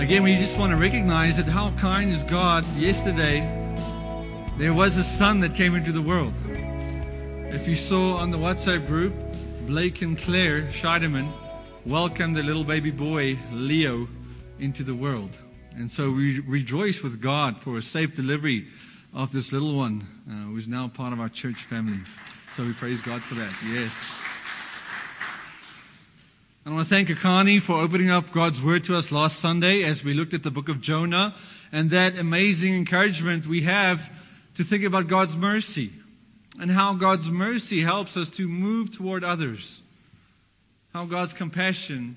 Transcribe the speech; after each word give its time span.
again, 0.00 0.22
we 0.22 0.36
just 0.36 0.56
want 0.56 0.70
to 0.70 0.76
recognize 0.76 1.36
that 1.36 1.46
how 1.46 1.72
kind 1.72 2.10
is 2.10 2.22
God. 2.22 2.64
Yesterday, 2.76 3.40
there 4.56 4.72
was 4.72 4.96
a 4.96 5.04
son 5.04 5.40
that 5.40 5.54
came 5.56 5.74
into 5.74 5.92
the 5.92 6.00
world. 6.00 6.32
If 7.52 7.68
you 7.68 7.76
saw 7.76 8.16
on 8.16 8.30
the 8.30 8.38
WhatsApp 8.38 8.86
group, 8.86 9.12
Blake 9.66 10.00
and 10.00 10.16
Claire 10.16 10.62
Scheidemann 10.68 11.28
welcomed 11.84 12.34
the 12.34 12.42
little 12.42 12.64
baby 12.64 12.90
boy, 12.90 13.38
Leo, 13.52 14.08
into 14.58 14.84
the 14.84 14.94
world. 14.94 15.36
And 15.76 15.90
so 15.90 16.10
we 16.10 16.40
rejoice 16.40 17.02
with 17.02 17.20
God 17.20 17.58
for 17.58 17.76
a 17.76 17.82
safe 17.82 18.16
delivery 18.16 18.68
of 19.14 19.32
this 19.32 19.52
little 19.52 19.76
one 19.76 20.06
uh, 20.28 20.32
who 20.48 20.56
is 20.56 20.66
now 20.66 20.88
part 20.88 21.12
of 21.12 21.20
our 21.20 21.28
church 21.28 21.64
family. 21.64 22.00
So 22.52 22.64
we 22.64 22.72
praise 22.72 23.02
God 23.02 23.22
for 23.22 23.34
that. 23.34 23.52
Yes. 23.66 24.19
I 26.66 26.68
want 26.68 26.86
to 26.86 26.94
thank 26.94 27.08
Akani 27.08 27.58
for 27.58 27.80
opening 27.80 28.10
up 28.10 28.32
God's 28.32 28.60
Word 28.60 28.84
to 28.84 28.96
us 28.98 29.10
last 29.10 29.38
Sunday 29.38 29.82
as 29.82 30.04
we 30.04 30.12
looked 30.12 30.34
at 30.34 30.42
the 30.42 30.50
book 30.50 30.68
of 30.68 30.82
Jonah 30.82 31.34
and 31.72 31.92
that 31.92 32.18
amazing 32.18 32.74
encouragement 32.74 33.46
we 33.46 33.62
have 33.62 34.06
to 34.56 34.62
think 34.62 34.84
about 34.84 35.08
God's 35.08 35.34
mercy 35.38 35.90
and 36.60 36.70
how 36.70 36.92
God's 36.92 37.30
mercy 37.30 37.80
helps 37.80 38.18
us 38.18 38.28
to 38.32 38.46
move 38.46 38.90
toward 38.90 39.24
others. 39.24 39.80
How 40.92 41.06
God's 41.06 41.32
compassion 41.32 42.16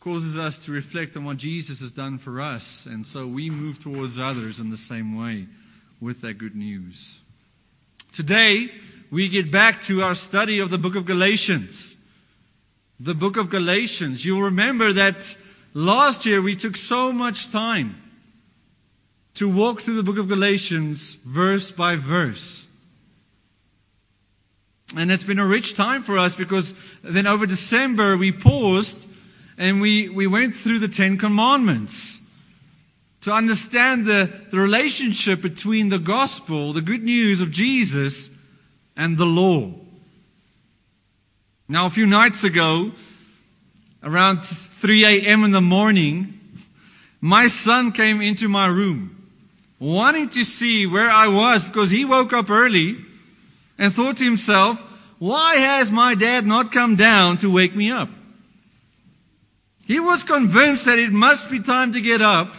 causes 0.00 0.38
us 0.38 0.60
to 0.60 0.72
reflect 0.72 1.14
on 1.18 1.26
what 1.26 1.36
Jesus 1.36 1.80
has 1.80 1.92
done 1.92 2.16
for 2.16 2.40
us. 2.40 2.86
And 2.86 3.04
so 3.04 3.26
we 3.26 3.50
move 3.50 3.78
towards 3.78 4.18
others 4.18 4.60
in 4.60 4.70
the 4.70 4.78
same 4.78 5.18
way 5.18 5.46
with 6.00 6.22
that 6.22 6.38
good 6.38 6.56
news. 6.56 7.20
Today, 8.12 8.70
we 9.10 9.28
get 9.28 9.52
back 9.52 9.82
to 9.82 10.04
our 10.04 10.14
study 10.14 10.60
of 10.60 10.70
the 10.70 10.78
book 10.78 10.96
of 10.96 11.04
Galatians. 11.04 11.89
The 13.02 13.14
book 13.14 13.38
of 13.38 13.48
Galatians. 13.48 14.22
You'll 14.22 14.42
remember 14.42 14.92
that 14.92 15.36
last 15.72 16.26
year 16.26 16.42
we 16.42 16.54
took 16.54 16.76
so 16.76 17.12
much 17.12 17.50
time 17.50 17.96
to 19.34 19.48
walk 19.48 19.80
through 19.80 19.96
the 19.96 20.02
book 20.02 20.18
of 20.18 20.28
Galatians 20.28 21.14
verse 21.24 21.70
by 21.70 21.96
verse. 21.96 22.62
And 24.94 25.10
it's 25.10 25.24
been 25.24 25.38
a 25.38 25.46
rich 25.46 25.74
time 25.74 26.02
for 26.02 26.18
us 26.18 26.34
because 26.34 26.74
then 27.02 27.26
over 27.26 27.46
December 27.46 28.18
we 28.18 28.32
paused 28.32 29.06
and 29.56 29.80
we, 29.80 30.10
we 30.10 30.26
went 30.26 30.54
through 30.54 30.80
the 30.80 30.88
Ten 30.88 31.16
Commandments 31.16 32.20
to 33.22 33.32
understand 33.32 34.04
the, 34.04 34.30
the 34.50 34.58
relationship 34.58 35.40
between 35.40 35.88
the 35.88 35.98
gospel, 35.98 36.74
the 36.74 36.82
good 36.82 37.02
news 37.02 37.40
of 37.40 37.50
Jesus, 37.50 38.30
and 38.94 39.16
the 39.16 39.26
law. 39.26 39.72
Now, 41.70 41.86
a 41.86 41.90
few 41.90 42.06
nights 42.06 42.42
ago, 42.42 42.90
around 44.02 44.44
3 44.44 45.04
a.m. 45.04 45.44
in 45.44 45.52
the 45.52 45.60
morning, 45.60 46.40
my 47.20 47.46
son 47.46 47.92
came 47.92 48.20
into 48.20 48.48
my 48.48 48.66
room 48.66 49.28
wanting 49.78 50.30
to 50.30 50.42
see 50.42 50.88
where 50.88 51.08
I 51.08 51.28
was 51.28 51.62
because 51.62 51.88
he 51.88 52.04
woke 52.04 52.32
up 52.32 52.50
early 52.50 52.98
and 53.78 53.92
thought 53.92 54.16
to 54.16 54.24
himself, 54.24 54.80
why 55.20 55.54
has 55.54 55.92
my 55.92 56.16
dad 56.16 56.44
not 56.44 56.72
come 56.72 56.96
down 56.96 57.38
to 57.38 57.48
wake 57.48 57.76
me 57.76 57.92
up? 57.92 58.08
He 59.84 60.00
was 60.00 60.24
convinced 60.24 60.86
that 60.86 60.98
it 60.98 61.12
must 61.12 61.52
be 61.52 61.60
time 61.60 61.92
to 61.92 62.00
get 62.00 62.20
up 62.20 62.52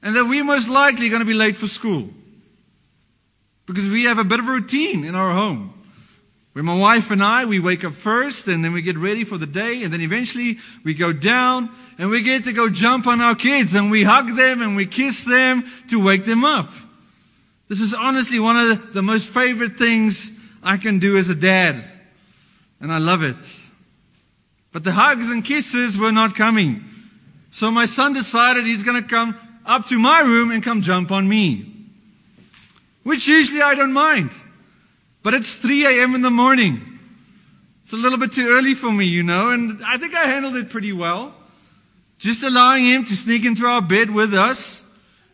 and 0.00 0.14
that 0.14 0.26
we 0.26 0.44
most 0.44 0.68
likely 0.68 1.08
going 1.08 1.22
to 1.22 1.26
be 1.26 1.34
late 1.34 1.56
for 1.56 1.66
school. 1.66 2.08
Because 3.66 3.90
we 3.90 4.04
have 4.04 4.18
a 4.18 4.24
bit 4.24 4.38
of 4.38 4.46
a 4.46 4.52
routine 4.52 5.04
in 5.04 5.16
our 5.16 5.32
home. 5.32 5.75
Where 6.56 6.62
my 6.62 6.74
wife 6.74 7.10
and 7.10 7.22
I, 7.22 7.44
we 7.44 7.60
wake 7.60 7.84
up 7.84 7.92
first 7.92 8.48
and 8.48 8.64
then 8.64 8.72
we 8.72 8.80
get 8.80 8.96
ready 8.96 9.24
for 9.24 9.36
the 9.36 9.44
day 9.44 9.82
and 9.82 9.92
then 9.92 10.00
eventually 10.00 10.56
we 10.84 10.94
go 10.94 11.12
down 11.12 11.68
and 11.98 12.08
we 12.08 12.22
get 12.22 12.44
to 12.44 12.54
go 12.54 12.70
jump 12.70 13.06
on 13.06 13.20
our 13.20 13.34
kids 13.34 13.74
and 13.74 13.90
we 13.90 14.02
hug 14.02 14.34
them 14.34 14.62
and 14.62 14.74
we 14.74 14.86
kiss 14.86 15.24
them 15.24 15.70
to 15.90 16.02
wake 16.02 16.24
them 16.24 16.46
up. 16.46 16.72
This 17.68 17.82
is 17.82 17.92
honestly 17.92 18.40
one 18.40 18.56
of 18.56 18.68
the, 18.68 18.92
the 18.94 19.02
most 19.02 19.28
favorite 19.28 19.76
things 19.76 20.30
I 20.62 20.78
can 20.78 20.98
do 20.98 21.18
as 21.18 21.28
a 21.28 21.34
dad. 21.34 21.84
And 22.80 22.90
I 22.90 23.00
love 23.00 23.22
it. 23.22 23.36
But 24.72 24.82
the 24.82 24.92
hugs 24.92 25.28
and 25.28 25.44
kisses 25.44 25.98
were 25.98 26.10
not 26.10 26.36
coming. 26.36 26.86
So 27.50 27.70
my 27.70 27.84
son 27.84 28.14
decided 28.14 28.64
he's 28.64 28.82
going 28.82 29.02
to 29.02 29.06
come 29.06 29.38
up 29.66 29.88
to 29.88 29.98
my 29.98 30.20
room 30.20 30.52
and 30.52 30.62
come 30.62 30.80
jump 30.80 31.10
on 31.10 31.28
me. 31.28 31.70
Which 33.02 33.28
usually 33.28 33.60
I 33.60 33.74
don't 33.74 33.92
mind. 33.92 34.30
But 35.26 35.34
it's 35.34 35.56
3 35.56 35.86
a.m. 35.86 36.14
in 36.14 36.22
the 36.22 36.30
morning. 36.30 36.80
It's 37.80 37.92
a 37.92 37.96
little 37.96 38.16
bit 38.16 38.30
too 38.30 38.46
early 38.46 38.74
for 38.74 38.92
me, 38.92 39.06
you 39.06 39.24
know, 39.24 39.50
and 39.50 39.84
I 39.84 39.96
think 39.96 40.14
I 40.14 40.24
handled 40.24 40.54
it 40.54 40.70
pretty 40.70 40.92
well. 40.92 41.34
Just 42.20 42.44
allowing 42.44 42.84
him 42.84 43.04
to 43.06 43.16
sneak 43.16 43.44
into 43.44 43.66
our 43.66 43.82
bed 43.82 44.08
with 44.08 44.34
us 44.34 44.88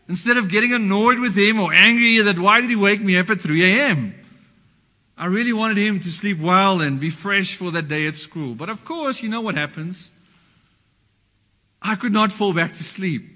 instead 0.09 0.37
of 0.37 0.49
getting 0.49 0.73
annoyed 0.73 1.19
with 1.19 1.37
him 1.37 1.59
or 1.59 1.71
angry 1.71 2.17
that 2.21 2.39
why 2.39 2.61
did 2.61 2.71
he 2.71 2.75
wake 2.75 3.01
me 3.01 3.19
up 3.19 3.29
at 3.29 3.39
3 3.41 3.63
a.m. 3.65 4.15
I 5.15 5.27
really 5.27 5.53
wanted 5.53 5.77
him 5.77 5.99
to 5.99 6.09
sleep 6.09 6.39
well 6.39 6.81
and 6.81 6.99
be 6.99 7.11
fresh 7.11 7.53
for 7.53 7.69
that 7.69 7.87
day 7.87 8.07
at 8.07 8.15
school. 8.15 8.55
But 8.55 8.69
of 8.69 8.83
course, 8.85 9.21
you 9.21 9.29
know 9.29 9.41
what 9.41 9.53
happens. 9.53 10.09
I 11.83 11.93
could 11.93 12.13
not 12.13 12.31
fall 12.31 12.53
back 12.53 12.73
to 12.73 12.83
sleep. 12.83 13.32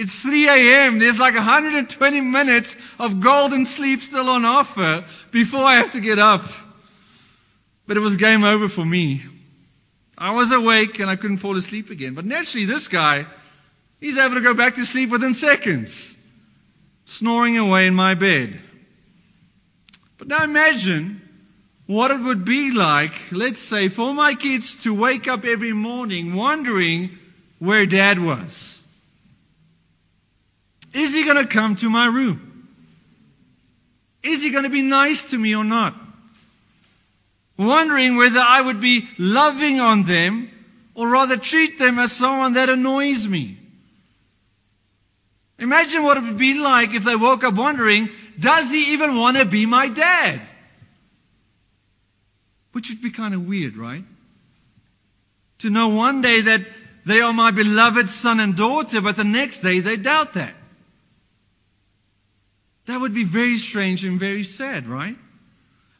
It's 0.00 0.18
3 0.22 0.48
a.m. 0.48 0.98
There's 0.98 1.18
like 1.18 1.34
120 1.34 2.20
minutes 2.22 2.74
of 2.98 3.20
golden 3.20 3.66
sleep 3.66 4.00
still 4.00 4.30
on 4.30 4.46
offer 4.46 5.04
before 5.30 5.62
I 5.62 5.74
have 5.74 5.92
to 5.92 6.00
get 6.00 6.18
up. 6.18 6.42
But 7.86 7.98
it 7.98 8.00
was 8.00 8.16
game 8.16 8.42
over 8.42 8.70
for 8.70 8.82
me. 8.82 9.20
I 10.16 10.30
was 10.30 10.52
awake 10.52 11.00
and 11.00 11.10
I 11.10 11.16
couldn't 11.16 11.36
fall 11.36 11.54
asleep 11.54 11.90
again. 11.90 12.14
But 12.14 12.24
naturally, 12.24 12.64
this 12.64 12.88
guy, 12.88 13.26
he's 14.00 14.16
able 14.16 14.36
to 14.36 14.40
go 14.40 14.54
back 14.54 14.76
to 14.76 14.86
sleep 14.86 15.10
within 15.10 15.34
seconds, 15.34 16.16
snoring 17.04 17.58
away 17.58 17.86
in 17.86 17.94
my 17.94 18.14
bed. 18.14 18.58
But 20.16 20.28
now 20.28 20.42
imagine 20.42 21.20
what 21.84 22.10
it 22.10 22.20
would 22.20 22.46
be 22.46 22.70
like, 22.70 23.32
let's 23.32 23.60
say, 23.60 23.88
for 23.88 24.14
my 24.14 24.32
kids 24.34 24.84
to 24.84 24.94
wake 24.94 25.28
up 25.28 25.44
every 25.44 25.74
morning 25.74 26.32
wondering 26.32 27.18
where 27.58 27.84
dad 27.84 28.18
was. 28.18 28.79
Is 30.92 31.14
he 31.14 31.24
going 31.24 31.36
to 31.36 31.46
come 31.46 31.76
to 31.76 31.88
my 31.88 32.06
room? 32.06 32.68
Is 34.22 34.42
he 34.42 34.50
going 34.50 34.64
to 34.64 34.70
be 34.70 34.82
nice 34.82 35.30
to 35.30 35.38
me 35.38 35.54
or 35.54 35.64
not? 35.64 35.94
Wondering 37.56 38.16
whether 38.16 38.40
I 38.40 38.60
would 38.60 38.80
be 38.80 39.08
loving 39.18 39.80
on 39.80 40.02
them 40.04 40.50
or 40.94 41.08
rather 41.08 41.36
treat 41.36 41.78
them 41.78 41.98
as 41.98 42.12
someone 42.12 42.54
that 42.54 42.68
annoys 42.68 43.26
me. 43.26 43.58
Imagine 45.58 46.02
what 46.02 46.16
it 46.16 46.24
would 46.24 46.38
be 46.38 46.58
like 46.58 46.94
if 46.94 47.04
they 47.04 47.16
woke 47.16 47.44
up 47.44 47.54
wondering, 47.54 48.08
does 48.38 48.70
he 48.72 48.92
even 48.92 49.16
want 49.16 49.36
to 49.36 49.44
be 49.44 49.66
my 49.66 49.88
dad? 49.88 50.40
Which 52.72 52.88
would 52.88 53.02
be 53.02 53.10
kind 53.10 53.34
of 53.34 53.46
weird, 53.46 53.76
right? 53.76 54.04
To 55.58 55.70
know 55.70 55.88
one 55.88 56.22
day 56.22 56.40
that 56.40 56.62
they 57.04 57.20
are 57.20 57.32
my 57.32 57.50
beloved 57.50 58.08
son 58.08 58.40
and 58.40 58.56
daughter, 58.56 59.00
but 59.00 59.16
the 59.16 59.24
next 59.24 59.60
day 59.60 59.80
they 59.80 59.96
doubt 59.96 60.34
that. 60.34 60.54
That 62.90 63.00
would 63.00 63.14
be 63.14 63.22
very 63.22 63.56
strange 63.58 64.04
and 64.04 64.18
very 64.18 64.42
sad, 64.42 64.88
right? 64.88 65.16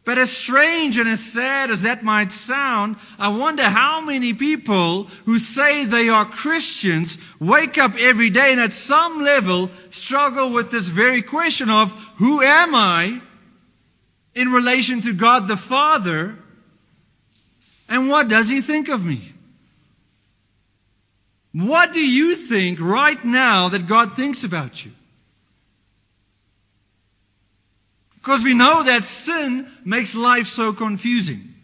But 0.05 0.19
as 0.19 0.29
strange 0.29 0.99
and 0.99 1.09
as 1.09 1.21
sad 1.21 1.71
as 1.71 1.83
that 1.83 2.03
might 2.03 2.33
sound, 2.33 2.97
I 3.17 3.29
wonder 3.29 3.63
how 3.63 4.01
many 4.01 4.35
people 4.35 5.05
who 5.25 5.39
say 5.39 5.85
they 5.85 6.09
are 6.09 6.25
Christians 6.25 7.17
wake 7.39 7.79
up 7.79 7.95
every 7.97 8.31
day 8.31 8.51
and 8.51 8.61
at 8.61 8.73
some 8.73 9.23
level 9.23 9.71
struggle 9.91 10.51
with 10.51 10.73
this 10.73 10.89
very 10.89 11.23
question 11.23 11.71
of 11.71 11.93
who 12.17 12.43
am 12.43 12.75
I 12.75 13.21
in 14.35 14.49
relation 14.49 15.03
to 15.03 15.13
God 15.13 15.47
the 15.47 15.57
Father 15.57 16.37
and 17.89 18.09
what 18.09 18.27
does 18.27 18.49
He 18.49 18.63
think 18.63 18.89
of 18.89 19.05
me? 19.05 19.33
What 21.53 21.93
do 21.93 22.01
you 22.01 22.35
think 22.35 22.81
right 22.81 23.25
now 23.25 23.69
that 23.69 23.87
God 23.87 24.17
thinks 24.17 24.43
about 24.43 24.85
you? 24.85 24.91
Because 28.23 28.45
we 28.45 28.55
know 28.55 28.83
that 28.83 29.05
sin 29.05 29.71
makes 29.85 30.15
life 30.15 30.47
so 30.47 30.73
confusing. 30.73 31.55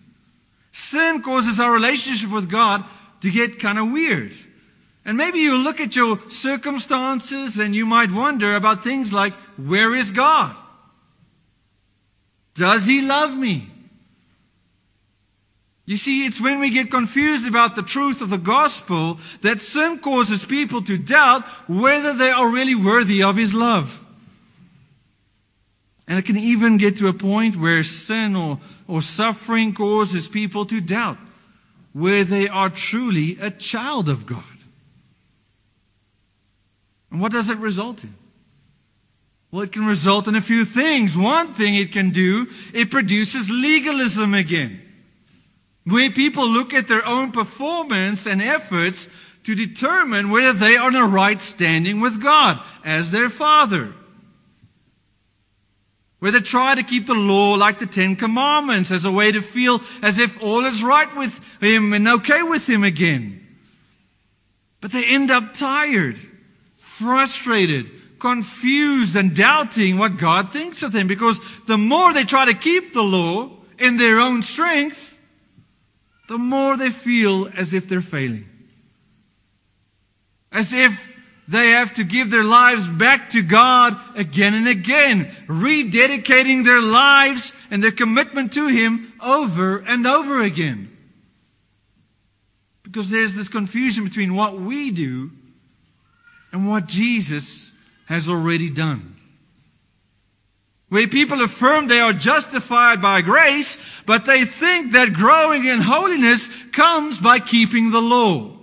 Sin 0.73 1.23
causes 1.23 1.61
our 1.61 1.73
relationship 1.73 2.31
with 2.31 2.51
God 2.51 2.85
to 3.21 3.31
get 3.31 3.61
kind 3.61 3.79
of 3.79 3.91
weird. 3.91 4.35
And 5.05 5.17
maybe 5.17 5.39
you 5.39 5.63
look 5.63 5.81
at 5.81 5.95
your 5.95 6.19
circumstances 6.31 7.59
and 7.59 7.75
you 7.75 7.87
might 7.87 8.11
wonder 8.11 8.57
about 8.57 8.85
things 8.85 9.13
like, 9.13 9.35
where 9.57 9.95
is 9.95 10.11
God? 10.11 10.57
Does 12.55 12.87
He 12.87 13.03
love 13.03 13.37
me? 13.37 13.71
You 15.85 15.97
see, 15.97 16.27
it's 16.27 16.41
when 16.41 16.59
we 16.59 16.71
get 16.71 16.91
confused 16.91 17.47
about 17.47 17.77
the 17.77 17.83
truth 17.83 18.21
of 18.21 18.31
the 18.31 18.39
gospel 18.39 19.21
that 19.43 19.61
sin 19.61 19.99
causes 19.99 20.45
people 20.45 20.83
to 20.83 20.99
doubt 20.99 21.45
whether 21.69 22.15
they 22.15 22.31
are 22.31 22.51
really 22.51 22.75
worthy 22.75 23.23
of 23.23 23.37
His 23.37 23.55
love. 23.55 24.03
And 26.09 26.19
it 26.19 26.25
can 26.25 26.37
even 26.37 26.77
get 26.77 26.97
to 26.97 27.09
a 27.09 27.13
point 27.13 27.57
where 27.57 27.83
sin 27.83 28.37
or, 28.37 28.61
or 28.87 29.03
suffering 29.03 29.75
causes 29.75 30.29
people 30.29 30.67
to 30.67 30.81
doubt 30.81 31.19
where 31.93 32.25
they 32.25 32.49
are 32.49 32.69
truly 32.71 33.39
a 33.41 33.51
child 33.51 34.09
of 34.09 34.27
God. 34.27 34.45
And 37.11 37.21
what 37.21 37.33
does 37.33 37.51
it 37.51 37.59
result 37.59 38.05
in? 38.05 38.15
Well, 39.51 39.63
it 39.63 39.73
can 39.73 39.87
result 39.87 40.29
in 40.29 40.35
a 40.35 40.41
few 40.41 40.65
things. 40.65 41.17
One 41.17 41.55
thing 41.55 41.75
it 41.75 41.93
can 41.93 42.11
do, 42.11 42.49
it 42.75 42.91
produces 42.91 43.51
legalism 43.51 44.35
again. 44.35 44.83
Where 45.85 46.11
people 46.11 46.49
look 46.49 46.75
at 46.75 46.89
their 46.89 47.07
own 47.07 47.33
performance 47.33 48.27
and 48.27 48.43
efforts 48.43 49.09
to 49.45 49.55
determine 49.55 50.31
whether 50.31 50.53
they 50.53 50.77
are 50.77 50.89
in 50.89 50.97
a 50.97 51.07
right 51.07 51.41
standing 51.41 52.01
with 52.01 52.23
God 52.23 52.61
as 52.85 53.11
their 53.11 53.31
Father 53.31 53.95
where 56.19 56.33
they 56.33 56.41
try 56.41 56.75
to 56.75 56.83
keep 56.83 57.07
the 57.07 57.15
law 57.15 57.55
like 57.55 57.79
the 57.79 57.87
Ten 57.87 58.17
Commandments 58.17 58.91
as 58.91 59.05
a 59.05 59.11
way 59.11 59.33
to 59.33 59.43
feel 59.43 59.81
as 60.03 60.19
if 60.19 60.43
all 60.43 60.65
is 60.65 60.83
right 60.83 61.15
with 61.15 61.63
Him 61.63 61.93
and 61.93 62.09
okay 62.09 62.43
with 62.43 62.69
Him 62.69 62.85
again. 62.85 63.47
But 64.81 64.93
they 64.93 65.05
end 65.05 65.31
up 65.31 65.55
tired, 65.55 66.19
frustrated, 66.77 67.91
confused, 68.19 69.17
and 69.17 69.37
doubting 69.37 69.99
what 69.99 70.17
God 70.17 70.53
thinks 70.53 70.83
of 70.83 70.93
them 70.93 71.07
because 71.07 71.39
the 71.67 71.79
more 71.79 72.13
they 72.13 72.25
try 72.25 72.47
to 72.47 72.55
keep 72.55 72.93
the 72.93 73.03
law 73.03 73.51
in 73.79 73.97
their 73.99 74.21
own 74.21 74.43
strength, 74.43 75.19
the 76.29 76.39
more 76.39 76.77
they 76.77 76.91
feel 76.91 77.49
as 77.55 77.75
if 77.75 77.89
they're 77.89 78.01
failing. 78.01 78.49
As 80.51 80.73
if 80.73 81.16
they 81.49 81.71
have 81.71 81.95
to 81.95 82.05
give 82.05 82.31
their 82.31 82.45
lives 82.45 82.89
back 82.89 83.31
to 83.31 83.43
God 83.43 83.97
again 84.17 84.55
and 84.55 84.67
again, 84.67 85.31
rededicating 85.47 86.65
their 86.65 86.81
lives 86.81 87.53
and 87.71 87.83
their 87.83 87.93
commitment 87.93 88.55
to 88.55 88.67
Him 88.67 89.13
over 89.21 89.79
and 89.79 90.07
over 90.07 90.41
again. 90.41 90.91
Because 92.83 93.11
there's 93.11 93.35
this 93.35 93.49
confusion 93.49 94.05
between 94.05 94.35
what 94.35 94.59
we 94.59 94.91
do 94.91 95.31
and 96.53 96.69
what 96.69 96.87
Jesus 96.87 97.71
has 98.07 98.29
already 98.29 98.71
done. 98.71 99.17
Where 100.89 101.09
people 101.09 101.43
affirm 101.43 101.89
they 101.89 102.01
are 102.01 102.13
justified 102.13 103.03
by 103.03 103.21
grace, 103.21 103.77
but 104.05 104.25
they 104.25 104.45
think 104.45 104.93
that 104.93 105.13
growing 105.13 105.67
in 105.67 105.81
holiness 105.81 106.49
comes 106.73 107.19
by 107.19 107.41
keeping 107.41 107.91
the 107.91 108.01
law. 108.01 108.56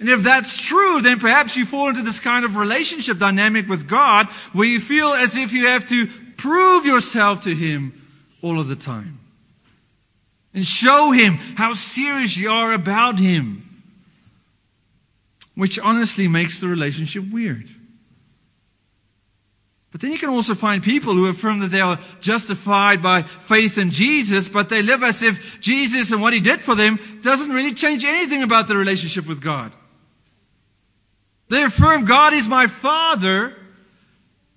And 0.00 0.08
if 0.08 0.22
that's 0.22 0.56
true, 0.56 1.02
then 1.02 1.20
perhaps 1.20 1.58
you 1.58 1.66
fall 1.66 1.90
into 1.90 2.00
this 2.00 2.20
kind 2.20 2.46
of 2.46 2.56
relationship 2.56 3.18
dynamic 3.18 3.68
with 3.68 3.86
God 3.86 4.28
where 4.54 4.66
you 4.66 4.80
feel 4.80 5.08
as 5.08 5.36
if 5.36 5.52
you 5.52 5.66
have 5.66 5.86
to 5.90 6.06
prove 6.38 6.86
yourself 6.86 7.42
to 7.42 7.54
Him 7.54 7.92
all 8.40 8.58
of 8.58 8.66
the 8.66 8.76
time. 8.76 9.20
And 10.54 10.66
show 10.66 11.12
Him 11.12 11.34
how 11.34 11.74
serious 11.74 12.34
you 12.34 12.50
are 12.50 12.72
about 12.72 13.18
Him. 13.18 13.66
Which 15.54 15.78
honestly 15.78 16.28
makes 16.28 16.60
the 16.60 16.68
relationship 16.68 17.30
weird. 17.30 17.68
But 19.92 20.00
then 20.00 20.12
you 20.12 20.18
can 20.18 20.30
also 20.30 20.54
find 20.54 20.82
people 20.82 21.12
who 21.12 21.26
affirm 21.26 21.58
that 21.58 21.72
they 21.72 21.82
are 21.82 21.98
justified 22.20 23.02
by 23.02 23.20
faith 23.22 23.76
in 23.76 23.90
Jesus, 23.90 24.48
but 24.48 24.70
they 24.70 24.80
live 24.80 25.02
as 25.02 25.22
if 25.22 25.60
Jesus 25.60 26.10
and 26.12 26.22
what 26.22 26.32
He 26.32 26.40
did 26.40 26.62
for 26.62 26.74
them 26.74 26.98
doesn't 27.20 27.50
really 27.50 27.74
change 27.74 28.02
anything 28.06 28.42
about 28.42 28.66
their 28.66 28.78
relationship 28.78 29.26
with 29.26 29.42
God. 29.42 29.72
They 31.50 31.64
affirm 31.64 32.04
God 32.04 32.32
is 32.32 32.46
my 32.46 32.68
Father, 32.68 33.56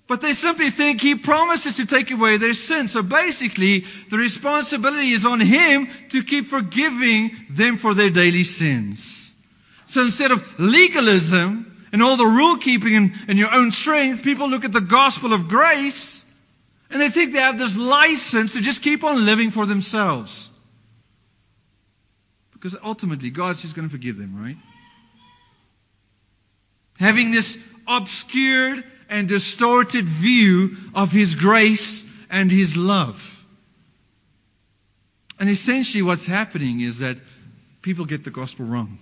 but 0.06 0.20
they 0.20 0.32
simply 0.32 0.70
think 0.70 1.00
He 1.00 1.16
promises 1.16 1.78
to 1.78 1.86
take 1.86 2.12
away 2.12 2.36
their 2.36 2.54
sins. 2.54 2.92
So 2.92 3.02
basically, 3.02 3.84
the 4.10 4.16
responsibility 4.16 5.08
is 5.08 5.26
on 5.26 5.40
Him 5.40 5.88
to 6.10 6.22
keep 6.22 6.46
forgiving 6.46 7.32
them 7.50 7.78
for 7.78 7.94
their 7.94 8.10
daily 8.10 8.44
sins. 8.44 9.32
So 9.86 10.02
instead 10.02 10.30
of 10.30 10.60
legalism 10.60 11.88
and 11.92 12.00
all 12.00 12.16
the 12.16 12.24
rule 12.24 12.58
keeping 12.58 12.94
and, 12.94 13.12
and 13.26 13.38
your 13.40 13.52
own 13.52 13.72
strength, 13.72 14.22
people 14.22 14.48
look 14.48 14.64
at 14.64 14.72
the 14.72 14.80
gospel 14.80 15.32
of 15.32 15.48
grace 15.48 16.24
and 16.90 17.02
they 17.02 17.08
think 17.08 17.32
they 17.32 17.40
have 17.40 17.58
this 17.58 17.76
license 17.76 18.52
to 18.52 18.60
just 18.60 18.82
keep 18.84 19.02
on 19.02 19.26
living 19.26 19.50
for 19.50 19.66
themselves. 19.66 20.48
Because 22.52 22.76
ultimately, 22.84 23.30
God's 23.30 23.62
just 23.62 23.74
going 23.74 23.88
to 23.88 23.92
forgive 23.92 24.16
them, 24.16 24.40
right? 24.40 24.56
Having 26.98 27.30
this 27.30 27.58
obscured 27.86 28.84
and 29.08 29.28
distorted 29.28 30.04
view 30.04 30.76
of 30.94 31.12
His 31.12 31.34
grace 31.34 32.04
and 32.30 32.50
His 32.50 32.76
love. 32.76 33.30
And 35.38 35.50
essentially, 35.50 36.02
what's 36.02 36.26
happening 36.26 36.80
is 36.80 37.00
that 37.00 37.18
people 37.82 38.04
get 38.04 38.24
the 38.24 38.30
gospel 38.30 38.66
wrong. 38.66 38.98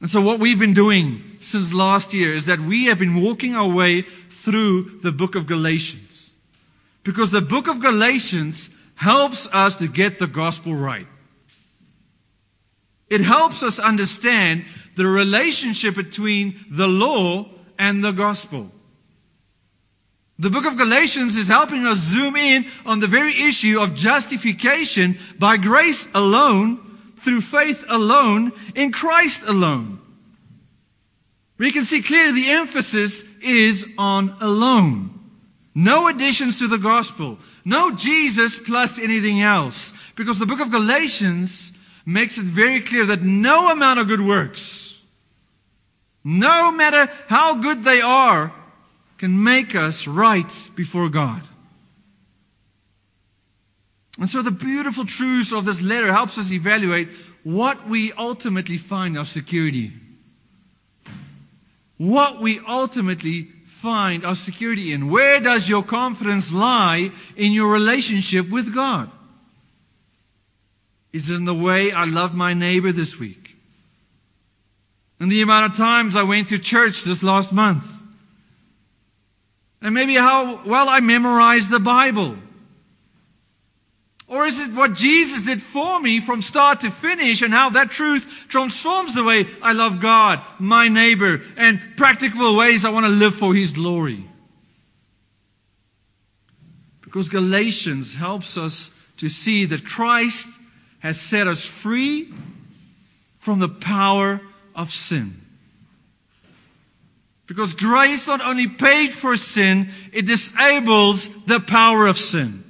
And 0.00 0.10
so, 0.10 0.20
what 0.20 0.38
we've 0.38 0.58
been 0.58 0.74
doing 0.74 1.22
since 1.40 1.72
last 1.72 2.14
year 2.14 2.34
is 2.34 2.46
that 2.46 2.60
we 2.60 2.86
have 2.86 2.98
been 2.98 3.22
walking 3.22 3.56
our 3.56 3.68
way 3.68 4.02
through 4.02 5.00
the 5.02 5.12
book 5.12 5.34
of 5.34 5.46
Galatians. 5.46 6.32
Because 7.02 7.30
the 7.30 7.40
book 7.40 7.68
of 7.68 7.80
Galatians 7.80 8.68
helps 8.94 9.48
us 9.52 9.76
to 9.76 9.88
get 9.88 10.18
the 10.18 10.26
gospel 10.26 10.74
right. 10.74 11.06
It 13.08 13.20
helps 13.20 13.62
us 13.62 13.78
understand 13.78 14.64
the 14.96 15.06
relationship 15.06 15.94
between 15.94 16.58
the 16.70 16.88
law 16.88 17.48
and 17.78 18.02
the 18.02 18.12
gospel. 18.12 18.70
The 20.38 20.50
book 20.50 20.66
of 20.66 20.76
Galatians 20.76 21.36
is 21.36 21.48
helping 21.48 21.86
us 21.86 21.98
zoom 21.98 22.36
in 22.36 22.66
on 22.84 23.00
the 23.00 23.06
very 23.06 23.42
issue 23.42 23.80
of 23.80 23.94
justification 23.94 25.18
by 25.38 25.56
grace 25.56 26.08
alone, 26.14 26.80
through 27.20 27.40
faith 27.40 27.84
alone, 27.88 28.52
in 28.74 28.92
Christ 28.92 29.44
alone. 29.46 29.98
We 31.58 31.72
can 31.72 31.84
see 31.84 32.02
clearly 32.02 32.42
the 32.42 32.50
emphasis 32.50 33.24
is 33.42 33.86
on 33.96 34.36
alone. 34.40 35.18
No 35.74 36.08
additions 36.08 36.58
to 36.58 36.68
the 36.68 36.78
gospel. 36.78 37.38
No 37.64 37.94
Jesus 37.94 38.58
plus 38.58 38.98
anything 38.98 39.40
else. 39.40 39.92
Because 40.16 40.38
the 40.38 40.46
book 40.46 40.60
of 40.60 40.70
Galatians 40.70 41.72
makes 42.04 42.38
it 42.38 42.44
very 42.44 42.80
clear 42.80 43.06
that 43.06 43.22
no 43.22 43.70
amount 43.70 43.98
of 43.98 44.08
good 44.08 44.20
works, 44.20 44.85
no 46.28 46.72
matter 46.72 47.08
how 47.28 47.54
good 47.54 47.84
they 47.84 48.00
are, 48.00 48.52
can 49.16 49.44
make 49.44 49.76
us 49.76 50.08
right 50.08 50.68
before 50.74 51.08
God. 51.08 51.40
And 54.18 54.28
so 54.28 54.42
the 54.42 54.50
beautiful 54.50 55.04
truths 55.06 55.52
of 55.52 55.64
this 55.64 55.82
letter 55.82 56.12
helps 56.12 56.36
us 56.36 56.50
evaluate 56.50 57.10
what 57.44 57.88
we 57.88 58.12
ultimately 58.12 58.76
find 58.76 59.16
our 59.16 59.24
security. 59.24 59.92
What 61.96 62.40
we 62.40 62.58
ultimately 62.58 63.44
find 63.66 64.26
our 64.26 64.34
security 64.34 64.92
in. 64.92 65.08
Where 65.08 65.38
does 65.38 65.68
your 65.68 65.84
confidence 65.84 66.50
lie 66.50 67.12
in 67.36 67.52
your 67.52 67.70
relationship 67.72 68.50
with 68.50 68.74
God? 68.74 69.08
Is 71.12 71.30
it 71.30 71.36
in 71.36 71.44
the 71.44 71.54
way 71.54 71.92
I 71.92 72.04
love 72.04 72.34
my 72.34 72.52
neighbor 72.52 72.90
this 72.90 73.16
week? 73.16 73.45
In 75.18 75.28
the 75.28 75.42
amount 75.42 75.72
of 75.72 75.78
times 75.78 76.16
I 76.16 76.24
went 76.24 76.48
to 76.48 76.58
church 76.58 77.04
this 77.04 77.22
last 77.22 77.52
month? 77.52 77.96
and 79.86 79.94
maybe 79.94 80.14
how 80.16 80.62
well 80.64 80.88
I 80.88 80.98
memorized 81.00 81.70
the 81.70 81.78
Bible? 81.78 82.36
Or 84.26 84.44
is 84.44 84.58
it 84.58 84.72
what 84.72 84.94
Jesus 84.94 85.44
did 85.44 85.62
for 85.62 86.00
me 86.00 86.18
from 86.18 86.42
start 86.42 86.80
to 86.80 86.90
finish 86.90 87.42
and 87.42 87.52
how 87.52 87.70
that 87.70 87.90
truth 87.90 88.46
transforms 88.48 89.14
the 89.14 89.22
way 89.22 89.46
I 89.62 89.72
love 89.72 90.00
God, 90.00 90.40
my 90.58 90.88
neighbor, 90.88 91.40
and 91.56 91.80
practical 91.96 92.56
ways 92.56 92.84
I 92.84 92.90
want 92.90 93.06
to 93.06 93.12
live 93.12 93.36
for 93.36 93.54
His 93.54 93.74
glory? 93.74 94.28
Because 97.02 97.28
Galatians 97.28 98.12
helps 98.12 98.58
us 98.58 98.90
to 99.18 99.28
see 99.28 99.66
that 99.66 99.84
Christ 99.84 100.48
has 100.98 101.20
set 101.20 101.46
us 101.46 101.64
free 101.64 102.34
from 103.38 103.60
the 103.60 103.68
power 103.68 104.40
of 104.76 104.92
sin. 104.92 105.40
Because 107.46 107.74
grace 107.74 108.26
not 108.26 108.40
only 108.40 108.68
paid 108.68 109.12
for 109.12 109.36
sin, 109.36 109.90
it 110.12 110.26
disables 110.26 111.28
the 111.44 111.60
power 111.60 112.06
of 112.06 112.18
sin. 112.18 112.64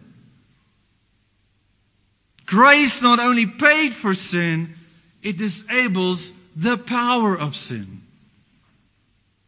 Grace 2.45 3.03
not 3.03 3.19
only 3.19 3.47
paid 3.47 3.95
for 3.95 4.15
sin, 4.15 4.75
it 5.23 5.37
disables 5.37 6.33
the 6.55 6.79
power 6.79 7.37
of 7.37 7.57
sin. 7.57 8.03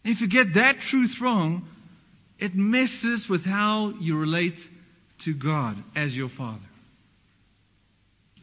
If 0.04 0.20
you 0.20 0.26
get 0.26 0.54
that 0.54 0.80
truth 0.80 1.20
wrong, 1.20 1.68
it 2.38 2.54
messes 2.54 3.28
with 3.28 3.44
how 3.44 3.90
you 4.00 4.18
relate 4.18 4.68
to 5.20 5.34
God 5.34 5.76
as 5.94 6.16
your 6.16 6.28
Father. 6.28 6.67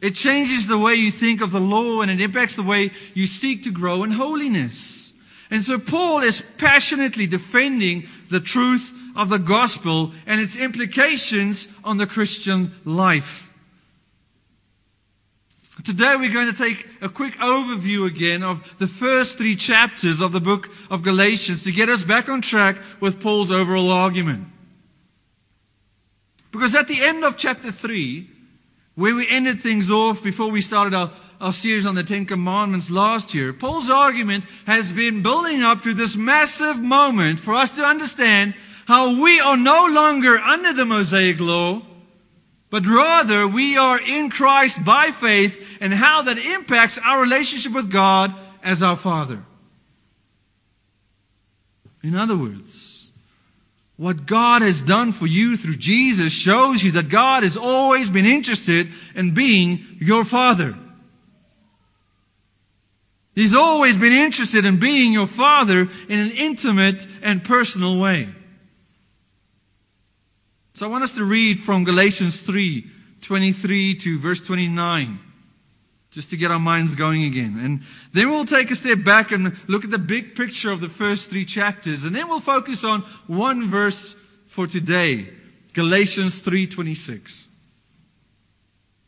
It 0.00 0.14
changes 0.14 0.66
the 0.66 0.78
way 0.78 0.94
you 0.94 1.10
think 1.10 1.40
of 1.40 1.52
the 1.52 1.60
law 1.60 2.02
and 2.02 2.10
it 2.10 2.20
impacts 2.20 2.56
the 2.56 2.62
way 2.62 2.90
you 3.14 3.26
seek 3.26 3.64
to 3.64 3.70
grow 3.70 4.04
in 4.04 4.10
holiness. 4.10 5.12
And 5.50 5.62
so 5.62 5.78
Paul 5.78 6.20
is 6.20 6.40
passionately 6.58 7.26
defending 7.26 8.08
the 8.28 8.40
truth 8.40 8.92
of 9.14 9.28
the 9.28 9.38
gospel 9.38 10.12
and 10.26 10.40
its 10.40 10.56
implications 10.56 11.68
on 11.84 11.96
the 11.96 12.06
Christian 12.06 12.74
life. 12.84 13.44
Today 15.84 16.16
we're 16.16 16.32
going 16.32 16.52
to 16.52 16.58
take 16.58 16.86
a 17.00 17.08
quick 17.08 17.34
overview 17.34 18.06
again 18.06 18.42
of 18.42 18.78
the 18.78 18.86
first 18.86 19.38
three 19.38 19.56
chapters 19.56 20.20
of 20.20 20.32
the 20.32 20.40
book 20.40 20.68
of 20.90 21.02
Galatians 21.02 21.64
to 21.64 21.72
get 21.72 21.88
us 21.88 22.02
back 22.02 22.28
on 22.28 22.40
track 22.40 22.76
with 22.98 23.20
Paul's 23.20 23.50
overall 23.50 23.90
argument. 23.90 24.48
Because 26.50 26.74
at 26.74 26.88
the 26.88 27.00
end 27.00 27.24
of 27.24 27.36
chapter 27.36 27.70
3, 27.70 28.30
where 28.96 29.14
we 29.14 29.28
ended 29.28 29.60
things 29.60 29.90
off 29.90 30.24
before 30.24 30.50
we 30.50 30.62
started 30.62 30.94
our, 30.94 31.12
our 31.40 31.52
series 31.52 31.86
on 31.86 31.94
the 31.94 32.02
Ten 32.02 32.24
Commandments 32.24 32.90
last 32.90 33.34
year, 33.34 33.52
Paul's 33.52 33.90
argument 33.90 34.44
has 34.66 34.90
been 34.90 35.22
building 35.22 35.62
up 35.62 35.82
to 35.82 35.92
this 35.92 36.16
massive 36.16 36.80
moment 36.80 37.38
for 37.38 37.54
us 37.54 37.72
to 37.72 37.84
understand 37.84 38.54
how 38.86 39.22
we 39.22 39.38
are 39.40 39.58
no 39.58 39.88
longer 39.90 40.38
under 40.38 40.72
the 40.72 40.86
Mosaic 40.86 41.38
law, 41.40 41.82
but 42.70 42.86
rather 42.86 43.46
we 43.46 43.76
are 43.76 44.00
in 44.00 44.30
Christ 44.30 44.82
by 44.82 45.10
faith 45.10 45.78
and 45.80 45.92
how 45.92 46.22
that 46.22 46.38
impacts 46.38 46.98
our 46.98 47.20
relationship 47.20 47.72
with 47.72 47.90
God 47.90 48.34
as 48.62 48.82
our 48.82 48.96
Father. 48.96 49.44
In 52.02 52.14
other 52.14 52.36
words, 52.36 52.85
what 53.96 54.26
God 54.26 54.62
has 54.62 54.82
done 54.82 55.12
for 55.12 55.26
you 55.26 55.56
through 55.56 55.76
Jesus 55.76 56.32
shows 56.32 56.82
you 56.82 56.92
that 56.92 57.08
God 57.08 57.42
has 57.42 57.56
always 57.56 58.10
been 58.10 58.26
interested 58.26 58.88
in 59.14 59.32
being 59.32 59.84
your 60.00 60.24
Father. 60.24 60.76
He's 63.34 63.54
always 63.54 63.96
been 63.96 64.12
interested 64.12 64.64
in 64.64 64.78
being 64.78 65.12
your 65.12 65.26
Father 65.26 65.88
in 66.08 66.18
an 66.18 66.30
intimate 66.30 67.06
and 67.22 67.44
personal 67.44 67.98
way. 67.98 68.28
So 70.74 70.86
I 70.86 70.90
want 70.90 71.04
us 71.04 71.12
to 71.12 71.24
read 71.24 71.60
from 71.60 71.84
Galatians 71.84 72.40
3 72.42 72.90
23 73.22 73.94
to 73.96 74.18
verse 74.18 74.40
29, 74.42 75.18
just 76.16 76.30
to 76.30 76.36
get 76.36 76.50
our 76.50 76.58
minds 76.58 76.96
going 76.96 77.22
again. 77.22 77.60
And 77.60 77.82
then 78.12 78.30
we'll 78.30 78.44
take 78.44 78.72
a 78.72 78.74
step 78.74 79.04
back 79.04 79.30
and 79.30 79.56
look 79.68 79.84
at 79.84 79.90
the 79.92 79.98
big 79.98 80.34
picture 80.34 80.72
of 80.72 80.80
the 80.80 80.88
first 80.88 81.30
three 81.30 81.44
chapters, 81.44 82.04
and 82.04 82.16
then 82.16 82.26
we'll 82.26 82.40
focus 82.40 82.82
on 82.82 83.02
one 83.28 83.68
verse 83.68 84.16
for 84.46 84.66
today 84.66 85.28
Galatians 85.74 86.40
3:26. 86.40 87.44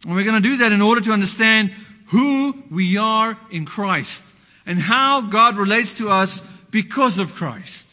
And 0.07 0.15
we're 0.15 0.23
going 0.23 0.41
to 0.41 0.49
do 0.49 0.59
that 0.59 0.71
in 0.71 0.83
order 0.83 1.01
to 1.01 1.13
understand 1.13 1.71
who 2.07 2.55
we 2.71 2.99
are 2.99 3.37
in 3.51 3.65
Christ 3.65 4.23
and 4.65 4.79
how 4.79 5.23
God 5.23 5.57
relates 5.57 5.95
to 5.95 6.11
us 6.11 6.39
because 6.71 7.19
of 7.19 7.35
Christ 7.35 7.89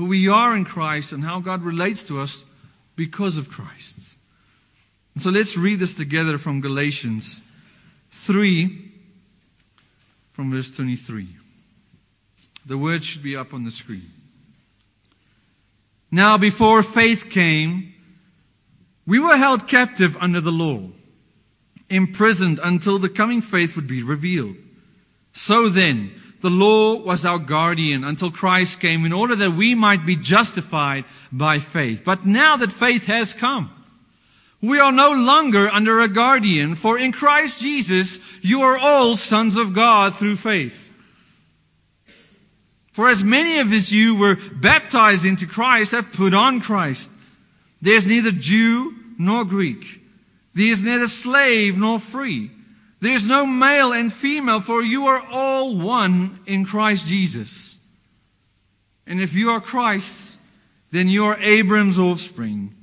who 0.00 0.06
we 0.06 0.28
are 0.28 0.56
in 0.56 0.64
Christ 0.64 1.12
and 1.12 1.22
how 1.22 1.40
God 1.40 1.62
relates 1.62 2.04
to 2.04 2.20
us 2.20 2.42
because 2.96 3.36
of 3.36 3.50
Christ. 3.50 3.98
So 5.20 5.28
let's 5.28 5.54
read 5.58 5.78
this 5.78 5.92
together 5.92 6.38
from 6.38 6.62
Galatians 6.62 7.42
3, 8.12 8.90
from 10.32 10.50
verse 10.50 10.70
23. 10.70 11.28
The 12.64 12.78
words 12.78 13.04
should 13.04 13.22
be 13.22 13.36
up 13.36 13.52
on 13.52 13.64
the 13.64 13.70
screen. 13.70 14.10
Now, 16.10 16.38
before 16.38 16.82
faith 16.82 17.28
came, 17.28 17.92
we 19.06 19.18
were 19.18 19.36
held 19.36 19.68
captive 19.68 20.16
under 20.16 20.40
the 20.40 20.52
law, 20.52 20.88
imprisoned 21.90 22.58
until 22.62 22.98
the 22.98 23.10
coming 23.10 23.42
faith 23.42 23.76
would 23.76 23.88
be 23.88 24.02
revealed. 24.02 24.56
So 25.32 25.68
then, 25.68 26.12
the 26.40 26.48
law 26.48 26.96
was 26.96 27.26
our 27.26 27.38
guardian 27.38 28.04
until 28.04 28.30
Christ 28.30 28.80
came 28.80 29.04
in 29.04 29.12
order 29.12 29.36
that 29.36 29.50
we 29.50 29.74
might 29.74 30.06
be 30.06 30.16
justified 30.16 31.04
by 31.30 31.58
faith. 31.58 32.04
But 32.06 32.24
now 32.24 32.56
that 32.56 32.72
faith 32.72 33.04
has 33.04 33.34
come, 33.34 33.70
we 34.62 34.78
are 34.78 34.92
no 34.92 35.12
longer 35.12 35.68
under 35.68 36.00
a 36.00 36.08
guardian, 36.08 36.74
for 36.74 36.98
in 36.98 37.12
Christ 37.12 37.60
Jesus 37.60 38.18
you 38.42 38.62
are 38.62 38.78
all 38.78 39.16
sons 39.16 39.56
of 39.56 39.72
God 39.72 40.16
through 40.16 40.36
faith. 40.36 40.86
For 42.92 43.08
as 43.08 43.24
many 43.24 43.60
of 43.60 43.72
us 43.72 43.90
you 43.90 44.16
were 44.16 44.36
baptized 44.36 45.24
into 45.24 45.46
Christ 45.46 45.92
have 45.92 46.12
put 46.12 46.34
on 46.34 46.60
Christ. 46.60 47.10
There 47.80 47.94
is 47.94 48.06
neither 48.06 48.32
Jew 48.32 48.94
nor 49.18 49.46
Greek. 49.46 50.02
There 50.52 50.72
is 50.72 50.82
neither 50.82 51.08
slave 51.08 51.78
nor 51.78 51.98
free. 51.98 52.50
There 53.00 53.14
is 53.14 53.26
no 53.26 53.46
male 53.46 53.92
and 53.92 54.12
female, 54.12 54.60
for 54.60 54.82
you 54.82 55.06
are 55.06 55.24
all 55.30 55.78
one 55.78 56.38
in 56.44 56.66
Christ 56.66 57.06
Jesus. 57.06 57.78
And 59.06 59.22
if 59.22 59.32
you 59.34 59.50
are 59.50 59.60
Christ, 59.60 60.36
then 60.90 61.08
you 61.08 61.26
are 61.26 61.38
Abram's 61.40 61.98
offspring, 61.98 62.74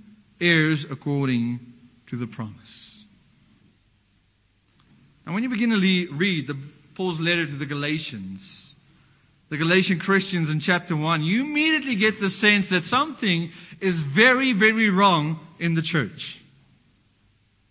heirs 0.41 0.85
according 0.85 1.66
to 2.07 2.15
the 2.15 2.27
promise. 2.27 3.03
Now, 5.25 5.33
when 5.33 5.43
you 5.43 5.49
begin 5.49 5.71
to 5.71 6.13
read 6.13 6.47
the, 6.47 6.57
Paul's 6.95 7.19
letter 7.19 7.45
to 7.45 7.55
the 7.55 7.65
Galatians, 7.65 8.73
the 9.49 9.57
Galatian 9.57 9.99
Christians 9.99 10.49
in 10.49 10.59
chapter 10.59 10.95
1, 10.95 11.23
you 11.23 11.41
immediately 11.41 11.95
get 11.95 12.19
the 12.19 12.29
sense 12.29 12.69
that 12.69 12.83
something 12.83 13.51
is 13.79 14.01
very, 14.01 14.53
very 14.53 14.89
wrong 14.89 15.39
in 15.59 15.73
the 15.73 15.81
church. 15.81 16.41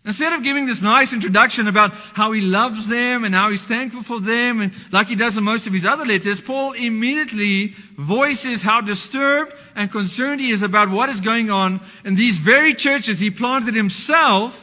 Instead 0.07 0.35
of 0.35 0.45
giving 0.45 0.67
this 0.67 0.83
nice 0.83 1.13
introduction 1.13 1.67
about 1.67 1.93
how 1.93 2.31
he 2.31 2.41
loves 2.41 2.87
them 2.87 3.25
and 3.25 3.35
how 3.35 3.51
he's 3.51 3.65
thankful 3.65 4.05
for 4.05 4.21
them, 4.21 4.61
and 4.61 4.73
like 4.93 5.09
he 5.09 5.17
does 5.17 5.37
in 5.37 5.43
most 5.43 5.67
of 5.67 5.73
his 5.73 5.85
other 5.85 6.05
letters, 6.05 6.41
Paul 6.41 6.75
immediately 6.75 7.75
voices 7.97 8.63
how 8.63 8.81
disturbed 8.83 9.53
and 9.75 9.91
concerned 9.91 10.41
he 10.41 10.51
is 10.51 10.63
about 10.63 10.91
what 10.91 11.09
is 11.09 11.21
going 11.21 11.51
on 11.51 11.81
in 12.05 12.15
these 12.15 12.39
very 12.39 12.73
churches 12.73 13.19
he 13.19 13.31
planted 13.31 13.75
himself 13.75 14.63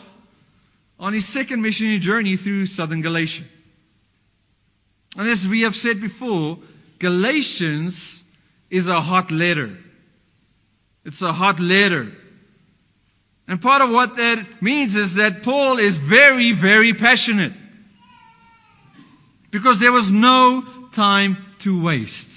on 0.97 1.11
his 1.11 1.27
second 1.27 1.61
missionary 1.61 1.99
journey 1.99 2.37
through 2.37 2.65
southern 2.65 3.01
Galatia. 3.01 3.43
And 5.17 5.27
as 5.27 5.45
we 5.45 5.63
have 5.63 5.75
said 5.75 5.99
before, 5.99 6.59
Galatians 6.99 8.23
is 8.69 8.87
a 8.87 9.01
hot 9.01 9.29
letter. 9.29 9.77
It's 11.03 11.21
a 11.21 11.33
hot 11.33 11.59
letter. 11.59 12.13
And 13.47 13.61
part 13.61 13.81
of 13.81 13.91
what 13.91 14.17
that 14.17 14.61
means 14.61 14.95
is 14.95 15.15
that 15.15 15.43
Paul 15.43 15.77
is 15.77 15.97
very, 15.97 16.53
very 16.53 16.93
passionate. 16.93 17.53
Because 19.51 19.79
there 19.79 19.91
was 19.91 20.09
no 20.09 20.65
time 20.93 21.37
to 21.59 21.81
waste. 21.81 22.29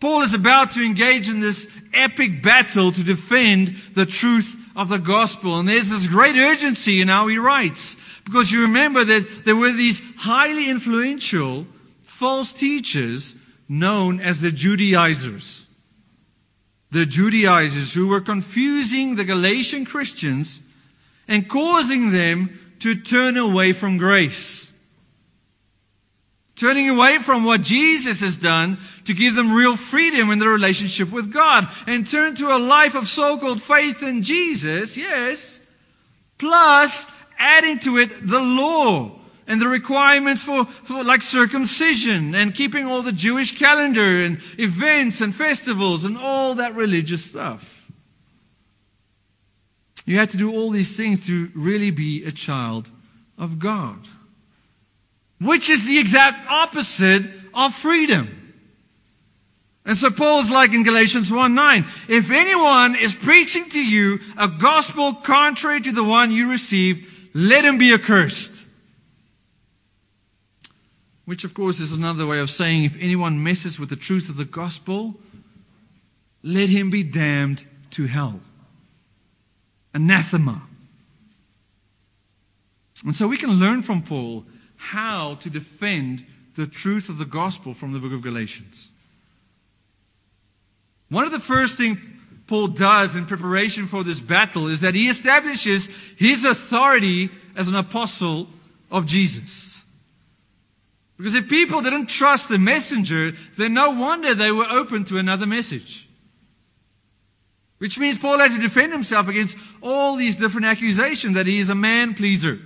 Paul 0.00 0.22
is 0.22 0.34
about 0.34 0.72
to 0.72 0.82
engage 0.82 1.28
in 1.28 1.40
this 1.40 1.70
epic 1.92 2.42
battle 2.42 2.92
to 2.92 3.04
defend 3.04 3.76
the 3.94 4.06
truth 4.06 4.56
of 4.76 4.88
the 4.88 4.98
gospel. 4.98 5.58
And 5.58 5.68
there's 5.68 5.90
this 5.90 6.06
great 6.06 6.36
urgency 6.36 7.00
in 7.00 7.08
how 7.08 7.28
he 7.28 7.38
writes. 7.38 7.96
Because 8.24 8.50
you 8.50 8.62
remember 8.62 9.04
that 9.04 9.44
there 9.44 9.56
were 9.56 9.72
these 9.72 10.02
highly 10.16 10.68
influential 10.68 11.66
false 12.02 12.52
teachers 12.52 13.34
known 13.68 14.20
as 14.20 14.40
the 14.40 14.52
Judaizers 14.52 15.65
the 16.90 17.06
Judaizers 17.06 17.92
who 17.92 18.08
were 18.08 18.20
confusing 18.20 19.16
the 19.16 19.24
Galatian 19.24 19.84
Christians 19.84 20.60
and 21.28 21.48
causing 21.48 22.12
them 22.12 22.58
to 22.80 22.94
turn 22.94 23.36
away 23.36 23.72
from 23.72 23.98
grace. 23.98 24.70
Turning 26.54 26.88
away 26.88 27.18
from 27.18 27.44
what 27.44 27.60
Jesus 27.60 28.20
has 28.20 28.38
done 28.38 28.78
to 29.04 29.12
give 29.12 29.34
them 29.34 29.52
real 29.52 29.76
freedom 29.76 30.30
in 30.30 30.38
their 30.38 30.48
relationship 30.48 31.12
with 31.12 31.32
God. 31.32 31.68
And 31.86 32.06
turn 32.06 32.34
to 32.36 32.56
a 32.56 32.58
life 32.58 32.94
of 32.94 33.08
so-called 33.08 33.60
faith 33.60 34.02
in 34.02 34.22
Jesus, 34.22 34.96
yes, 34.96 35.60
plus 36.38 37.10
adding 37.38 37.78
to 37.80 37.98
it 37.98 38.26
the 38.26 38.40
law 38.40 39.15
and 39.46 39.60
the 39.60 39.68
requirements 39.68 40.42
for, 40.42 40.64
for, 40.64 41.04
like 41.04 41.22
circumcision 41.22 42.34
and 42.34 42.54
keeping 42.54 42.86
all 42.86 43.02
the 43.02 43.12
Jewish 43.12 43.58
calendar 43.58 44.24
and 44.24 44.40
events 44.58 45.20
and 45.20 45.34
festivals 45.34 46.04
and 46.04 46.18
all 46.18 46.56
that 46.56 46.74
religious 46.74 47.24
stuff. 47.24 47.72
You 50.04 50.18
had 50.18 50.30
to 50.30 50.36
do 50.36 50.52
all 50.52 50.70
these 50.70 50.96
things 50.96 51.26
to 51.26 51.50
really 51.54 51.90
be 51.90 52.24
a 52.24 52.32
child 52.32 52.88
of 53.38 53.58
God. 53.58 53.98
Which 55.40 55.68
is 55.68 55.86
the 55.86 55.98
exact 55.98 56.50
opposite 56.50 57.28
of 57.52 57.74
freedom. 57.74 58.46
And 59.84 59.96
so 59.96 60.10
Paul's 60.10 60.50
like 60.50 60.72
in 60.72 60.82
Galatians 60.82 61.32
1 61.32 61.54
9. 61.54 61.84
If 62.08 62.30
anyone 62.30 62.96
is 62.96 63.14
preaching 63.14 63.68
to 63.70 63.84
you 63.84 64.18
a 64.36 64.48
gospel 64.48 65.14
contrary 65.14 65.80
to 65.82 65.92
the 65.92 66.02
one 66.02 66.32
you 66.32 66.50
received, 66.50 67.06
let 67.34 67.64
him 67.64 67.78
be 67.78 67.92
accursed. 67.92 68.65
Which, 71.26 71.44
of 71.44 71.52
course, 71.52 71.80
is 71.80 71.92
another 71.92 72.26
way 72.26 72.38
of 72.38 72.48
saying 72.48 72.84
if 72.84 72.96
anyone 72.98 73.42
messes 73.42 73.78
with 73.78 73.90
the 73.90 73.96
truth 73.96 74.30
of 74.30 74.36
the 74.36 74.44
gospel, 74.44 75.14
let 76.42 76.68
him 76.68 76.90
be 76.90 77.02
damned 77.02 77.62
to 77.92 78.06
hell 78.06 78.40
anathema. 79.96 80.62
And 83.04 83.14
so 83.14 83.28
we 83.28 83.38
can 83.38 83.50
learn 83.50 83.82
from 83.82 84.02
Paul 84.02 84.44
how 84.76 85.36
to 85.36 85.50
defend 85.50 86.24
the 86.54 86.66
truth 86.66 87.08
of 87.08 87.18
the 87.18 87.24
gospel 87.24 87.74
from 87.74 87.92
the 87.92 87.98
book 87.98 88.12
of 88.12 88.22
Galatians. 88.22 88.90
One 91.08 91.24
of 91.24 91.32
the 91.32 91.40
first 91.40 91.76
things 91.76 91.98
Paul 92.46 92.68
does 92.68 93.16
in 93.16 93.26
preparation 93.26 93.86
for 93.86 94.04
this 94.04 94.20
battle 94.20 94.68
is 94.68 94.82
that 94.82 94.94
he 94.94 95.08
establishes 95.08 95.88
his 96.16 96.44
authority 96.44 97.30
as 97.56 97.68
an 97.68 97.74
apostle 97.74 98.48
of 98.90 99.06
Jesus. 99.06 99.75
Because 101.16 101.34
if 101.34 101.48
people 101.48 101.80
didn't 101.80 102.06
trust 102.06 102.48
the 102.48 102.58
messenger, 102.58 103.32
then 103.56 103.72
no 103.72 103.92
wonder 103.92 104.34
they 104.34 104.52
were 104.52 104.66
open 104.70 105.04
to 105.04 105.18
another 105.18 105.46
message. 105.46 106.06
Which 107.78 107.98
means 107.98 108.18
Paul 108.18 108.38
had 108.38 108.52
to 108.52 108.58
defend 108.58 108.92
himself 108.92 109.28
against 109.28 109.56
all 109.82 110.16
these 110.16 110.36
different 110.36 110.66
accusations 110.66 111.34
that 111.34 111.46
he 111.46 111.58
is 111.58 111.70
a 111.70 111.74
man 111.74 112.14
pleaser, 112.14 112.58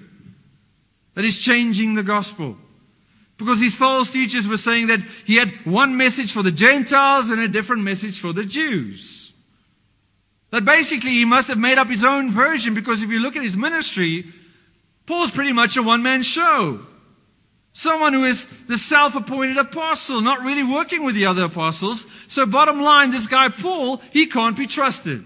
that 1.14 1.24
he's 1.24 1.38
changing 1.38 1.94
the 1.94 2.02
gospel. 2.02 2.56
Because 3.36 3.58
these 3.58 3.74
false 3.74 4.12
teachers 4.12 4.46
were 4.46 4.56
saying 4.56 4.88
that 4.88 5.00
he 5.24 5.36
had 5.36 5.50
one 5.64 5.96
message 5.96 6.32
for 6.32 6.42
the 6.42 6.52
Gentiles 6.52 7.30
and 7.30 7.40
a 7.40 7.48
different 7.48 7.82
message 7.82 8.18
for 8.18 8.32
the 8.32 8.44
Jews. 8.44 9.32
That 10.50 10.64
basically 10.64 11.10
he 11.10 11.24
must 11.24 11.48
have 11.48 11.58
made 11.58 11.78
up 11.78 11.88
his 11.88 12.04
own 12.04 12.30
version 12.30 12.74
because 12.74 13.02
if 13.02 13.10
you 13.10 13.20
look 13.20 13.36
at 13.36 13.42
his 13.42 13.56
ministry, 13.56 14.26
Paul's 15.06 15.30
pretty 15.30 15.52
much 15.52 15.76
a 15.76 15.82
one 15.82 16.02
man 16.02 16.22
show. 16.22 16.84
Someone 17.80 18.12
who 18.12 18.24
is 18.24 18.44
the 18.66 18.76
self-appointed 18.76 19.56
apostle, 19.56 20.20
not 20.20 20.40
really 20.40 20.64
working 20.64 21.02
with 21.02 21.14
the 21.14 21.24
other 21.24 21.46
apostles. 21.46 22.06
So 22.28 22.44
bottom 22.44 22.82
line, 22.82 23.10
this 23.10 23.26
guy 23.26 23.48
Paul, 23.48 24.02
he 24.12 24.26
can't 24.26 24.54
be 24.54 24.66
trusted. 24.66 25.24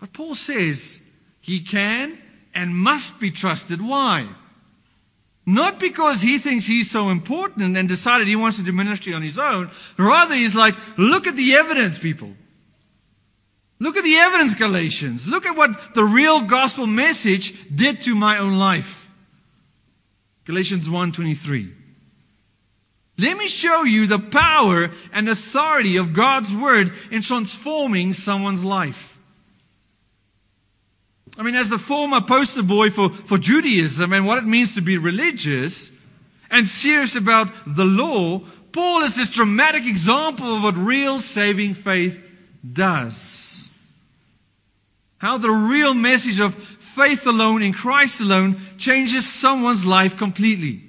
But 0.00 0.14
Paul 0.14 0.34
says 0.34 1.02
he 1.42 1.60
can 1.60 2.16
and 2.54 2.74
must 2.74 3.20
be 3.20 3.32
trusted. 3.32 3.82
Why? 3.82 4.26
Not 5.44 5.78
because 5.78 6.22
he 6.22 6.38
thinks 6.38 6.64
he's 6.64 6.90
so 6.90 7.10
important 7.10 7.76
and 7.76 7.86
decided 7.86 8.26
he 8.26 8.36
wants 8.36 8.56
to 8.56 8.64
do 8.64 8.72
ministry 8.72 9.12
on 9.12 9.20
his 9.20 9.38
own. 9.38 9.70
Rather, 9.98 10.34
he's 10.34 10.54
like, 10.54 10.74
look 10.96 11.26
at 11.26 11.36
the 11.36 11.56
evidence, 11.56 11.98
people. 11.98 12.32
Look 13.78 13.98
at 13.98 14.04
the 14.04 14.16
evidence, 14.16 14.54
Galatians. 14.54 15.28
Look 15.28 15.44
at 15.44 15.54
what 15.54 15.94
the 15.94 16.04
real 16.04 16.46
gospel 16.46 16.86
message 16.86 17.52
did 17.68 18.00
to 18.02 18.14
my 18.14 18.38
own 18.38 18.56
life. 18.56 19.03
Galatians 20.44 20.88
1:23. 20.88 21.72
Let 23.16 23.36
me 23.38 23.46
show 23.46 23.84
you 23.84 24.06
the 24.06 24.18
power 24.18 24.90
and 25.12 25.28
authority 25.28 25.98
of 25.98 26.12
God's 26.12 26.54
word 26.54 26.92
in 27.10 27.22
transforming 27.22 28.12
someone's 28.12 28.64
life. 28.64 29.16
I 31.38 31.42
mean, 31.42 31.54
as 31.54 31.68
the 31.68 31.78
former 31.78 32.20
poster 32.20 32.62
boy 32.62 32.90
for, 32.90 33.08
for 33.08 33.38
Judaism 33.38 34.12
and 34.12 34.26
what 34.26 34.38
it 34.38 34.44
means 34.44 34.74
to 34.74 34.82
be 34.82 34.98
religious 34.98 35.90
and 36.50 36.66
serious 36.66 37.16
about 37.16 37.50
the 37.66 37.84
law, 37.84 38.40
Paul 38.72 39.02
is 39.02 39.16
this 39.16 39.30
dramatic 39.30 39.86
example 39.86 40.56
of 40.56 40.62
what 40.64 40.76
real 40.76 41.20
saving 41.20 41.74
faith 41.74 42.20
does. 42.70 43.53
How 45.24 45.38
the 45.38 45.48
real 45.48 45.94
message 45.94 46.38
of 46.38 46.54
faith 46.54 47.26
alone 47.26 47.62
in 47.62 47.72
Christ 47.72 48.20
alone 48.20 48.60
changes 48.76 49.26
someone's 49.26 49.86
life 49.86 50.18
completely. 50.18 50.82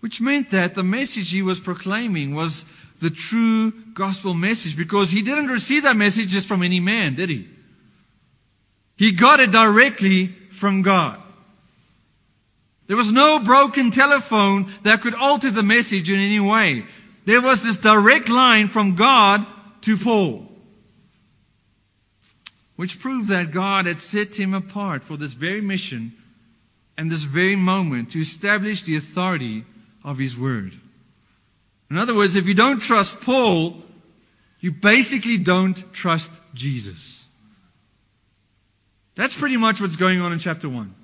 Which 0.00 0.20
meant 0.20 0.50
that 0.50 0.74
the 0.74 0.82
message 0.82 1.30
he 1.30 1.40
was 1.40 1.58
proclaiming 1.58 2.34
was 2.34 2.66
the 3.00 3.08
true 3.08 3.72
gospel 3.94 4.34
message 4.34 4.76
because 4.76 5.10
he 5.10 5.22
didn't 5.22 5.46
receive 5.46 5.84
that 5.84 5.96
message 5.96 6.28
just 6.28 6.46
from 6.46 6.62
any 6.62 6.80
man, 6.80 7.14
did 7.14 7.30
he? 7.30 7.48
He 8.98 9.12
got 9.12 9.40
it 9.40 9.50
directly 9.50 10.26
from 10.26 10.82
God. 10.82 11.18
There 12.88 12.96
was 12.98 13.10
no 13.10 13.38
broken 13.38 13.90
telephone 13.90 14.70
that 14.82 15.00
could 15.00 15.14
alter 15.14 15.50
the 15.50 15.62
message 15.62 16.10
in 16.10 16.20
any 16.20 16.40
way. 16.40 16.84
There 17.24 17.40
was 17.40 17.62
this 17.62 17.78
direct 17.78 18.28
line 18.28 18.68
from 18.68 18.96
God 18.96 19.46
to 19.84 19.96
Paul 19.96 20.51
which 22.76 23.00
proved 23.00 23.28
that 23.28 23.52
God 23.52 23.86
had 23.86 24.00
set 24.00 24.34
him 24.34 24.54
apart 24.54 25.04
for 25.04 25.16
this 25.16 25.32
very 25.32 25.60
mission 25.60 26.12
and 26.96 27.10
this 27.10 27.24
very 27.24 27.56
moment 27.56 28.10
to 28.10 28.20
establish 28.20 28.82
the 28.82 28.96
authority 28.96 29.64
of 30.04 30.18
his 30.18 30.36
word. 30.36 30.72
In 31.90 31.98
other 31.98 32.14
words, 32.14 32.36
if 32.36 32.48
you 32.48 32.54
don't 32.54 32.80
trust 32.80 33.20
Paul, 33.22 33.82
you 34.60 34.72
basically 34.72 35.38
don't 35.38 35.92
trust 35.92 36.30
Jesus. 36.54 37.24
That's 39.14 39.36
pretty 39.36 39.58
much 39.58 39.80
what's 39.80 39.96
going 39.96 40.20
on 40.20 40.32
in 40.32 40.38
chapter 40.38 40.68
1. 40.68 40.94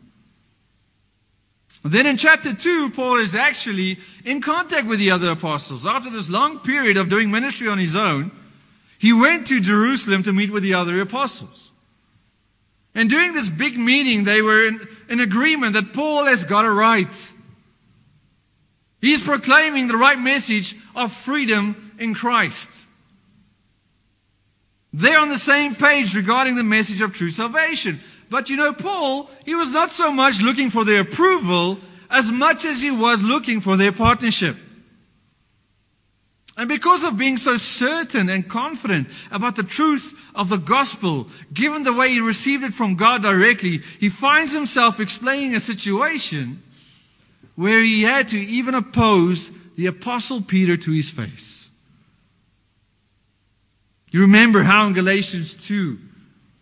Then 1.84 2.06
in 2.06 2.16
chapter 2.16 2.54
2, 2.54 2.90
Paul 2.90 3.18
is 3.18 3.34
actually 3.34 3.98
in 4.24 4.40
contact 4.40 4.86
with 4.86 4.98
the 4.98 5.12
other 5.12 5.30
apostles. 5.30 5.86
After 5.86 6.10
this 6.10 6.28
long 6.28 6.60
period 6.60 6.96
of 6.96 7.08
doing 7.08 7.30
ministry 7.30 7.68
on 7.68 7.78
his 7.78 7.94
own, 7.94 8.30
he 8.98 9.12
went 9.12 9.46
to 9.48 9.60
Jerusalem 9.60 10.24
to 10.24 10.32
meet 10.32 10.50
with 10.50 10.62
the 10.62 10.74
other 10.74 11.00
apostles. 11.00 11.70
And 12.94 13.08
during 13.08 13.32
this 13.32 13.48
big 13.48 13.78
meeting, 13.78 14.24
they 14.24 14.42
were 14.42 14.66
in, 14.66 14.80
in 15.08 15.20
agreement 15.20 15.74
that 15.74 15.92
Paul 15.92 16.24
has 16.24 16.44
got 16.44 16.64
it 16.64 16.70
right. 16.70 17.32
He's 19.00 19.22
proclaiming 19.22 19.86
the 19.86 19.96
right 19.96 20.18
message 20.18 20.76
of 20.96 21.12
freedom 21.12 21.92
in 21.98 22.14
Christ. 22.14 22.68
They're 24.92 25.20
on 25.20 25.28
the 25.28 25.38
same 25.38 25.76
page 25.76 26.16
regarding 26.16 26.56
the 26.56 26.64
message 26.64 27.00
of 27.00 27.14
true 27.14 27.30
salvation. 27.30 28.00
But 28.30 28.50
you 28.50 28.56
know, 28.56 28.72
Paul, 28.72 29.30
he 29.44 29.54
was 29.54 29.70
not 29.70 29.92
so 29.92 30.10
much 30.10 30.40
looking 30.40 30.70
for 30.70 30.84
their 30.84 31.00
approval 31.00 31.78
as 32.10 32.30
much 32.32 32.64
as 32.64 32.80
he 32.82 32.90
was 32.90 33.22
looking 33.22 33.60
for 33.60 33.76
their 33.76 33.92
partnership. 33.92 34.56
And 36.58 36.68
because 36.68 37.04
of 37.04 37.16
being 37.16 37.38
so 37.38 37.56
certain 37.56 38.28
and 38.28 38.48
confident 38.48 39.06
about 39.30 39.54
the 39.54 39.62
truth 39.62 40.12
of 40.34 40.48
the 40.48 40.56
gospel, 40.56 41.28
given 41.54 41.84
the 41.84 41.92
way 41.92 42.08
he 42.08 42.20
received 42.20 42.64
it 42.64 42.74
from 42.74 42.96
God 42.96 43.22
directly, 43.22 43.82
he 44.00 44.08
finds 44.08 44.52
himself 44.52 44.98
explaining 44.98 45.54
a 45.54 45.60
situation 45.60 46.60
where 47.54 47.80
he 47.80 48.02
had 48.02 48.28
to 48.28 48.38
even 48.38 48.74
oppose 48.74 49.52
the 49.76 49.86
apostle 49.86 50.42
Peter 50.42 50.76
to 50.76 50.90
his 50.90 51.08
face. 51.08 51.64
You 54.10 54.22
remember 54.22 54.60
how 54.64 54.88
in 54.88 54.94
Galatians 54.94 55.54
2, 55.68 55.96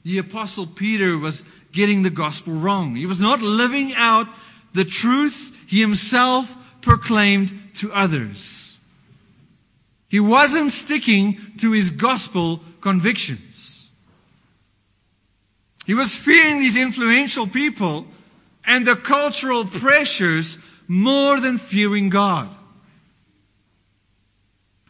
the 0.05 0.19
apostle 0.19 0.67
Peter 0.67 1.17
was 1.17 1.43
getting 1.73 2.03
the 2.03 2.11
gospel 2.11 2.53
wrong. 2.53 2.97
He 2.97 3.07
was 3.07 3.21
not 3.21 3.41
living 3.41 3.95
out 3.95 4.29
the 4.75 4.85
truth 4.85 5.59
he 5.69 5.81
himself 5.81 6.55
proclaimed 6.83 7.59
to 7.77 7.95
others. 7.95 8.66
He 10.09 10.21
wasn't 10.21 10.73
sticking 10.73 11.39
to 11.59 11.73
his 11.73 11.91
gospel 11.91 12.61
convictions. 12.81 13.89
He 15.87 15.95
was 15.95 16.15
fearing 16.15 16.59
these 16.59 16.77
influential 16.77 17.47
people 17.47 18.07
and 18.65 18.87
the 18.87 18.97
cultural 18.97 19.65
pressures 19.65 20.59
more 20.89 21.41
than 21.41 21.59
fearing 21.59 22.09
God. 22.09 22.49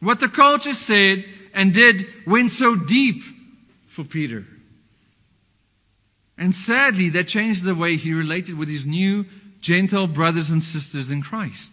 What 0.00 0.20
the 0.20 0.29
culture 0.29 0.74
said 0.74 1.24
and 1.55 1.72
did 1.72 2.07
went 2.26 2.50
so 2.50 2.76
deep 2.76 3.22
for 3.88 4.05
Peter. 4.05 4.46
And 6.38 6.55
sadly, 6.55 7.11
that 7.11 7.29
changed 7.29 7.64
the 7.64 7.74
way 7.74 7.96
he 7.96 8.12
related 8.12 8.59
with 8.59 8.68
his 8.68 8.85
new 8.85 9.24
Gentile 9.61 10.07
brothers 10.07 10.50
and 10.50 10.62
sisters 10.62 11.11
in 11.11 11.22
Christ. 11.22 11.72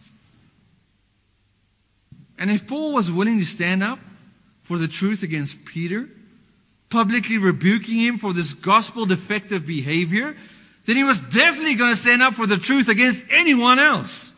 And 2.38 2.52
if 2.52 2.68
Paul 2.68 2.94
was 2.94 3.12
willing 3.12 3.40
to 3.40 3.46
stand 3.46 3.84
up 3.84 4.00
for 4.64 4.78
the 4.78 4.88
truth 4.88 5.24
against 5.24 5.66
Peter, 5.66 6.10
publicly 6.90 7.38
rebuking 7.38 7.96
him 7.96 8.18
for 8.18 8.34
this 8.34 8.54
gospel 8.54 9.06
defective 9.06 9.66
behavior, 9.66 10.36
then 10.86 10.96
he 10.96 11.04
was 11.04 11.20
definitely 11.20 11.76
going 11.76 11.92
to 11.92 11.96
stand 11.96 12.22
up 12.22 12.34
for 12.34 12.46
the 12.46 12.58
truth 12.58 12.90
against 12.90 13.26
anyone 13.32 13.80
else. 13.80 14.32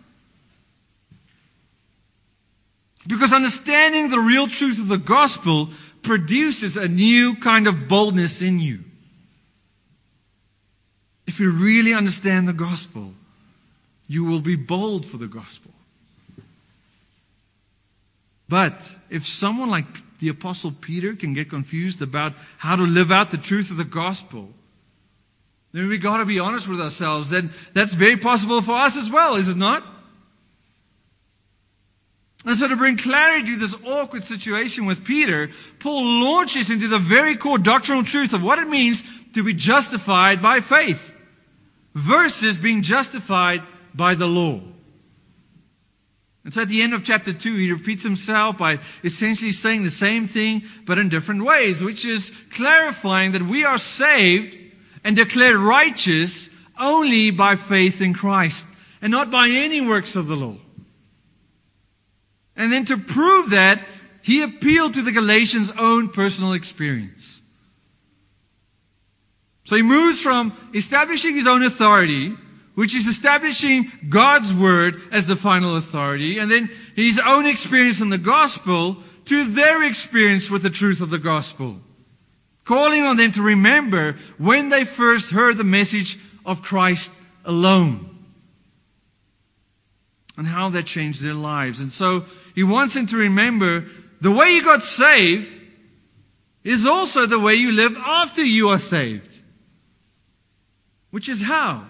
Because 3.08 3.34
understanding 3.34 4.10
the 4.10 4.20
real 4.20 4.48
truth 4.48 4.80
of 4.80 4.88
the 4.88 4.98
gospel 4.98 5.70
produces 6.02 6.78
a 6.78 6.88
new 6.88 7.36
kind 7.36 7.68
of 7.68 7.88
boldness 7.88 8.42
in 8.42 8.60
you. 8.60 8.84
If 11.28 11.40
you 11.40 11.52
really 11.52 11.94
understand 11.94 12.48
the 12.48 12.54
gospel, 12.54 13.14
you 14.08 14.26
will 14.26 14.40
be 14.40 14.56
bold 14.56 15.06
for 15.06 15.18
the 15.18 15.28
gospel. 15.28 15.72
But 18.48 18.90
if 19.10 19.26
someone 19.26 19.70
like 19.70 19.86
the 20.20 20.30
Apostle 20.30 20.72
Peter 20.72 21.16
can 21.16 21.34
get 21.34 21.50
confused 21.50 22.02
about 22.02 22.34
how 22.58 22.76
to 22.76 22.84
live 22.84 23.12
out 23.12 23.32
the 23.32 23.38
truth 23.38 23.72
of 23.72 23.78
the 23.78 23.84
gospel, 23.84 24.50
then 25.72 25.88
we've 25.88 26.02
got 26.02 26.18
to 26.18 26.26
be 26.26 26.40
honest 26.40 26.68
with 26.68 26.80
ourselves. 26.80 27.30
Then 27.30 27.52
that's 27.74 27.94
very 27.94 28.18
possible 28.18 28.62
for 28.62 28.76
us 28.76 28.96
as 28.96 29.10
well, 29.10 29.36
is 29.36 29.50
it 29.50 29.58
not? 29.58 29.84
And 32.46 32.56
so, 32.56 32.68
to 32.68 32.76
bring 32.76 32.98
clarity 32.98 33.54
to 33.54 33.60
this 33.60 33.76
awkward 33.84 34.24
situation 34.24 34.86
with 34.86 35.04
Peter, 35.04 35.50
Paul 35.80 36.04
launches 36.24 36.70
into 36.70 36.88
the 36.88 37.00
very 37.00 37.38
core 37.38 37.58
doctrinal 37.58 38.04
truth 38.04 38.34
of 38.34 38.44
what 38.44 38.60
it 38.60 38.68
means 38.68 39.04
to 39.34 39.44
be 39.44 39.56
justified 39.56 40.44
by 40.44 40.62
faith 40.62 41.14
versus 41.96 42.56
being 42.56 42.84
justified 42.84 43.64
by 43.96 44.14
the 44.14 44.28
law. 44.28 44.62
And 46.46 46.54
so 46.54 46.62
at 46.62 46.70
the 46.70 46.84
end 46.84 46.94
of 46.94 47.04
chapter 47.04 47.34
2, 47.34 47.56
he 47.56 47.72
repeats 47.72 48.04
himself 48.04 48.60
by 48.60 48.80
essentially 49.04 49.52
saying 49.52 49.84
the 49.84 49.90
same 49.90 50.28
thing, 50.28 50.62
but 50.86 51.00
in 51.00 51.10
different 51.10 51.44
ways, 51.44 51.82
which 51.82 52.06
is 52.06 52.32
clarifying 52.52 53.32
that 53.32 53.42
we 53.42 53.66
are 53.66 53.80
saved 53.80 54.56
and 55.04 55.16
declared 55.16 55.56
righteous 55.56 56.52
only 56.80 57.32
by 57.32 57.56
faith 57.56 58.00
in 58.00 58.14
Christ 58.14 58.68
and 59.02 59.12
not 59.12 59.32
by 59.32 59.50
any 59.50 59.82
works 59.82 60.16
of 60.16 60.28
the 60.28 60.36
law. 60.36 60.56
And 62.56 62.72
then 62.72 62.86
to 62.86 62.98
prove 62.98 63.50
that, 63.50 63.84
he 64.22 64.44
appealed 64.44 64.94
to 64.94 65.02
the 65.02 65.12
Galatians' 65.12 65.72
own 65.76 66.10
personal 66.10 66.54
experience. 66.54 67.42
So 69.66 69.76
he 69.76 69.82
moves 69.82 70.22
from 70.22 70.54
establishing 70.76 71.34
his 71.34 71.48
own 71.48 71.64
authority 71.64 72.36
which 72.76 72.94
is 72.94 73.08
establishing 73.08 73.92
God's 74.10 74.54
word 74.54 75.02
as 75.12 75.26
the 75.26 75.36
final 75.36 75.78
authority, 75.78 76.40
and 76.40 76.52
then 76.52 76.70
his 76.96 77.20
own 77.26 77.46
experience 77.46 78.02
in 78.02 78.10
the 78.10 78.18
gospel 78.18 78.98
to 79.26 79.46
their 79.46 79.84
experience 79.84 80.52
with 80.52 80.62
the 80.62 80.70
truth 80.70 81.02
of 81.02 81.10
the 81.10 81.18
gospel. 81.18 81.78
Calling 82.66 83.04
on 83.04 83.18
them 83.18 83.32
to 83.34 83.42
remember 83.42 84.18
when 84.38 84.70
they 84.70 84.84
first 84.84 85.32
heard 85.32 85.58
the 85.58 85.64
message 85.64 86.20
of 86.46 86.62
Christ 86.62 87.12
alone. 87.46 88.10
And 90.38 90.46
how 90.46 90.70
that 90.70 90.86
changed 90.86 91.22
their 91.22 91.34
lives. 91.34 91.80
And 91.80 91.92
so 91.92 92.26
he 92.56 92.64
wants 92.64 92.94
them 92.94 93.08
to 93.08 93.18
remember 93.18 93.86
the 94.20 94.32
way 94.32 94.52
you 94.52 94.64
got 94.64 94.84
saved 94.84 95.62
is 96.64 96.86
also 96.86 97.26
the 97.26 97.40
way 97.40 97.56
you 97.56 97.72
live 97.72 97.96
after 97.96 98.44
you 98.44 98.70
are 98.70 98.80
saved. 98.80 99.40
Which 101.12 101.30
is 101.30 101.42
how? 101.42 101.88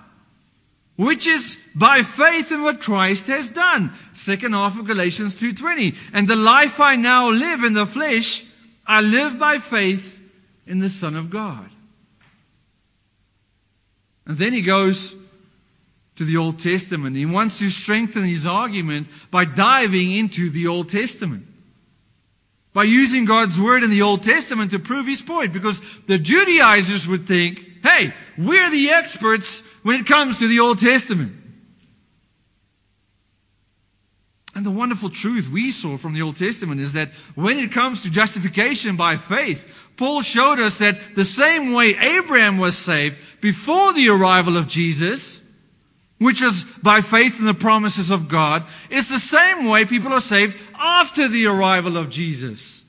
Which 0.95 1.27
is 1.27 1.57
by 1.75 2.03
faith 2.03 2.51
in 2.51 2.61
what 2.61 2.81
Christ 2.81 3.27
has 3.27 3.51
done. 3.51 3.91
Second 4.13 4.53
half 4.53 4.79
of 4.79 4.85
Galatians 4.85 5.35
2:20. 5.35 5.95
And 6.13 6.27
the 6.27 6.35
life 6.35 6.79
I 6.79 6.95
now 6.95 7.29
live 7.29 7.63
in 7.63 7.73
the 7.73 7.85
flesh, 7.85 8.43
I 8.85 9.01
live 9.01 9.37
by 9.37 9.59
faith 9.59 10.21
in 10.65 10.79
the 10.79 10.89
Son 10.89 11.15
of 11.15 11.29
God. 11.29 11.69
And 14.25 14.37
then 14.37 14.53
he 14.53 14.61
goes 14.61 15.13
to 16.15 16.23
the 16.23 16.37
Old 16.37 16.59
Testament. 16.59 17.15
He 17.15 17.25
wants 17.25 17.59
to 17.59 17.69
strengthen 17.69 18.23
his 18.23 18.47
argument 18.47 19.07
by 19.31 19.45
diving 19.45 20.11
into 20.13 20.49
the 20.49 20.67
Old 20.67 20.89
Testament. 20.89 21.45
By 22.75 22.83
using 22.83 23.23
God's 23.23 23.59
word 23.59 23.83
in 23.83 23.89
the 23.89 24.01
Old 24.01 24.23
Testament 24.23 24.71
to 24.71 24.79
prove 24.79 25.07
his 25.07 25.21
point. 25.21 25.53
Because 25.53 25.81
the 26.07 26.17
Judaizers 26.17 27.07
would 27.07 27.25
think, 27.25 27.65
hey, 27.81 28.13
we're 28.37 28.69
the 28.69 28.89
experts 28.89 29.61
when 29.83 29.95
it 29.95 30.05
comes 30.05 30.39
to 30.39 30.47
the 30.49 30.59
Old 30.59 30.79
Testament. 30.79 31.31
And 34.53 34.65
the 34.65 34.71
wonderful 34.71 35.09
truth 35.09 35.49
we 35.49 35.71
saw 35.71 35.95
from 35.95 36.13
the 36.13 36.23
Old 36.23 36.35
Testament 36.35 36.81
is 36.81 36.93
that 36.93 37.11
when 37.35 37.59
it 37.59 37.71
comes 37.71 38.03
to 38.03 38.11
justification 38.11 38.97
by 38.97 39.15
faith, 39.15 39.89
Paul 39.95 40.21
showed 40.21 40.59
us 40.59 40.79
that 40.79 41.15
the 41.15 41.23
same 41.23 41.71
way 41.71 41.95
Abraham 41.95 42.57
was 42.57 42.77
saved 42.77 43.17
before 43.39 43.93
the 43.93 44.09
arrival 44.09 44.57
of 44.57 44.67
Jesus, 44.67 45.39
which 46.17 46.41
is 46.41 46.63
by 46.81 47.01
faith 47.01 47.39
in 47.39 47.45
the 47.45 47.53
promises 47.53 48.11
of 48.11 48.27
God, 48.27 48.63
is 48.89 49.09
the 49.09 49.19
same 49.19 49.65
way 49.65 49.85
people 49.85 50.13
are 50.13 50.21
saved 50.21 50.57
after 50.79 51.27
the 51.27 51.47
arrival 51.47 51.97
of 51.97 52.09
Jesus. 52.09 52.83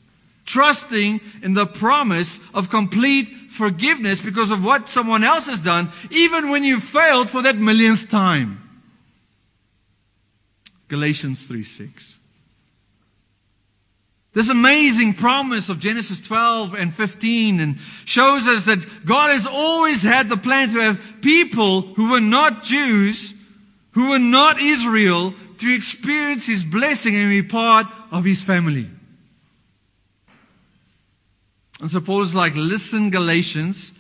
Trusting 0.45 1.21
in 1.43 1.55
the 1.55 1.67
promise 1.67 2.41
of 2.55 2.71
complete 2.71 3.29
forgiveness 3.51 4.21
because 4.21 4.53
of 4.53 4.65
what 4.65 4.89
someone 4.89 5.25
else 5.25 5.49
has 5.49 5.61
done, 5.61 5.91
even 6.11 6.51
when 6.51 6.63
you 6.63 6.79
failed 6.79 7.29
for 7.29 7.43
that 7.43 7.57
millionth 7.57 8.11
time. 8.11 8.63
Galatians 10.89 11.43
3 11.43 11.65
6. 11.65 12.16
This 14.37 14.51
amazing 14.51 15.15
promise 15.15 15.71
of 15.71 15.81
Genesis 15.81 16.21
12 16.21 16.75
and 16.75 16.93
15 16.93 17.59
and 17.59 17.79
shows 18.05 18.47
us 18.47 18.67
that 18.67 19.07
God 19.07 19.31
has 19.31 19.47
always 19.47 20.03
had 20.03 20.29
the 20.29 20.37
plan 20.37 20.69
to 20.75 20.81
have 20.81 21.23
people 21.23 21.81
who 21.81 22.11
were 22.11 22.21
not 22.21 22.63
Jews, 22.63 23.33
who 23.93 24.11
were 24.11 24.19
not 24.19 24.61
Israel, 24.61 25.33
to 25.61 25.75
experience 25.75 26.45
His 26.45 26.67
blessing 26.67 27.17
and 27.17 27.31
be 27.31 27.45
part 27.45 27.87
of 28.13 28.25
His 28.25 28.43
family. 28.43 28.87
And 31.81 31.91
so 31.91 32.03
Paul 32.03 32.21
is 32.21 32.35
like, 32.35 32.57
listen, 32.57 33.09
Galatians, 33.09 33.99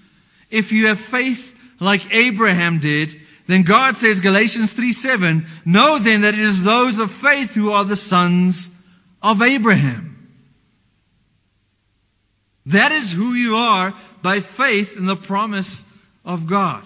if 0.51 0.71
you 0.71 0.89
have 0.89 1.01
faith 1.01 1.59
like 1.81 2.13
Abraham 2.13 2.81
did, 2.81 3.19
then 3.47 3.63
God 3.63 3.97
says, 3.97 4.21
Galatians 4.21 4.75
3 4.75 4.93
7, 4.93 5.47
know 5.65 5.99
then 5.99 6.21
that 6.21 6.35
it 6.35 6.41
is 6.41 6.63
those 6.63 6.99
of 6.99 7.11
faith 7.11 7.55
who 7.55 7.73
are 7.73 7.87
the 7.87 7.97
sons 7.97 8.69
of 9.23 9.41
Abraham. 9.41 10.13
That 12.67 12.93
is 12.93 13.13
who 13.13 13.35
you 13.35 13.57
are 13.57 13.95
by 14.23 14.41
faith 14.41 14.97
in 14.97 15.07
the 15.07 15.17
promise 15.17 15.85
of 16.25 16.47
God. 16.47 16.83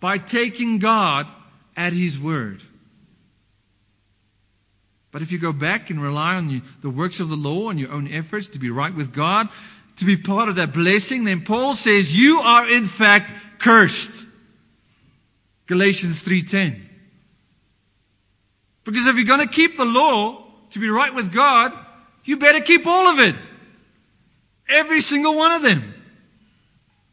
By 0.00 0.18
taking 0.18 0.78
God 0.78 1.26
at 1.76 1.92
His 1.92 2.18
word. 2.18 2.62
But 5.10 5.22
if 5.22 5.32
you 5.32 5.38
go 5.38 5.52
back 5.52 5.90
and 5.90 6.02
rely 6.02 6.34
on 6.34 6.62
the 6.80 6.90
works 6.90 7.20
of 7.20 7.28
the 7.28 7.36
law 7.36 7.70
and 7.70 7.78
your 7.78 7.92
own 7.92 8.08
efforts 8.08 8.48
to 8.48 8.58
be 8.58 8.70
right 8.70 8.94
with 8.94 9.12
God, 9.12 9.48
to 9.96 10.04
be 10.04 10.16
part 10.16 10.48
of 10.48 10.56
that 10.56 10.72
blessing, 10.72 11.24
then 11.24 11.42
Paul 11.42 11.74
says 11.74 12.14
you 12.14 12.40
are 12.40 12.68
in 12.68 12.86
fact 12.86 13.32
cursed. 13.58 14.26
Galatians 15.66 16.22
3:10. 16.22 16.80
Because 18.84 19.06
if 19.06 19.16
you're 19.16 19.24
going 19.24 19.46
to 19.46 19.52
keep 19.52 19.76
the 19.76 19.84
law 19.84 20.44
to 20.70 20.78
be 20.78 20.90
right 20.90 21.14
with 21.14 21.32
God, 21.32 21.72
you 22.24 22.36
better 22.36 22.60
keep 22.60 22.86
all 22.86 23.08
of 23.08 23.18
it. 23.20 23.34
Every 24.68 25.00
single 25.00 25.36
one 25.36 25.52
of 25.52 25.62
them. 25.62 25.82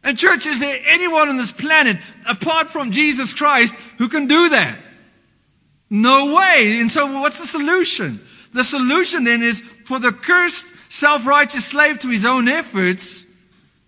And 0.03 0.17
church, 0.17 0.45
is 0.47 0.59
there 0.59 0.79
anyone 0.87 1.29
on 1.29 1.37
this 1.37 1.51
planet 1.51 1.97
apart 2.27 2.69
from 2.69 2.91
Jesus 2.91 3.33
Christ 3.33 3.75
who 3.97 4.09
can 4.09 4.27
do 4.27 4.49
that? 4.49 4.77
No 5.89 6.35
way. 6.35 6.79
And 6.79 6.89
so 6.89 7.19
what's 7.19 7.39
the 7.39 7.45
solution? 7.45 8.19
The 8.53 8.63
solution 8.63 9.23
then 9.25 9.43
is 9.43 9.61
for 9.61 9.99
the 9.99 10.11
cursed, 10.11 10.65
self-righteous 10.91 11.65
slave 11.65 11.99
to 11.99 12.09
his 12.09 12.25
own 12.25 12.47
efforts 12.47 13.23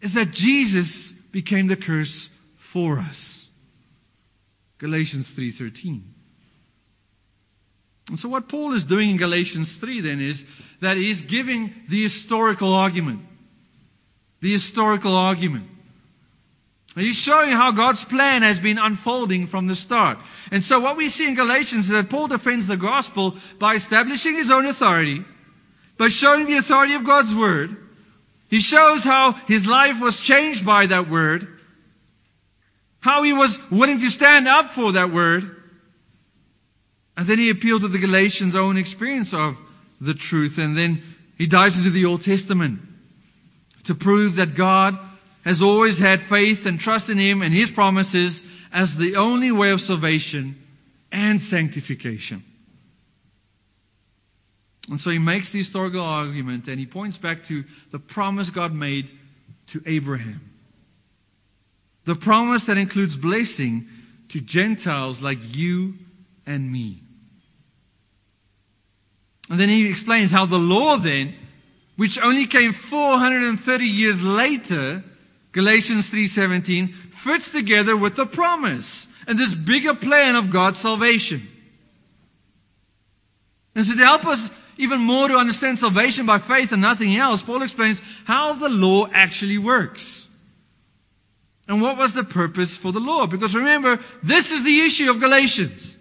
is 0.02 0.14
that 0.14 0.32
Jesus 0.32 1.12
became 1.12 1.68
the 1.68 1.76
curse 1.76 2.30
for 2.58 3.00
us. 3.00 3.46
Galatians 4.78 5.32
3:13. 5.32 6.04
And 8.10 8.20
so 8.20 8.28
what 8.28 8.50
Paul 8.50 8.74
is 8.74 8.84
doing 8.84 9.12
in 9.12 9.18
Galatians 9.18 9.78
3 9.78 10.02
then 10.02 10.20
is 10.20 10.46
that 10.82 10.98
he's 10.98 11.22
giving 11.22 11.74
the 11.88 12.04
historical 12.04 12.74
argument. 12.74 13.22
The 14.44 14.52
historical 14.52 15.16
argument. 15.16 15.70
He's 16.96 17.16
showing 17.16 17.52
how 17.52 17.72
God's 17.72 18.04
plan 18.04 18.42
has 18.42 18.60
been 18.60 18.78
unfolding 18.78 19.48
from 19.48 19.68
the 19.68 19.74
start. 19.76 20.18
And 20.52 20.62
so 20.62 20.82
what 20.82 20.98
we 20.98 21.08
see 21.08 21.30
in 21.30 21.36
Galatians 21.36 21.86
is 21.86 21.92
that 21.92 22.10
Paul 22.10 22.28
defends 22.28 22.68
the 22.68 22.76
gospel 22.76 23.38
by 23.58 23.76
establishing 23.76 24.36
his 24.36 24.52
own 24.52 24.66
authority, 24.66 25.24
by 25.98 26.10
showing 26.10 26.46
the 26.46 26.58
authority 26.58 26.96
of 26.96 27.06
God's 27.06 27.34
word. 27.34 27.78
He 28.50 28.60
shows 28.60 29.06
how 29.06 29.32
his 29.32 29.66
life 29.66 30.02
was 30.02 30.20
changed 30.20 30.66
by 30.66 30.88
that 30.88 31.10
word. 31.10 31.48
how 33.00 33.24
he 33.24 33.34
was 33.34 33.60
willing 33.72 34.00
to 34.00 34.10
stand 34.10 34.48
up 34.48 34.72
for 34.72 34.94
that 34.94 35.12
word. 35.12 35.44
And 37.16 37.28
then 37.28 37.38
he 37.38 37.50
appealed 37.50 37.82
to 37.82 37.90
the 37.90 38.00
Galatians' 38.00 38.58
own 38.58 38.78
experience 38.78 39.34
of 39.34 39.58
the 40.02 40.14
truth. 40.14 40.58
And 40.58 40.76
then 40.78 41.02
he 41.38 41.48
dives 41.48 41.78
into 41.78 41.92
the 41.92 42.06
Old 42.06 42.24
Testament 42.24 42.93
to 43.86 43.96
prove 43.96 44.36
that 44.36 44.56
God 44.56 44.98
has 45.44 45.62
always 45.62 46.00
had 46.00 46.22
faith 46.22 46.66
and 46.66 46.80
trust 46.80 47.10
in 47.10 47.18
him 47.18 47.42
and 47.42 47.54
his 47.54 47.70
promises 47.70 48.42
as 48.72 48.98
the 48.98 49.18
only 49.18 49.52
way 49.52 49.72
of 49.72 49.82
salvation 49.82 50.56
and 51.12 51.40
sanctification. 51.40 52.44
And 54.90 55.00
so 55.00 55.10
he 55.10 55.20
makes 55.20 55.52
the 55.52 55.60
historical 55.60 56.02
argument 56.02 56.68
and 56.68 56.80
he 56.80 56.86
points 56.86 57.18
back 57.18 57.44
to 57.46 57.64
the 57.92 58.00
promise 58.00 58.50
God 58.50 58.74
made 58.74 59.10
to 59.68 59.82
Abraham. 59.86 60.42
The 62.06 62.16
promise 62.16 62.66
that 62.66 62.78
includes 62.78 63.16
blessing 63.16 63.88
to 64.30 64.42
Gentiles 64.42 65.22
like 65.22 65.56
you 65.56 65.96
and 66.46 66.70
me. 66.70 67.02
And 69.50 69.60
then 69.60 69.70
he 69.70 69.90
explains 69.90 70.32
how 70.32 70.46
the 70.46 70.58
law 70.58 70.98
then, 70.98 71.34
which 71.96 72.20
only 72.22 72.48
came 72.48 72.74
430 72.74 73.86
years 73.86 74.24
later, 74.24 75.04
Galatians 75.52 76.10
3:17, 76.10 76.94
fits 77.12 77.52
together 77.52 77.96
with 77.96 78.16
the 78.16 78.26
promise 78.26 79.08
and 79.28 79.38
this 79.38 79.54
bigger 79.54 79.94
plan 79.94 80.36
of 80.36 80.50
God's 80.50 80.80
salvation. 80.80 81.48
And 83.76 83.86
so 83.86 83.96
to 83.96 84.06
help 84.06 84.26
us 84.26 84.52
even 84.78 85.02
more 85.02 85.28
to 85.28 85.38
understand 85.38 85.80
salvation 85.80 86.26
by 86.26 86.40
faith 86.40 86.72
and 86.72 86.82
nothing 86.82 87.16
else, 87.16 87.44
Paul 87.44 87.62
explains 87.62 88.02
how 88.26 88.54
the 88.54 88.70
law 88.70 89.08
actually 89.12 89.58
works. 89.58 90.28
And 91.68 91.82
what 91.82 91.98
was 91.98 92.14
the 92.14 92.24
purpose 92.24 92.76
for 92.76 92.92
the 92.92 93.00
law? 93.00 93.26
Because 93.26 93.56
remember, 93.56 94.00
this 94.22 94.52
is 94.52 94.64
the 94.64 94.82
issue 94.82 95.10
of 95.10 95.20
Galatians. 95.20 95.98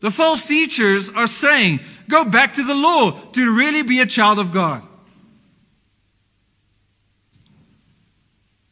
The 0.00 0.10
false 0.10 0.44
teachers 0.44 1.10
are 1.10 1.26
saying, 1.26 1.80
go 2.08 2.24
back 2.24 2.54
to 2.54 2.64
the 2.64 2.74
law 2.74 3.12
to 3.32 3.56
really 3.56 3.82
be 3.82 4.00
a 4.00 4.06
child 4.06 4.38
of 4.38 4.52
God. 4.52 4.82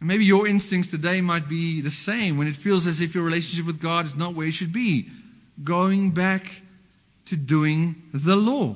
And 0.01 0.09
maybe 0.09 0.25
your 0.25 0.49
instincts 0.49 0.91
today 0.91 1.21
might 1.21 1.49
be 1.49 1.81
the 1.81 1.91
same 1.91 2.37
when 2.37 2.49
it 2.49 2.57
feels 2.57 2.89
as 2.89 3.01
if 3.01 3.15
your 3.15 3.25
relationship 3.25 3.67
with 3.67 3.81
God 3.81 4.07
is 4.07 4.17
not 4.17 4.35
where 4.35 4.49
it 4.49 4.53
should 4.53 4.73
be. 4.73 5.09
Going 5.63 6.11
back 6.11 6.51
to 7.27 7.37
doing 7.37 8.03
the 8.13 8.35
law. 8.35 8.75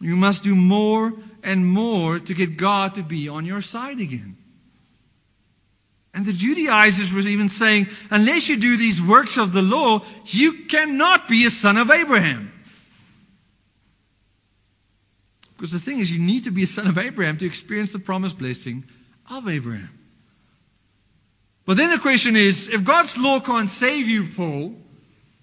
You 0.00 0.16
must 0.16 0.42
do 0.42 0.56
more 0.56 1.12
and 1.44 1.64
more 1.64 2.18
to 2.18 2.34
get 2.34 2.56
God 2.56 2.96
to 2.96 3.02
be 3.02 3.28
on 3.28 3.44
your 3.44 3.60
side 3.60 4.00
again. 4.00 4.36
And 6.14 6.26
the 6.26 6.32
Judaizers 6.32 7.12
were 7.12 7.20
even 7.20 7.48
saying, 7.48 7.88
unless 8.10 8.48
you 8.48 8.58
do 8.58 8.76
these 8.76 9.00
works 9.00 9.38
of 9.38 9.52
the 9.52 9.62
law, 9.62 10.02
you 10.26 10.64
cannot 10.64 11.26
be 11.26 11.46
a 11.46 11.50
son 11.50 11.78
of 11.78 11.90
Abraham. 11.90 12.52
Because 15.56 15.72
the 15.72 15.78
thing 15.78 16.00
is, 16.00 16.12
you 16.12 16.20
need 16.20 16.44
to 16.44 16.50
be 16.50 16.64
a 16.64 16.66
son 16.66 16.86
of 16.86 16.98
Abraham 16.98 17.38
to 17.38 17.46
experience 17.46 17.92
the 17.92 17.98
promised 17.98 18.38
blessing 18.38 18.84
of 19.30 19.48
Abraham. 19.48 19.90
But 21.64 21.76
then 21.76 21.90
the 21.90 21.98
question 21.98 22.36
is, 22.36 22.68
if 22.68 22.84
God's 22.84 23.16
law 23.16 23.40
can't 23.40 23.70
save 23.70 24.08
you, 24.08 24.26
Paul, 24.26 24.74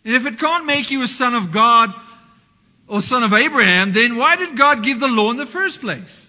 and 0.04 0.14
if 0.14 0.26
it 0.26 0.38
can't 0.38 0.66
make 0.66 0.92
you 0.92 1.02
a 1.04 1.08
son 1.08 1.34
of 1.34 1.52
God 1.52 1.94
or 2.88 3.02
son 3.02 3.24
of 3.24 3.34
Abraham, 3.34 3.94
then 3.94 4.18
why 4.18 4.36
did 4.36 4.58
God 4.58 4.84
give 4.84 5.00
the 5.00 5.08
law 5.08 5.32
in 5.32 5.38
the 5.38 5.46
first 5.46 5.82
place? 5.82 6.29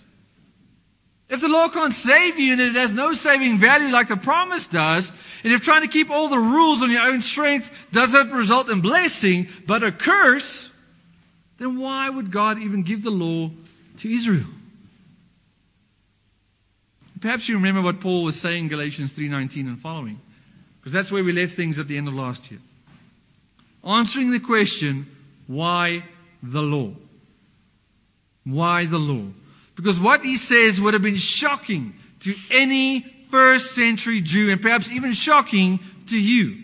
If 1.31 1.41
the 1.41 1.49
law 1.49 1.69
can't 1.69 1.95
save 1.95 2.41
you 2.41 2.53
and 2.53 2.61
it 2.61 2.75
has 2.75 2.93
no 2.93 3.15
saving 3.15 3.59
value 3.59 3.93
like 3.93 4.09
the 4.09 4.17
promise 4.17 4.67
does, 4.67 5.13
and 5.45 5.53
if 5.53 5.63
trying 5.63 5.83
to 5.83 5.89
keep 5.89 6.11
all 6.11 6.29
the 6.29 6.37
rules 6.37 6.83
on 6.83 6.91
your 6.91 7.03
own 7.03 7.21
strength 7.21 7.71
does 7.93 8.13
not 8.13 8.33
result 8.33 8.69
in 8.69 8.81
blessing, 8.81 9.47
but 9.65 9.85
a 9.85 9.93
curse, 9.93 10.69
then 11.59 11.79
why 11.79 12.11
would 12.11 12.33
God 12.33 12.59
even 12.59 12.83
give 12.83 13.05
the 13.05 13.13
law 13.13 13.49
to 13.99 14.13
Israel? 14.13 14.47
Perhaps 17.21 17.49
you 17.49 17.57
remember 17.57 17.83
what 17.83 18.01
Paul 18.01 18.25
was 18.25 18.41
saying 18.41 18.65
in 18.65 18.69
Galatians 18.69 19.13
3:19 19.17 19.69
and 19.69 19.79
following, 19.79 20.19
because 20.81 20.93
that's 20.93 21.13
where 21.13 21.23
we 21.23 21.31
left 21.31 21.55
things 21.55 21.79
at 21.79 21.87
the 21.87 21.97
end 21.97 22.09
of 22.09 22.15
last 22.15 22.51
year. 22.51 22.61
Answering 23.85 24.33
the 24.33 24.41
question, 24.41 25.07
why 25.47 26.03
the 26.43 26.63
law? 26.63 26.93
Why 28.43 28.87
the 28.87 28.99
law? 28.99 29.27
Because 29.81 29.99
what 29.99 30.23
he 30.23 30.37
says 30.37 30.79
would 30.79 30.93
have 30.93 31.03
been 31.03 31.17
shocking 31.17 31.95
to 32.21 32.35
any 32.51 33.01
first 33.31 33.75
century 33.75 34.21
Jew 34.21 34.51
and 34.51 34.61
perhaps 34.61 34.91
even 34.91 35.15
shocking 35.15 35.81
to 36.09 36.21
you. 36.21 36.59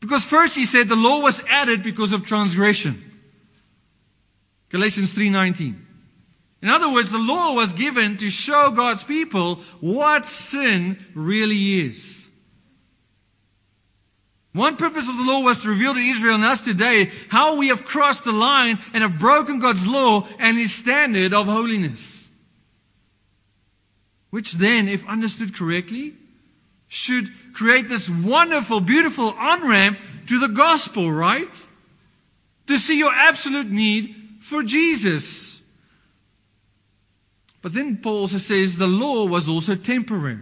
Because 0.00 0.22
first 0.22 0.54
he 0.54 0.66
said 0.66 0.90
the 0.90 0.94
law 0.94 1.22
was 1.22 1.40
added 1.48 1.82
because 1.82 2.12
of 2.12 2.26
transgression. 2.26 3.02
Galatians 4.68 5.14
3:19. 5.14 5.74
In 6.60 6.68
other 6.68 6.92
words, 6.92 7.12
the 7.12 7.18
law 7.18 7.54
was 7.54 7.72
given 7.72 8.18
to 8.18 8.28
show 8.28 8.70
God's 8.70 9.04
people 9.04 9.54
what 9.80 10.26
sin 10.26 11.02
really 11.14 11.80
is. 11.80 12.17
One 14.52 14.76
purpose 14.76 15.08
of 15.08 15.16
the 15.16 15.24
law 15.24 15.40
was 15.42 15.62
to 15.62 15.68
reveal 15.68 15.94
to 15.94 16.00
Israel 16.00 16.36
and 16.36 16.44
us 16.44 16.62
today 16.62 17.10
how 17.28 17.56
we 17.56 17.68
have 17.68 17.84
crossed 17.84 18.24
the 18.24 18.32
line 18.32 18.78
and 18.94 19.02
have 19.02 19.18
broken 19.18 19.58
God's 19.58 19.86
law 19.86 20.26
and 20.38 20.56
His 20.56 20.74
standard 20.74 21.34
of 21.34 21.46
holiness. 21.46 22.26
Which 24.30 24.52
then, 24.52 24.88
if 24.88 25.08
understood 25.08 25.54
correctly, 25.54 26.14
should 26.88 27.28
create 27.54 27.88
this 27.88 28.08
wonderful, 28.08 28.80
beautiful 28.80 29.28
on 29.28 29.68
ramp 29.68 29.98
to 30.26 30.38
the 30.38 30.48
gospel, 30.48 31.10
right? 31.10 31.66
To 32.66 32.78
see 32.78 32.98
your 32.98 33.12
absolute 33.12 33.70
need 33.70 34.14
for 34.40 34.62
Jesus. 34.62 35.60
But 37.60 37.72
then 37.72 37.98
Paul 37.98 38.20
also 38.20 38.38
says 38.38 38.76
the 38.76 38.86
law 38.86 39.26
was 39.26 39.48
also 39.48 39.74
temporary. 39.74 40.40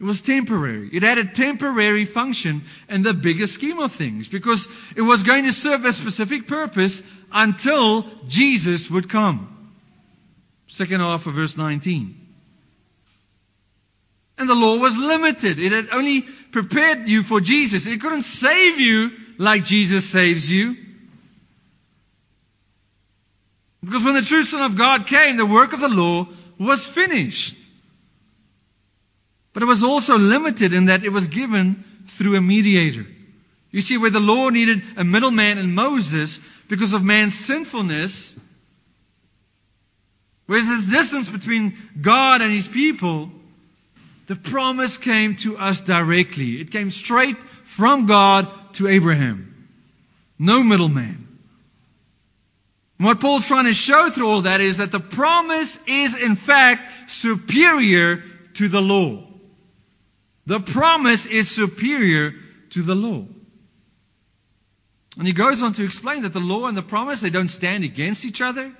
It 0.00 0.04
was 0.04 0.20
temporary. 0.20 0.90
It 0.92 1.02
had 1.02 1.18
a 1.18 1.24
temporary 1.24 2.04
function 2.04 2.62
in 2.88 3.02
the 3.02 3.14
bigger 3.14 3.48
scheme 3.48 3.80
of 3.80 3.92
things 3.92 4.28
because 4.28 4.68
it 4.94 5.02
was 5.02 5.24
going 5.24 5.44
to 5.44 5.52
serve 5.52 5.84
a 5.84 5.92
specific 5.92 6.46
purpose 6.46 7.02
until 7.32 8.06
Jesus 8.28 8.88
would 8.90 9.08
come. 9.08 9.72
Second 10.68 11.00
half 11.00 11.26
of 11.26 11.34
verse 11.34 11.56
19. 11.56 12.14
And 14.38 14.48
the 14.48 14.54
law 14.54 14.78
was 14.78 14.96
limited. 14.96 15.58
It 15.58 15.72
had 15.72 15.88
only 15.90 16.22
prepared 16.52 17.08
you 17.08 17.24
for 17.24 17.40
Jesus. 17.40 17.88
It 17.88 18.00
couldn't 18.00 18.22
save 18.22 18.78
you 18.78 19.10
like 19.36 19.64
Jesus 19.64 20.08
saves 20.08 20.48
you. 20.48 20.76
Because 23.84 24.04
when 24.04 24.14
the 24.14 24.22
true 24.22 24.44
Son 24.44 24.62
of 24.62 24.76
God 24.76 25.08
came, 25.08 25.36
the 25.36 25.46
work 25.46 25.72
of 25.72 25.80
the 25.80 25.88
law 25.88 26.28
was 26.58 26.86
finished. 26.86 27.56
But 29.52 29.62
it 29.62 29.66
was 29.66 29.82
also 29.82 30.18
limited 30.18 30.72
in 30.72 30.86
that 30.86 31.04
it 31.04 31.12
was 31.12 31.28
given 31.28 31.84
through 32.06 32.36
a 32.36 32.40
mediator. 32.40 33.06
You 33.70 33.80
see, 33.80 33.98
where 33.98 34.10
the 34.10 34.20
law 34.20 34.48
needed 34.48 34.82
a 34.96 35.04
middleman 35.04 35.58
in 35.58 35.74
Moses 35.74 36.40
because 36.68 36.92
of 36.92 37.04
man's 37.04 37.34
sinfulness, 37.34 38.38
whereas 40.46 40.66
this 40.66 40.90
distance 40.90 41.30
between 41.30 41.76
God 42.00 42.40
and 42.40 42.50
his 42.50 42.68
people, 42.68 43.30
the 44.26 44.36
promise 44.36 44.96
came 44.96 45.36
to 45.36 45.56
us 45.58 45.80
directly. 45.80 46.60
It 46.60 46.70
came 46.70 46.90
straight 46.90 47.36
from 47.64 48.06
God 48.06 48.48
to 48.74 48.88
Abraham. 48.88 49.68
No 50.38 50.62
middleman. 50.62 51.26
And 52.98 53.06
what 53.06 53.20
Paul's 53.20 53.46
trying 53.46 53.66
to 53.66 53.74
show 53.74 54.10
through 54.10 54.28
all 54.28 54.42
that 54.42 54.60
is 54.60 54.78
that 54.78 54.92
the 54.92 55.00
promise 55.00 55.78
is 55.86 56.16
in 56.16 56.36
fact 56.36 57.10
superior 57.10 58.22
to 58.54 58.68
the 58.68 58.82
law. 58.82 59.27
The 60.48 60.60
promise 60.60 61.26
is 61.26 61.50
superior 61.50 62.32
to 62.70 62.82
the 62.82 62.94
law. 62.94 63.22
And 65.18 65.26
he 65.26 65.34
goes 65.34 65.62
on 65.62 65.74
to 65.74 65.84
explain 65.84 66.22
that 66.22 66.32
the 66.32 66.40
law 66.40 66.64
and 66.64 66.74
the 66.74 66.80
promise, 66.80 67.20
they 67.20 67.28
don't 67.28 67.50
stand 67.50 67.84
against 67.84 68.24
each 68.24 68.40
other. 68.40 68.72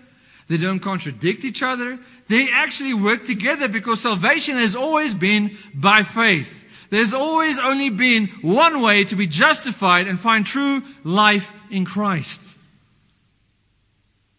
They 0.48 0.56
don't 0.56 0.80
contradict 0.80 1.44
each 1.44 1.62
other. 1.62 1.98
They 2.26 2.50
actually 2.50 2.94
work 2.94 3.26
together 3.26 3.68
because 3.68 4.00
salvation 4.00 4.56
has 4.56 4.76
always 4.76 5.12
been 5.12 5.58
by 5.74 6.04
faith. 6.04 6.54
There's 6.88 7.12
always 7.12 7.58
only 7.58 7.90
been 7.90 8.28
one 8.40 8.80
way 8.80 9.04
to 9.04 9.16
be 9.16 9.26
justified 9.26 10.06
and 10.06 10.18
find 10.18 10.46
true 10.46 10.82
life 11.04 11.52
in 11.70 11.84
Christ. 11.84 12.40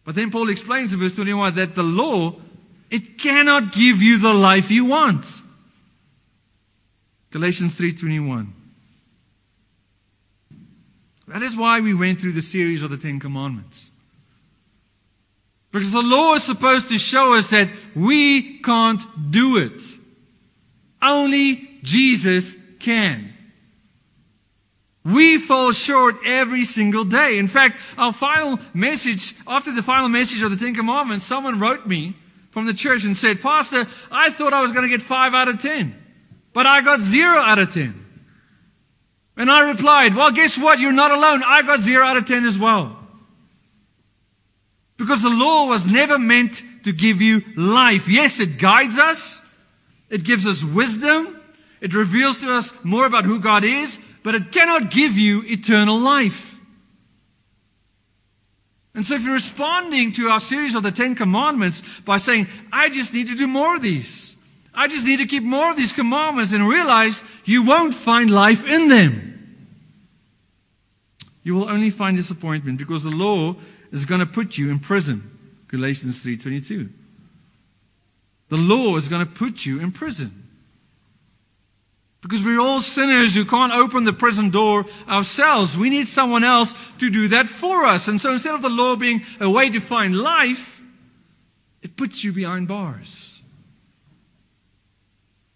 But 0.04 0.16
then 0.16 0.32
Paul 0.32 0.48
explains 0.48 0.92
in 0.92 0.98
verse 0.98 1.14
21 1.14 1.54
that 1.54 1.76
the 1.76 1.84
law, 1.84 2.34
it 2.90 3.18
cannot 3.18 3.72
give 3.72 4.02
you 4.02 4.18
the 4.18 4.34
life 4.34 4.72
you 4.72 4.86
want. 4.86 5.26
Galatians 7.30 7.74
3:21. 7.74 8.52
That 11.28 11.42
is 11.42 11.56
why 11.56 11.80
we 11.80 11.94
went 11.94 12.20
through 12.20 12.32
the 12.32 12.42
series 12.42 12.82
of 12.82 12.90
the 12.90 12.96
10 12.96 13.20
commandments. 13.20 13.88
Because 15.70 15.92
the 15.92 16.02
law 16.02 16.34
is 16.34 16.42
supposed 16.42 16.88
to 16.88 16.98
show 16.98 17.34
us 17.34 17.50
that 17.50 17.70
we 17.94 18.58
can't 18.58 19.30
do 19.30 19.58
it. 19.58 19.80
Only 21.00 21.68
Jesus 21.84 22.56
can. 22.80 23.32
We 25.04 25.38
fall 25.38 25.72
short 25.72 26.16
every 26.26 26.64
single 26.64 27.04
day. 27.04 27.38
In 27.38 27.48
fact, 27.48 27.78
our 27.96 28.12
final 28.12 28.58
message, 28.74 29.34
after 29.46 29.72
the 29.72 29.82
final 29.82 30.08
message 30.08 30.42
of 30.42 30.50
the 30.50 30.56
Ten 30.56 30.74
Commandments, 30.74 31.24
someone 31.24 31.60
wrote 31.60 31.86
me 31.86 32.14
from 32.50 32.66
the 32.66 32.74
church 32.74 33.04
and 33.04 33.16
said, 33.16 33.40
Pastor, 33.40 33.86
I 34.10 34.30
thought 34.30 34.52
I 34.52 34.62
was 34.62 34.72
going 34.72 34.82
to 34.82 34.94
get 34.94 35.02
five 35.02 35.32
out 35.34 35.48
of 35.48 35.60
ten, 35.60 35.94
but 36.52 36.66
I 36.66 36.82
got 36.82 37.00
zero 37.00 37.38
out 37.38 37.58
of 37.58 37.72
ten. 37.72 38.06
And 39.36 39.50
I 39.50 39.70
replied, 39.70 40.14
Well, 40.14 40.32
guess 40.32 40.58
what? 40.58 40.80
You're 40.80 40.92
not 40.92 41.10
alone. 41.10 41.42
I 41.44 41.62
got 41.62 41.80
zero 41.80 42.04
out 42.04 42.16
of 42.16 42.26
ten 42.26 42.44
as 42.44 42.58
well. 42.58 42.96
Because 44.96 45.22
the 45.22 45.30
law 45.30 45.68
was 45.68 45.86
never 45.86 46.18
meant 46.18 46.62
to 46.84 46.92
give 46.92 47.22
you 47.22 47.42
life. 47.56 48.08
Yes, 48.08 48.38
it 48.38 48.58
guides 48.58 48.98
us. 48.98 49.40
It 50.10 50.24
gives 50.24 50.46
us 50.46 50.62
wisdom. 50.62 51.40
It 51.80 51.94
reveals 51.94 52.42
to 52.42 52.52
us 52.52 52.84
more 52.84 53.06
about 53.06 53.24
who 53.24 53.40
God 53.40 53.64
is, 53.64 53.98
but 54.22 54.34
it 54.34 54.52
cannot 54.52 54.90
give 54.90 55.16
you 55.16 55.42
eternal 55.46 55.98
life. 55.98 56.58
And 58.94 59.06
so 59.06 59.14
if 59.14 59.22
you're 59.22 59.34
responding 59.34 60.12
to 60.12 60.28
our 60.28 60.40
series 60.40 60.74
of 60.74 60.82
the 60.82 60.90
Ten 60.90 61.14
Commandments 61.14 61.82
by 62.00 62.18
saying, 62.18 62.48
I 62.72 62.90
just 62.90 63.14
need 63.14 63.28
to 63.28 63.36
do 63.36 63.46
more 63.46 63.76
of 63.76 63.82
these. 63.82 64.29
I 64.80 64.88
just 64.88 65.04
need 65.04 65.18
to 65.18 65.26
keep 65.26 65.42
more 65.42 65.70
of 65.70 65.76
these 65.76 65.92
commandments 65.92 66.52
and 66.52 66.66
realize 66.66 67.22
you 67.44 67.64
won't 67.64 67.94
find 67.94 68.30
life 68.30 68.66
in 68.66 68.88
them. 68.88 69.66
You 71.42 71.54
will 71.54 71.68
only 71.68 71.90
find 71.90 72.16
disappointment 72.16 72.78
because 72.78 73.04
the 73.04 73.10
law 73.10 73.56
is 73.92 74.06
going 74.06 74.20
to 74.20 74.26
put 74.26 74.56
you 74.56 74.70
in 74.70 74.78
prison. 74.78 75.20
Galatians 75.68 76.24
3:22. 76.24 76.88
The 78.48 78.56
law 78.56 78.96
is 78.96 79.08
going 79.08 79.26
to 79.26 79.30
put 79.30 79.66
you 79.66 79.80
in 79.80 79.92
prison. 79.92 80.32
Because 82.22 82.42
we're 82.42 82.60
all 82.60 82.80
sinners 82.80 83.34
who 83.34 83.44
can't 83.44 83.74
open 83.74 84.04
the 84.04 84.14
prison 84.14 84.48
door 84.48 84.86
ourselves. 85.06 85.76
We 85.76 85.90
need 85.90 86.08
someone 86.08 86.42
else 86.42 86.74
to 87.00 87.10
do 87.10 87.28
that 87.28 87.50
for 87.50 87.84
us. 87.84 88.08
And 88.08 88.18
so 88.18 88.32
instead 88.32 88.54
of 88.54 88.62
the 88.62 88.70
law 88.70 88.96
being 88.96 89.24
a 89.40 89.50
way 89.50 89.68
to 89.68 89.80
find 89.80 90.16
life, 90.16 90.82
it 91.82 91.98
puts 91.98 92.24
you 92.24 92.32
behind 92.32 92.66
bars. 92.66 93.29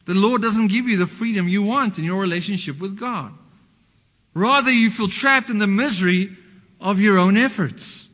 The 0.06 0.14
law 0.14 0.36
doesn't 0.36 0.68
give 0.68 0.88
you 0.88 0.96
the 0.96 1.06
freedom 1.06 1.48
you 1.48 1.62
want 1.62 1.98
in 1.98 2.04
your 2.04 2.20
relationship 2.20 2.78
with 2.78 2.98
God. 2.98 3.32
Rather, 4.34 4.70
you 4.70 4.90
feel 4.90 5.08
trapped 5.08 5.48
in 5.48 5.58
the 5.58 5.66
misery 5.66 6.36
of 6.80 7.00
your 7.00 7.18
own 7.18 7.36
efforts. 7.36 8.06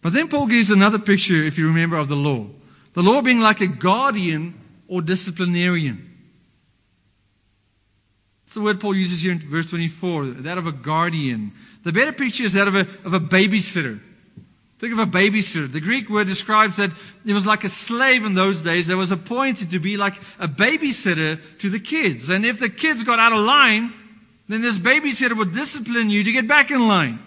But 0.00 0.12
then 0.12 0.28
Paul 0.28 0.48
gives 0.48 0.70
another 0.70 0.98
picture, 0.98 1.34
if 1.34 1.58
you 1.58 1.68
remember, 1.68 1.96
of 1.96 2.08
the 2.08 2.16
law. 2.16 2.46
The 2.94 3.02
law 3.02 3.22
being 3.22 3.40
like 3.40 3.60
a 3.60 3.66
guardian 3.66 4.58
or 4.88 5.00
disciplinarian. 5.00 6.08
That's 8.44 8.54
the 8.54 8.62
word 8.62 8.80
Paul 8.80 8.96
uses 8.96 9.22
here 9.22 9.32
in 9.32 9.38
verse 9.38 9.70
24, 9.70 10.26
that 10.26 10.58
of 10.58 10.66
a 10.66 10.72
guardian. 10.72 11.52
The 11.84 11.92
better 11.92 12.12
picture 12.12 12.44
is 12.44 12.54
that 12.54 12.68
of 12.68 12.74
a, 12.74 12.80
of 13.04 13.14
a 13.14 13.20
babysitter. 13.20 14.00
Think 14.82 14.94
of 14.94 14.98
a 14.98 15.06
babysitter. 15.06 15.70
The 15.70 15.80
Greek 15.80 16.10
word 16.10 16.26
describes 16.26 16.78
that 16.78 16.90
it 17.24 17.32
was 17.32 17.46
like 17.46 17.62
a 17.62 17.68
slave 17.68 18.24
in 18.24 18.34
those 18.34 18.62
days 18.62 18.88
that 18.88 18.96
was 18.96 19.12
appointed 19.12 19.70
to 19.70 19.78
be 19.78 19.96
like 19.96 20.16
a 20.40 20.48
babysitter 20.48 21.38
to 21.60 21.70
the 21.70 21.78
kids. 21.78 22.30
And 22.30 22.44
if 22.44 22.58
the 22.58 22.68
kids 22.68 23.04
got 23.04 23.20
out 23.20 23.32
of 23.32 23.38
line, 23.38 23.92
then 24.48 24.60
this 24.60 24.76
babysitter 24.76 25.36
would 25.36 25.52
discipline 25.52 26.10
you 26.10 26.24
to 26.24 26.32
get 26.32 26.48
back 26.48 26.72
in 26.72 26.88
line. 26.88 27.20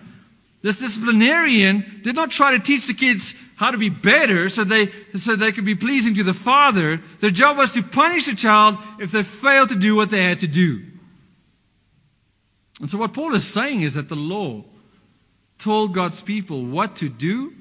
This 0.63 0.79
disciplinarian 0.79 2.01
did 2.03 2.13
not 2.13 2.29
try 2.29 2.57
to 2.57 2.59
teach 2.59 2.87
the 2.87 2.93
kids 2.93 3.35
how 3.55 3.71
to 3.71 3.77
be 3.77 3.87
better 3.87 4.49
so 4.49 4.65
they, 4.65 4.87
so 5.13 5.37
they 5.37 5.53
could 5.53 5.63
be 5.63 5.75
pleasing 5.75 6.15
to 6.15 6.23
the 6.23 6.33
father. 6.33 6.99
Their 7.21 7.31
job 7.31 7.55
was 7.55 7.71
to 7.75 7.83
punish 7.83 8.25
the 8.25 8.35
child 8.35 8.77
if 8.99 9.13
they 9.13 9.23
failed 9.23 9.69
to 9.69 9.75
do 9.75 9.95
what 9.95 10.09
they 10.09 10.25
had 10.25 10.41
to 10.41 10.47
do. 10.47 10.83
And 12.81 12.89
so 12.89 12.97
what 12.97 13.13
Paul 13.13 13.33
is 13.33 13.47
saying 13.47 13.79
is 13.79 13.93
that 13.93 14.09
the 14.09 14.17
law 14.17 14.65
told 15.57 15.93
God's 15.93 16.21
people 16.21 16.65
what 16.65 16.97
to 16.97 17.09
do 17.09 17.53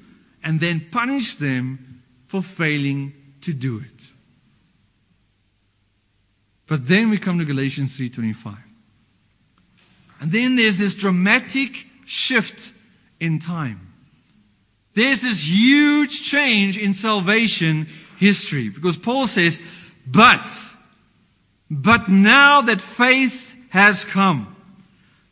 and 0.43 0.59
then 0.59 0.87
punished 0.91 1.39
them 1.39 2.03
for 2.27 2.41
failing 2.41 3.13
to 3.41 3.53
do 3.53 3.79
it. 3.79 4.11
But 6.67 6.87
then 6.87 7.09
we 7.09 7.17
come 7.17 7.39
to 7.39 7.45
Galatians 7.45 7.97
3:25. 7.97 8.57
And 10.19 10.31
then 10.31 10.55
there's 10.55 10.77
this 10.77 10.95
dramatic 10.95 11.85
shift 12.05 12.71
in 13.19 13.39
time. 13.39 13.79
There's 14.93 15.21
this 15.21 15.45
huge 15.45 16.23
change 16.23 16.77
in 16.77 16.93
salvation 16.93 17.87
history 18.17 18.69
because 18.69 18.95
Paul 18.95 19.27
says, 19.27 19.59
but, 20.07 20.49
but 21.69 22.07
now 22.09 22.61
that 22.61 22.81
faith 22.81 23.53
has 23.69 24.05
come, 24.05 24.55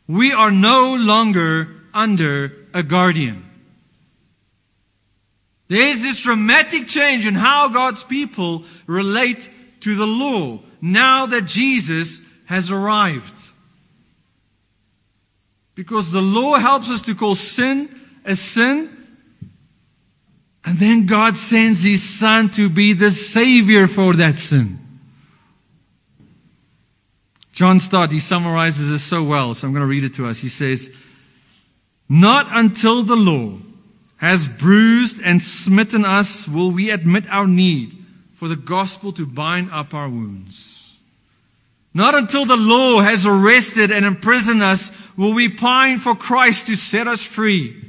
we 0.06 0.32
are 0.32 0.50
no 0.50 0.96
longer 0.96 1.73
under 1.94 2.52
a 2.74 2.82
guardian. 2.82 3.48
There 5.68 5.88
is 5.88 6.02
this 6.02 6.20
dramatic 6.20 6.88
change 6.88 7.26
in 7.26 7.34
how 7.34 7.70
God's 7.70 8.02
people 8.02 8.64
relate 8.86 9.48
to 9.80 9.94
the 9.94 10.06
law 10.06 10.58
now 10.80 11.26
that 11.26 11.46
Jesus 11.46 12.20
has 12.44 12.70
arrived. 12.70 13.40
Because 15.74 16.12
the 16.12 16.22
law 16.22 16.54
helps 16.56 16.90
us 16.90 17.02
to 17.02 17.14
call 17.14 17.34
sin 17.34 17.88
a 18.24 18.36
sin. 18.36 18.90
And 20.64 20.78
then 20.78 21.06
God 21.06 21.36
sends 21.36 21.82
His 21.82 22.02
Son 22.02 22.50
to 22.50 22.68
be 22.68 22.92
the 22.92 23.10
Savior 23.10 23.86
for 23.86 24.14
that 24.14 24.38
sin. 24.38 24.78
John 27.52 27.78
Stott, 27.78 28.10
he 28.10 28.18
summarizes 28.18 28.90
this 28.90 29.04
so 29.04 29.22
well, 29.22 29.54
so 29.54 29.66
I'm 29.66 29.72
going 29.72 29.82
to 29.82 29.86
read 29.86 30.04
it 30.04 30.14
to 30.14 30.26
us. 30.26 30.40
He 30.40 30.48
says, 30.48 30.90
Not 32.08 32.48
until 32.50 33.02
the 33.02 33.16
law 33.16 33.58
has 34.16 34.46
bruised 34.46 35.20
and 35.22 35.40
smitten 35.40 36.04
us 36.04 36.46
will 36.46 36.70
we 36.70 36.90
admit 36.90 37.24
our 37.28 37.46
need 37.46 38.04
for 38.34 38.48
the 38.48 38.56
gospel 38.56 39.12
to 39.12 39.26
bind 39.26 39.70
up 39.70 39.94
our 39.94 40.08
wounds. 40.08 40.70
Not 41.94 42.14
until 42.14 42.44
the 42.44 42.56
law 42.56 43.00
has 43.00 43.24
arrested 43.24 43.92
and 43.92 44.04
imprisoned 44.04 44.62
us 44.62 44.90
will 45.16 45.32
we 45.32 45.48
pine 45.48 45.98
for 45.98 46.14
Christ 46.14 46.66
to 46.66 46.76
set 46.76 47.06
us 47.06 47.22
free. 47.22 47.80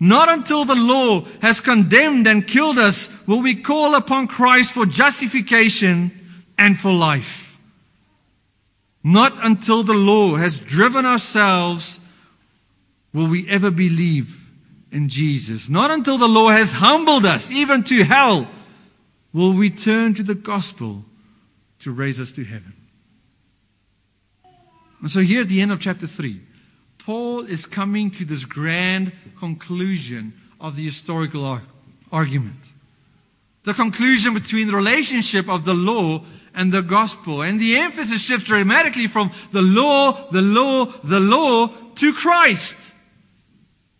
Not 0.00 0.28
until 0.28 0.64
the 0.64 0.76
law 0.76 1.24
has 1.42 1.60
condemned 1.60 2.26
and 2.26 2.46
killed 2.46 2.78
us 2.78 3.10
will 3.26 3.42
we 3.42 3.56
call 3.56 3.94
upon 3.94 4.28
Christ 4.28 4.72
for 4.72 4.86
justification 4.86 6.12
and 6.56 6.78
for 6.78 6.92
life. 6.92 7.56
Not 9.04 9.44
until 9.44 9.82
the 9.82 9.94
law 9.94 10.36
has 10.36 10.58
driven 10.58 11.04
ourselves 11.04 12.00
will 13.12 13.28
we 13.28 13.48
ever 13.48 13.70
believe 13.70 14.48
in 14.90 15.08
Jesus. 15.08 15.68
Not 15.68 15.90
until 15.90 16.18
the 16.18 16.28
law 16.28 16.48
has 16.48 16.72
humbled 16.72 17.26
us, 17.26 17.50
even 17.50 17.84
to 17.84 18.04
hell, 18.04 18.46
will 19.32 19.52
we 19.52 19.70
turn 19.70 20.14
to 20.14 20.22
the 20.22 20.34
gospel 20.34 21.04
to 21.80 21.92
raise 21.92 22.20
us 22.20 22.32
to 22.32 22.44
heaven. 22.44 22.72
And 25.00 25.10
so 25.10 25.20
here 25.20 25.42
at 25.42 25.48
the 25.48 25.60
end 25.60 25.70
of 25.70 25.80
chapter 25.80 26.06
3, 26.06 26.40
Paul 26.98 27.42
is 27.42 27.66
coming 27.66 28.10
to 28.12 28.24
this 28.24 28.44
grand 28.44 29.12
conclusion 29.38 30.32
of 30.60 30.76
the 30.76 30.84
historical 30.84 31.44
ar- 31.44 31.62
argument. 32.10 32.58
The 33.64 33.74
conclusion 33.74 34.34
between 34.34 34.66
the 34.66 34.74
relationship 34.74 35.48
of 35.48 35.64
the 35.64 35.74
law 35.74 36.24
and 36.54 36.72
the 36.72 36.82
gospel. 36.82 37.42
And 37.42 37.60
the 37.60 37.76
emphasis 37.76 38.22
shifts 38.22 38.44
dramatically 38.44 39.06
from 39.06 39.30
the 39.52 39.62
law, 39.62 40.28
the 40.30 40.42
law, 40.42 40.86
the 40.86 41.20
law 41.20 41.68
to 41.68 42.12
Christ. 42.12 42.94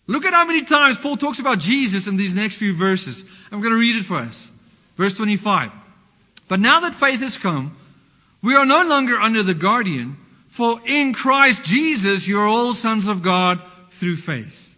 Look 0.08 0.24
at 0.24 0.32
how 0.32 0.46
many 0.46 0.64
times 0.64 0.98
Paul 0.98 1.16
talks 1.16 1.38
about 1.38 1.60
Jesus 1.60 2.08
in 2.08 2.16
these 2.16 2.34
next 2.34 2.56
few 2.56 2.74
verses. 2.74 3.24
I'm 3.52 3.60
going 3.60 3.72
to 3.72 3.78
read 3.78 3.94
it 3.94 4.04
for 4.04 4.16
us. 4.16 4.50
Verse 4.96 5.14
25. 5.14 5.70
But 6.48 6.58
now 6.58 6.80
that 6.80 6.94
faith 6.94 7.20
has 7.20 7.38
come, 7.38 7.76
we 8.42 8.56
are 8.56 8.66
no 8.66 8.84
longer 8.88 9.16
under 9.16 9.42
the 9.44 9.54
guardian 9.54 10.16
for 10.48 10.80
in 10.86 11.12
Christ 11.12 11.64
Jesus 11.64 12.26
you 12.26 12.40
are 12.40 12.46
all 12.46 12.74
sons 12.74 13.06
of 13.06 13.22
God 13.22 13.62
through 13.90 14.16
faith. 14.16 14.76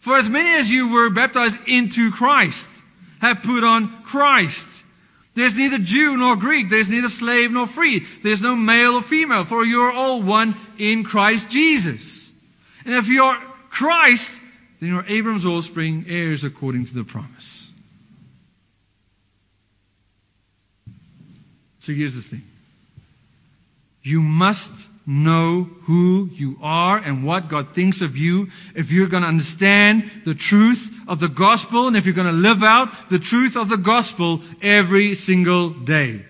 For 0.00 0.16
as 0.16 0.28
many 0.28 0.48
as 0.54 0.70
you 0.70 0.92
were 0.92 1.10
baptized 1.10 1.58
into 1.68 2.10
Christ 2.10 2.68
have 3.20 3.42
put 3.42 3.62
on 3.62 4.02
Christ. 4.02 4.68
There's 5.34 5.56
neither 5.56 5.78
Jew 5.78 6.16
nor 6.16 6.36
Greek. 6.36 6.68
There's 6.68 6.90
neither 6.90 7.08
slave 7.08 7.52
nor 7.52 7.66
free. 7.66 8.04
There's 8.22 8.42
no 8.42 8.56
male 8.56 8.94
or 8.94 9.02
female, 9.02 9.44
for 9.44 9.64
you 9.64 9.82
are 9.82 9.92
all 9.92 10.20
one 10.20 10.54
in 10.76 11.04
Christ 11.04 11.50
Jesus. 11.50 12.30
And 12.84 12.94
if 12.94 13.08
you 13.08 13.22
are 13.22 13.40
Christ, 13.70 14.41
then 14.82 14.90
you 14.90 14.98
are 14.98 15.06
Abraham's 15.06 15.46
offspring, 15.46 16.06
heirs 16.08 16.42
according 16.42 16.86
to 16.86 16.94
the 16.94 17.04
promise. 17.04 17.70
So 21.78 21.92
here's 21.92 22.16
the 22.16 22.22
thing. 22.22 22.42
You 24.02 24.22
must 24.22 24.88
know 25.06 25.62
who 25.84 26.28
you 26.32 26.58
are 26.62 26.98
and 26.98 27.24
what 27.24 27.48
God 27.48 27.76
thinks 27.76 28.00
of 28.00 28.16
you, 28.16 28.48
if 28.74 28.90
you're 28.90 29.06
going 29.06 29.22
to 29.22 29.28
understand 29.28 30.10
the 30.24 30.34
truth 30.34 30.92
of 31.06 31.20
the 31.20 31.28
gospel, 31.28 31.86
and 31.86 31.96
if 31.96 32.04
you're 32.04 32.16
going 32.16 32.26
to 32.26 32.32
live 32.32 32.64
out 32.64 33.08
the 33.08 33.20
truth 33.20 33.56
of 33.56 33.68
the 33.68 33.76
gospel 33.76 34.40
every 34.62 35.14
single 35.14 35.70
day. 35.70 36.24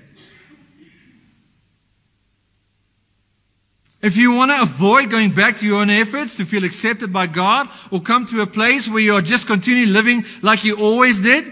If 4.03 4.17
you 4.17 4.33
want 4.33 4.51
to 4.51 4.63
avoid 4.63 5.11
going 5.11 5.31
back 5.31 5.59
to 5.59 5.67
your 5.67 5.81
own 5.81 5.89
efforts 5.89 6.37
to 6.37 6.45
feel 6.45 6.65
accepted 6.65 7.13
by 7.13 7.29
God 7.29 7.69
or 7.93 8.01
come 8.01 8.25
to 8.27 8.41
a 8.41 8.47
place 8.47 8.89
where 8.89 9.01
you 9.01 9.15
are 9.15 9.23
just 9.23 9.47
continuing 9.47 9.93
living 9.93 10.25
like 10.43 10.65
you 10.65 10.77
always 10.77 11.21
did, 11.21 11.45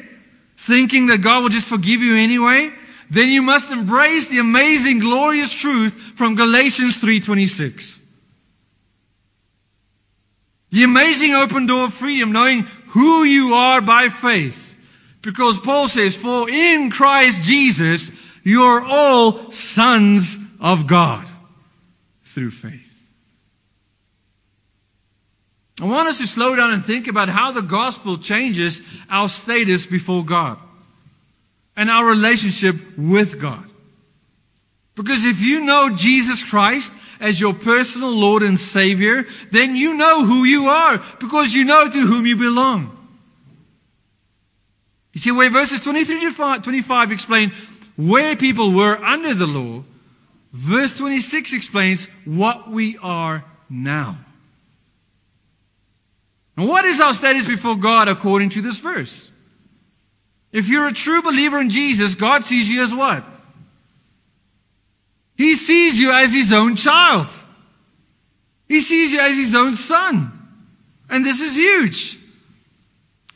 thinking 0.57 1.07
that 1.07 1.23
God 1.23 1.43
will 1.43 1.49
just 1.49 1.69
forgive 1.69 2.01
you 2.01 2.17
anyway, 2.17 2.73
then 3.09 3.29
you 3.29 3.43
must 3.43 3.71
embrace 3.71 4.27
the 4.27 4.41
amazing 4.41 4.99
glorious 4.99 5.53
truth 5.53 5.95
from 6.17 6.35
Galatians 6.35 6.97
3:26. 7.01 7.99
The 10.71 10.85
amazing 10.85 11.35
open 11.35 11.67
door 11.67 11.85
of 11.85 11.95
freedom 11.95 12.33
knowing 12.33 12.67
who 12.89 13.23
you 13.23 13.55
are 13.55 13.81
by 13.81 14.09
faith. 14.09 14.77
Because 15.23 15.59
Paul 15.61 15.87
says, 15.87 16.17
"For 16.17 16.51
in 16.51 16.91
Christ 16.91 17.43
Jesus 17.43 18.11
you 18.43 18.65
are 18.65 18.83
all 18.83 19.53
sons 19.53 20.37
of 20.61 20.89
God." 20.89 21.30
Through 22.35 22.51
faith. 22.51 22.97
I 25.81 25.87
want 25.87 26.09
us 26.09 26.19
to 26.19 26.27
slow 26.27 26.55
down 26.57 26.73
and 26.73 26.85
think 26.85 27.09
about 27.09 27.29
how 27.29 27.53
the 27.53 27.63
gospel 27.63 28.19
changes 28.19 28.83
our 29.09 29.29
status 29.29 29.87
before 29.87 30.25
God 30.25 30.59
and 31.77 31.91
our 31.91 32.07
relationship 32.07 32.77
with 32.99 33.41
God. 33.41 33.65
Because 34.95 35.25
if 35.25 35.41
you 35.41 35.65
know 35.65 35.97
Jesus 35.97 36.45
Christ 36.45 36.93
as 37.21 37.41
your 37.41 37.55
personal 37.55 38.11
Lord 38.11 38.43
and 38.43 38.59
Savior, 38.59 39.27
then 39.51 39.75
you 39.75 39.95
know 39.95 40.27
who 40.27 40.45
you 40.45 40.65
are 40.65 41.03
because 41.19 41.55
you 41.55 41.65
know 41.65 41.89
to 41.89 42.01
whom 42.01 42.27
you 42.27 42.37
belong. 42.37 42.97
You 45.15 45.21
see, 45.21 45.33
where 45.33 45.51
verses 45.51 45.81
23 45.81 46.33
to 46.33 46.61
25 46.63 47.13
explain 47.13 47.51
where 47.97 48.37
people 48.37 48.73
were 48.73 48.97
under 48.97 49.35
the 49.35 49.47
law, 49.47 49.83
Verse 50.53 50.99
26 50.99 51.53
explains 51.53 52.07
what 52.25 52.71
we 52.71 52.99
are 52.99 53.45
now. 53.69 54.19
And 56.57 56.69
what 56.69 56.85
is 56.85 57.01
our 57.01 57.15
status 57.15 57.47
before 57.47 57.77
God 57.77 58.09
according 58.09 58.51
to 58.51 58.61
this 58.61 58.81
verse? 58.81 59.31
If 60.53 60.69
you're 60.69 60.89
a 60.89 60.93
true 60.93 61.23
believer 61.23 61.61
in 61.61 61.71
Jesus, 61.71 62.17
God 62.17 62.45
sees 62.45 62.69
you 62.69 62.83
as 62.83 62.93
what? 62.93 63.25
He 65.37 65.55
sees 65.55 65.99
you 65.99 66.13
as 66.13 66.35
His 66.35 66.53
own 66.53 66.77
child. 66.77 67.29
He 68.69 68.81
sees 68.81 69.13
you 69.13 69.21
as 69.21 69.37
His 69.37 69.55
own 69.55 69.77
son. 69.77 70.33
And 71.09 71.25
this 71.25 71.41
is 71.41 71.57
huge. 71.57 72.19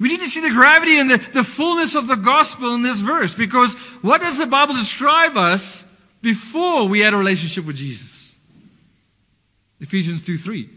We 0.00 0.08
need 0.08 0.20
to 0.20 0.28
see 0.28 0.40
the 0.40 0.50
gravity 0.50 0.98
and 0.98 1.10
the, 1.10 1.18
the 1.18 1.44
fullness 1.44 1.94
of 1.94 2.08
the 2.08 2.16
gospel 2.16 2.74
in 2.74 2.82
this 2.82 3.00
verse 3.00 3.34
because 3.34 3.76
what 4.02 4.20
does 4.20 4.38
the 4.38 4.46
Bible 4.46 4.74
describe 4.74 5.36
us 5.36 5.83
before 6.24 6.88
we 6.88 7.00
had 7.00 7.14
a 7.14 7.16
relationship 7.16 7.66
with 7.66 7.76
Jesus. 7.76 8.34
Ephesians 9.78 10.24
2 10.24 10.38
3. 10.38 10.68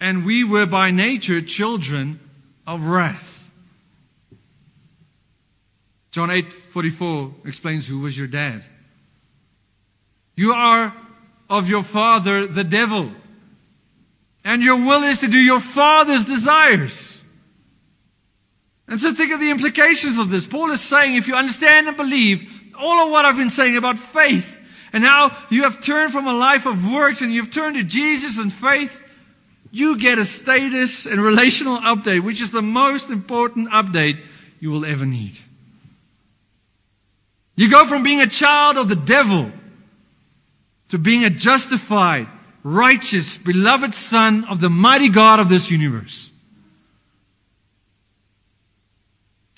And 0.00 0.24
we 0.24 0.44
were 0.44 0.64
by 0.64 0.92
nature 0.92 1.40
children 1.40 2.20
of 2.66 2.86
wrath. 2.86 3.50
John 6.12 6.30
8 6.30 6.52
44 6.52 7.34
explains 7.46 7.86
who 7.86 8.00
was 8.00 8.16
your 8.16 8.28
dad. 8.28 8.64
You 10.36 10.52
are 10.52 10.94
of 11.50 11.68
your 11.68 11.82
father, 11.82 12.46
the 12.46 12.64
devil. 12.64 13.10
And 14.44 14.62
your 14.62 14.78
will 14.78 15.02
is 15.02 15.20
to 15.20 15.28
do 15.28 15.38
your 15.38 15.60
father's 15.60 16.24
desires. 16.24 17.20
And 18.88 19.00
so 19.00 19.12
think 19.12 19.32
of 19.32 19.40
the 19.40 19.50
implications 19.50 20.18
of 20.18 20.30
this. 20.30 20.46
Paul 20.46 20.70
is 20.70 20.80
saying 20.80 21.16
if 21.16 21.28
you 21.28 21.34
understand 21.34 21.88
and 21.88 21.96
believe 21.96 22.61
all 22.82 23.06
of 23.06 23.10
what 23.10 23.24
I've 23.24 23.36
been 23.36 23.50
saying 23.50 23.76
about 23.76 23.98
faith. 23.98 24.58
And 24.92 25.02
now 25.02 25.36
you 25.48 25.62
have 25.62 25.80
turned 25.80 26.12
from 26.12 26.26
a 26.26 26.34
life 26.34 26.66
of 26.66 26.92
works 26.92 27.22
and 27.22 27.32
you've 27.32 27.50
turned 27.50 27.76
to 27.76 27.84
Jesus 27.84 28.38
and 28.38 28.52
faith. 28.52 29.00
You 29.70 29.98
get 29.98 30.18
a 30.18 30.24
status 30.24 31.06
and 31.06 31.20
relational 31.20 31.78
update, 31.78 32.20
which 32.20 32.42
is 32.42 32.50
the 32.50 32.60
most 32.60 33.10
important 33.10 33.70
update 33.70 34.18
you 34.60 34.70
will 34.70 34.84
ever 34.84 35.06
need. 35.06 35.38
You 37.56 37.70
go 37.70 37.86
from 37.86 38.02
being 38.02 38.20
a 38.20 38.26
child 38.26 38.76
of 38.76 38.88
the 38.88 38.96
devil 38.96 39.50
to 40.90 40.98
being 40.98 41.24
a 41.24 41.30
justified, 41.30 42.28
righteous, 42.62 43.38
beloved 43.38 43.94
son 43.94 44.44
of 44.44 44.60
the 44.60 44.68
mighty 44.70 45.08
God 45.08 45.40
of 45.40 45.48
this 45.48 45.70
universe. 45.70 46.30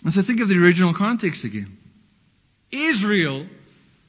And 0.05 0.13
so 0.13 0.23
think 0.23 0.41
of 0.41 0.49
the 0.49 0.63
original 0.63 0.93
context 0.93 1.45
again. 1.45 1.77
Israel 2.75 3.47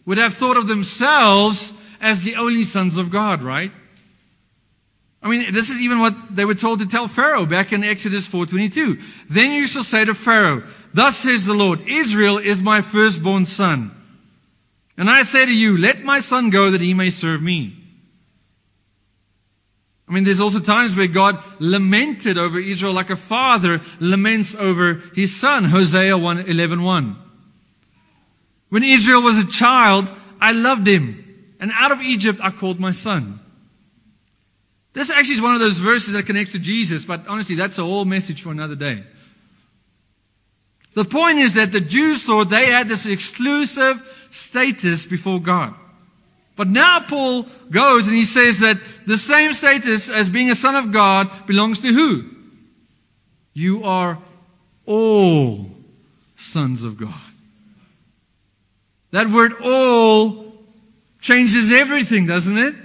would 0.06 0.18
have 0.18 0.34
thought 0.34 0.58
of 0.58 0.68
themselves 0.68 1.74
as 2.02 2.22
the 2.22 2.36
only 2.36 2.64
sons 2.64 2.98
of 2.98 3.10
God, 3.10 3.42
right? 3.42 3.72
I 5.22 5.28
mean, 5.28 5.54
this 5.54 5.72
is 5.72 5.80
even 5.82 6.00
what 6.00 6.36
they 6.36 6.46
were 6.46 6.54
told 6.54 6.80
to 6.80 6.88
tell 6.88 7.08
Pharaoh 7.08 7.48
back 7.48 7.74
in 7.74 7.84
Exodus 7.84 8.28
4:22. 8.28 9.02
Then 9.30 9.54
you 9.54 9.68
shall 9.68 9.84
say 9.84 10.06
to 10.06 10.14
Pharaoh, 10.14 10.64
"Thus 10.94 11.18
says 11.18 11.46
the 11.46 11.56
Lord: 11.56 11.82
Israel 11.88 12.38
is 12.38 12.62
my 12.62 12.82
firstborn 12.82 13.46
son. 13.46 13.92
And 14.98 15.10
I 15.10 15.24
say 15.24 15.46
to 15.46 15.54
you, 15.54 15.78
let 15.78 16.04
my 16.04 16.20
son 16.20 16.52
go 16.52 16.72
that 16.72 16.82
he 16.82 16.94
may 16.94 17.10
serve 17.10 17.42
me." 17.42 17.76
I 20.08 20.14
mean, 20.14 20.24
there's 20.24 20.40
also 20.40 20.60
times 20.60 20.96
where 20.96 21.08
God 21.08 21.40
lamented 21.58 22.38
over 22.38 22.60
Israel 22.60 22.94
like 22.94 23.10
a 23.10 23.16
father 23.16 23.82
laments 24.00 24.54
over 24.54 25.02
his 25.16 25.36
son. 25.36 25.64
Hosea 25.64 26.18
1:11. 26.20 26.84
1. 26.84 27.16
When 28.70 28.84
Israel 28.84 29.22
was 29.22 29.38
a 29.44 29.48
child, 29.48 30.12
I 30.42 30.52
loved 30.52 30.88
him. 30.88 31.56
And 31.60 31.72
out 31.74 31.92
of 31.92 32.02
Egypt, 32.02 32.40
I 32.44 32.52
called 32.52 32.80
my 32.80 32.92
son. 32.92 33.40
This 34.94 35.10
actually 35.10 35.36
is 35.36 35.42
one 35.42 35.54
of 35.54 35.60
those 35.60 35.80
verses 35.80 36.14
that 36.14 36.26
connects 36.26 36.54
to 36.54 36.60
Jesus, 36.60 37.06
but 37.06 37.28
honestly, 37.28 37.56
that's 37.56 37.78
a 37.78 37.84
whole 37.84 38.06
message 38.06 38.42
for 38.42 38.52
another 38.52 38.76
day. 38.76 39.04
The 40.94 41.04
point 41.04 41.40
is 41.40 41.56
that 41.56 41.74
the 41.74 41.82
Jews 41.82 42.26
thought 42.26 42.50
they 42.50 42.68
had 42.68 42.88
this 42.88 43.06
exclusive 43.06 44.02
status 44.30 45.06
before 45.06 45.42
God. 45.42 45.74
But 46.56 46.70
now 46.70 47.02
Paul 47.02 47.46
goes 47.70 48.08
and 48.08 48.16
he 48.16 48.24
says 48.24 48.60
that 48.60 48.78
the 49.06 49.18
same 49.18 49.54
status 49.54 50.10
as 50.10 50.30
being 50.30 50.50
a 50.50 50.56
son 50.56 50.76
of 50.76 50.94
God 50.94 51.30
belongs 51.48 51.82
to 51.82 51.90
who? 51.90 52.30
You 53.54 53.84
are 53.84 54.18
all 54.86 55.70
sons 56.38 56.84
of 56.84 56.98
God. 56.98 57.14
That 59.16 59.30
word 59.30 59.54
all 59.64 60.54
changes 61.22 61.72
everything, 61.72 62.26
doesn't 62.26 62.58
it? 62.58 62.76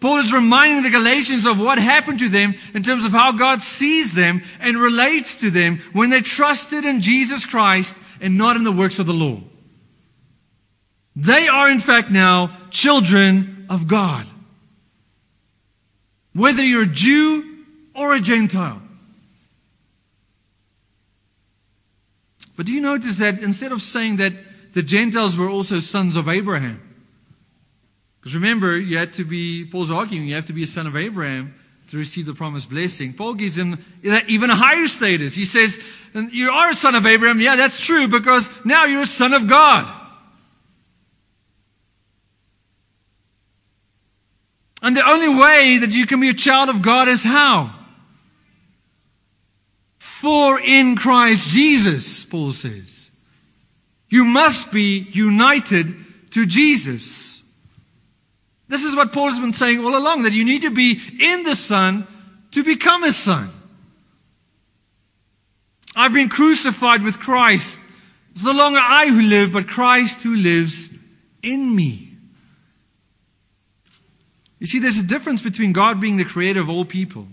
Paul 0.00 0.16
is 0.16 0.32
reminding 0.32 0.82
the 0.82 0.88
Galatians 0.88 1.44
of 1.44 1.60
what 1.60 1.76
happened 1.76 2.20
to 2.20 2.30
them 2.30 2.54
in 2.72 2.82
terms 2.82 3.04
of 3.04 3.12
how 3.12 3.32
God 3.32 3.60
sees 3.60 4.14
them 4.14 4.42
and 4.60 4.78
relates 4.80 5.40
to 5.40 5.50
them 5.50 5.76
when 5.92 6.08
they 6.08 6.22
trusted 6.22 6.86
in 6.86 7.02
Jesus 7.02 7.44
Christ 7.44 7.94
and 8.18 8.38
not 8.38 8.56
in 8.56 8.64
the 8.64 8.72
works 8.72 8.98
of 8.98 9.04
the 9.04 9.12
law. 9.12 9.42
They 11.14 11.46
are 11.48 11.68
in 11.68 11.80
fact 11.80 12.10
now 12.10 12.56
children 12.70 13.66
of 13.68 13.86
God. 13.86 14.24
Whether 16.32 16.64
you're 16.64 16.84
a 16.84 16.86
Jew 16.86 17.58
or 17.94 18.14
a 18.14 18.20
Gentile. 18.20 18.80
But 22.56 22.66
do 22.66 22.72
you 22.72 22.80
notice 22.80 23.18
that 23.18 23.40
instead 23.40 23.72
of 23.72 23.82
saying 23.82 24.16
that 24.16 24.32
the 24.72 24.82
Gentiles 24.82 25.36
were 25.36 25.48
also 25.48 25.80
sons 25.80 26.16
of 26.16 26.28
Abraham? 26.28 26.80
Because 28.20 28.36
remember, 28.36 28.78
you 28.78 28.96
had 28.96 29.14
to 29.14 29.24
be, 29.24 29.66
Paul's 29.66 29.90
arguing, 29.90 30.26
you 30.26 30.36
have 30.36 30.46
to 30.46 30.52
be 30.52 30.62
a 30.62 30.66
son 30.66 30.86
of 30.86 30.96
Abraham 30.96 31.54
to 31.88 31.98
receive 31.98 32.26
the 32.26 32.34
promised 32.34 32.70
blessing. 32.70 33.12
Paul 33.12 33.34
gives 33.34 33.56
him 33.56 33.84
even 34.02 34.50
a 34.50 34.54
higher 34.54 34.88
status. 34.88 35.34
He 35.34 35.44
says, 35.44 35.78
You 36.14 36.50
are 36.50 36.70
a 36.70 36.74
son 36.74 36.94
of 36.94 37.04
Abraham. 37.04 37.40
Yeah, 37.40 37.56
that's 37.56 37.78
true, 37.78 38.08
because 38.08 38.48
now 38.64 38.86
you're 38.86 39.02
a 39.02 39.06
son 39.06 39.34
of 39.34 39.46
God. 39.46 40.00
And 44.80 44.96
the 44.96 45.06
only 45.06 45.40
way 45.40 45.78
that 45.78 45.90
you 45.90 46.06
can 46.06 46.20
be 46.20 46.28
a 46.28 46.34
child 46.34 46.68
of 46.68 46.82
God 46.82 47.08
is 47.08 47.24
how? 47.24 47.74
For 50.24 50.58
in 50.58 50.96
Christ 50.96 51.50
Jesus, 51.50 52.24
Paul 52.24 52.54
says, 52.54 53.10
you 54.08 54.24
must 54.24 54.72
be 54.72 55.06
united 55.12 55.94
to 56.30 56.46
Jesus. 56.46 57.42
This 58.66 58.84
is 58.84 58.96
what 58.96 59.12
Paul 59.12 59.28
has 59.28 59.38
been 59.38 59.52
saying 59.52 59.84
all 59.84 59.94
along, 59.94 60.22
that 60.22 60.32
you 60.32 60.46
need 60.46 60.62
to 60.62 60.70
be 60.70 60.98
in 61.20 61.42
the 61.42 61.54
Son 61.54 62.06
to 62.52 62.64
become 62.64 63.04
a 63.04 63.12
son. 63.12 63.50
I've 65.94 66.14
been 66.14 66.30
crucified 66.30 67.02
with 67.02 67.20
Christ. 67.20 67.78
It's 68.32 68.44
no 68.44 68.52
longer 68.52 68.80
I 68.80 69.08
who 69.08 69.20
live, 69.20 69.52
but 69.52 69.68
Christ 69.68 70.22
who 70.22 70.36
lives 70.36 70.88
in 71.42 71.76
me. 71.76 72.16
You 74.58 74.66
see, 74.66 74.78
there's 74.78 75.00
a 75.00 75.06
difference 75.06 75.42
between 75.42 75.74
God 75.74 76.00
being 76.00 76.16
the 76.16 76.24
creator 76.24 76.60
of 76.60 76.70
all 76.70 76.86
people 76.86 77.28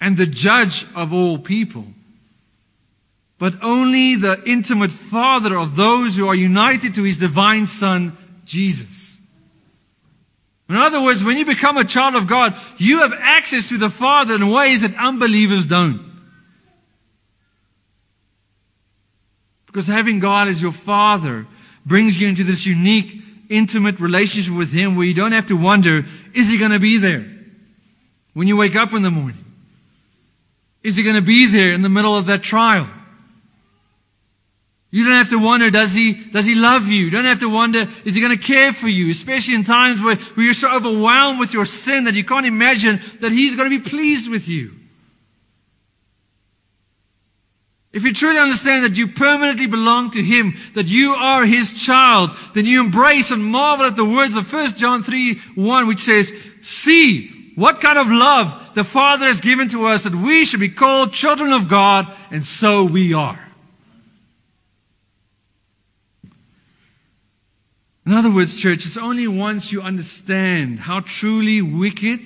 and 0.00 0.16
the 0.16 0.26
judge 0.26 0.86
of 0.94 1.12
all 1.12 1.38
people. 1.38 1.86
But 3.38 3.62
only 3.62 4.16
the 4.16 4.42
intimate 4.46 4.92
father 4.92 5.56
of 5.56 5.76
those 5.76 6.16
who 6.16 6.28
are 6.28 6.34
united 6.34 6.94
to 6.94 7.02
his 7.02 7.18
divine 7.18 7.66
son, 7.66 8.16
Jesus. 8.44 9.06
In 10.68 10.76
other 10.76 11.02
words, 11.02 11.22
when 11.22 11.36
you 11.36 11.44
become 11.44 11.76
a 11.76 11.84
child 11.84 12.16
of 12.16 12.26
God, 12.26 12.56
you 12.76 13.00
have 13.00 13.12
access 13.12 13.68
to 13.68 13.78
the 13.78 13.90
Father 13.90 14.34
in 14.34 14.48
ways 14.48 14.80
that 14.80 14.96
unbelievers 14.96 15.64
don't. 15.66 16.04
Because 19.66 19.86
having 19.86 20.18
God 20.18 20.48
as 20.48 20.60
your 20.60 20.72
Father 20.72 21.46
brings 21.84 22.20
you 22.20 22.26
into 22.26 22.42
this 22.42 22.66
unique, 22.66 23.22
intimate 23.48 24.00
relationship 24.00 24.54
with 24.54 24.72
Him 24.72 24.96
where 24.96 25.06
you 25.06 25.14
don't 25.14 25.32
have 25.32 25.46
to 25.46 25.56
wonder, 25.56 26.04
is 26.34 26.50
He 26.50 26.58
going 26.58 26.72
to 26.72 26.80
be 26.80 26.96
there? 26.96 27.24
When 28.32 28.48
you 28.48 28.56
wake 28.56 28.74
up 28.74 28.92
in 28.92 29.02
the 29.02 29.10
morning. 29.10 29.45
Is 30.86 30.96
He 30.96 31.02
going 31.02 31.16
to 31.16 31.22
be 31.22 31.46
there 31.46 31.72
in 31.72 31.82
the 31.82 31.88
middle 31.88 32.16
of 32.16 32.26
that 32.26 32.42
trial? 32.42 32.88
You 34.92 35.04
don't 35.04 35.14
have 35.14 35.30
to 35.30 35.38
wonder, 35.38 35.68
does 35.68 35.92
he, 35.92 36.12
does 36.12 36.46
he 36.46 36.54
love 36.54 36.86
you? 36.86 37.06
You 37.06 37.10
don't 37.10 37.24
have 37.24 37.40
to 37.40 37.50
wonder, 37.50 37.88
is 38.04 38.14
he 38.14 38.20
going 38.20 38.36
to 38.36 38.42
care 38.42 38.72
for 38.72 38.88
you? 38.88 39.10
Especially 39.10 39.56
in 39.56 39.64
times 39.64 40.00
where, 40.00 40.14
where 40.14 40.44
you're 40.46 40.54
so 40.54 40.72
overwhelmed 40.72 41.40
with 41.40 41.52
your 41.52 41.64
sin 41.64 42.04
that 42.04 42.14
you 42.14 42.22
can't 42.22 42.46
imagine 42.46 43.00
that 43.20 43.32
he's 43.32 43.56
going 43.56 43.68
to 43.68 43.78
be 43.78 43.90
pleased 43.90 44.30
with 44.30 44.48
you. 44.48 44.74
If 47.92 48.04
you 48.04 48.12
truly 48.12 48.38
understand 48.38 48.84
that 48.84 48.96
you 48.96 49.08
permanently 49.08 49.66
belong 49.66 50.10
to 50.12 50.22
Him, 50.22 50.54
that 50.74 50.86
you 50.86 51.12
are 51.12 51.44
His 51.44 51.72
child, 51.72 52.30
then 52.54 52.66
you 52.66 52.80
embrace 52.80 53.30
and 53.30 53.44
marvel 53.44 53.86
at 53.86 53.96
the 53.96 54.04
words 54.04 54.36
of 54.36 54.50
1 54.52 54.76
John 54.76 55.02
3 55.02 55.34
1, 55.54 55.86
which 55.86 56.00
says, 56.00 56.32
See 56.62 57.35
what 57.56 57.80
kind 57.80 57.98
of 57.98 58.06
love 58.06 58.74
the 58.74 58.84
Father 58.84 59.26
has 59.26 59.40
given 59.40 59.68
to 59.70 59.86
us 59.86 60.04
that 60.04 60.14
we 60.14 60.44
should 60.44 60.60
be 60.60 60.68
called 60.68 61.12
children 61.12 61.52
of 61.52 61.68
God, 61.68 62.06
and 62.30 62.44
so 62.44 62.84
we 62.84 63.14
are. 63.14 63.40
In 68.04 68.12
other 68.12 68.30
words, 68.30 68.54
church, 68.54 68.84
it's 68.84 68.98
only 68.98 69.26
once 69.26 69.72
you 69.72 69.80
understand 69.80 70.78
how 70.78 71.00
truly 71.00 71.62
wicked 71.62 72.20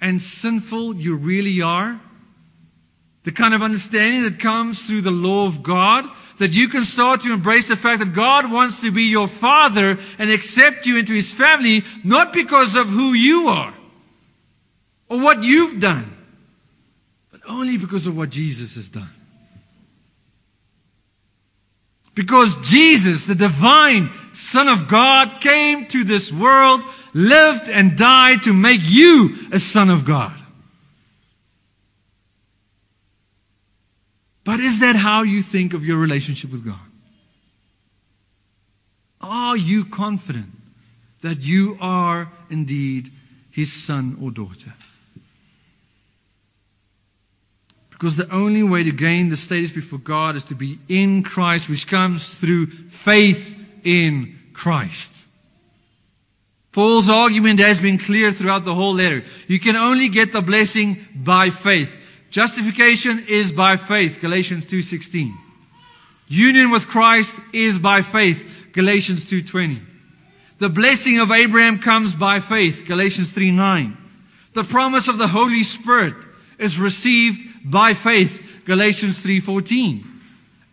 and 0.00 0.20
sinful 0.20 0.96
you 0.96 1.16
really 1.16 1.62
are, 1.62 1.98
the 3.22 3.32
kind 3.32 3.54
of 3.54 3.62
understanding 3.62 4.24
that 4.24 4.40
comes 4.40 4.84
through 4.84 5.02
the 5.02 5.12
law 5.12 5.46
of 5.46 5.62
God, 5.62 6.04
that 6.38 6.54
you 6.54 6.68
can 6.68 6.84
start 6.84 7.20
to 7.20 7.32
embrace 7.32 7.68
the 7.68 7.76
fact 7.76 8.00
that 8.00 8.12
God 8.12 8.50
wants 8.50 8.80
to 8.80 8.90
be 8.90 9.04
your 9.04 9.28
father 9.28 9.98
and 10.18 10.30
accept 10.30 10.86
you 10.86 10.98
into 10.98 11.12
his 11.12 11.32
family, 11.32 11.84
not 12.02 12.32
because 12.32 12.74
of 12.74 12.88
who 12.88 13.12
you 13.12 13.48
are 13.48 13.75
or 15.08 15.20
what 15.20 15.42
you've 15.42 15.80
done, 15.80 16.04
but 17.30 17.40
only 17.48 17.78
because 17.78 18.06
of 18.06 18.16
what 18.16 18.30
Jesus 18.30 18.74
has 18.76 18.88
done. 18.88 19.10
Because 22.14 22.56
Jesus, 22.68 23.26
the 23.26 23.34
divine 23.34 24.10
Son 24.32 24.68
of 24.68 24.88
God, 24.88 25.40
came 25.40 25.86
to 25.88 26.02
this 26.02 26.32
world, 26.32 26.80
lived 27.12 27.68
and 27.68 27.96
died 27.96 28.44
to 28.44 28.54
make 28.54 28.80
you 28.82 29.36
a 29.52 29.58
son 29.58 29.90
of 29.90 30.06
God. 30.06 30.34
But 34.44 34.60
is 34.60 34.78
that 34.80 34.96
how 34.96 35.24
you 35.24 35.42
think 35.42 35.74
of 35.74 35.84
your 35.84 35.98
relationship 35.98 36.50
with 36.52 36.64
God? 36.64 36.78
Are 39.20 39.56
you 39.56 39.84
confident 39.84 40.52
that 41.22 41.40
you 41.40 41.76
are 41.80 42.30
indeed 42.48 43.12
his 43.50 43.72
son 43.72 44.18
or 44.22 44.30
daughter? 44.30 44.72
Because 47.98 48.16
the 48.16 48.30
only 48.30 48.62
way 48.62 48.84
to 48.84 48.92
gain 48.92 49.30
the 49.30 49.38
status 49.38 49.72
before 49.72 49.98
God 49.98 50.36
is 50.36 50.44
to 50.44 50.54
be 50.54 50.78
in 50.86 51.22
Christ, 51.22 51.70
which 51.70 51.86
comes 51.86 52.28
through 52.28 52.66
faith 52.66 53.58
in 53.84 54.38
Christ. 54.52 55.14
Paul's 56.72 57.08
argument 57.08 57.60
has 57.60 57.80
been 57.80 57.96
clear 57.96 58.32
throughout 58.32 58.66
the 58.66 58.74
whole 58.74 58.92
letter. 58.92 59.24
You 59.48 59.58
can 59.58 59.76
only 59.76 60.10
get 60.10 60.30
the 60.30 60.42
blessing 60.42 61.06
by 61.14 61.48
faith. 61.48 61.90
Justification 62.30 63.24
is 63.28 63.50
by 63.50 63.78
faith, 63.78 64.20
Galatians 64.20 64.66
2:16. 64.66 65.34
Union 66.28 66.68
with 66.70 66.88
Christ 66.88 67.34
is 67.54 67.78
by 67.78 68.02
faith, 68.02 68.44
Galatians 68.74 69.24
2:20. 69.24 69.80
The 70.58 70.68
blessing 70.68 71.20
of 71.20 71.30
Abraham 71.30 71.78
comes 71.78 72.14
by 72.14 72.40
faith, 72.40 72.84
Galatians 72.84 73.32
3:9. 73.32 73.96
The 74.52 74.64
promise 74.64 75.08
of 75.08 75.16
the 75.16 75.28
Holy 75.28 75.62
Spirit 75.62 76.14
is 76.58 76.78
received 76.78 77.40
by 77.70 77.94
faith. 77.94 78.62
Galatians 78.64 79.22
3:14. 79.22 80.04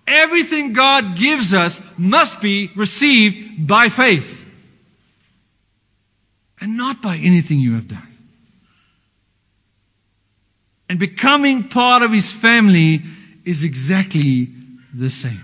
Everything 0.06 0.74
God 0.74 1.16
gives 1.18 1.54
us 1.54 1.82
must 1.98 2.42
be 2.42 2.70
received 2.76 3.68
by 3.68 3.90
faith. 3.90 4.42
And 6.60 6.78
not 6.78 7.02
by 7.02 7.18
anything 7.18 7.60
you 7.60 7.76
have 7.76 7.88
done. 7.88 8.08
And 10.90 11.00
becoming 11.00 11.70
part 11.70 12.04
of 12.04 12.12
his 12.12 12.32
family 12.32 13.02
is 13.46 13.64
exactly 13.64 14.50
the 14.94 15.10
same. 15.10 15.44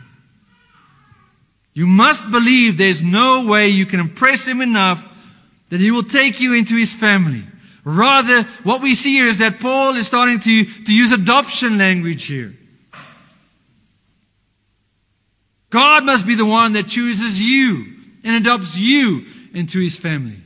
You 1.73 1.87
must 1.87 2.29
believe 2.29 2.77
there's 2.77 3.01
no 3.01 3.45
way 3.45 3.69
you 3.69 3.85
can 3.85 3.99
impress 3.99 4.45
him 4.45 4.61
enough 4.61 5.07
that 5.69 5.79
he 5.79 5.91
will 5.91 6.03
take 6.03 6.41
you 6.41 6.53
into 6.53 6.75
his 6.75 6.93
family. 6.93 7.43
Rather, 7.83 8.43
what 8.63 8.81
we 8.81 8.95
see 8.95 9.13
here 9.13 9.27
is 9.27 9.37
that 9.39 9.59
Paul 9.59 9.95
is 9.95 10.07
starting 10.07 10.39
to, 10.39 10.65
to 10.65 10.93
use 10.93 11.11
adoption 11.11 11.77
language 11.77 12.25
here. 12.25 12.55
God 15.69 16.05
must 16.05 16.25
be 16.25 16.35
the 16.35 16.45
one 16.45 16.73
that 16.73 16.87
chooses 16.87 17.41
you 17.41 17.85
and 18.23 18.35
adopts 18.35 18.77
you 18.77 19.25
into 19.53 19.79
his 19.79 19.95
family. 19.95 20.41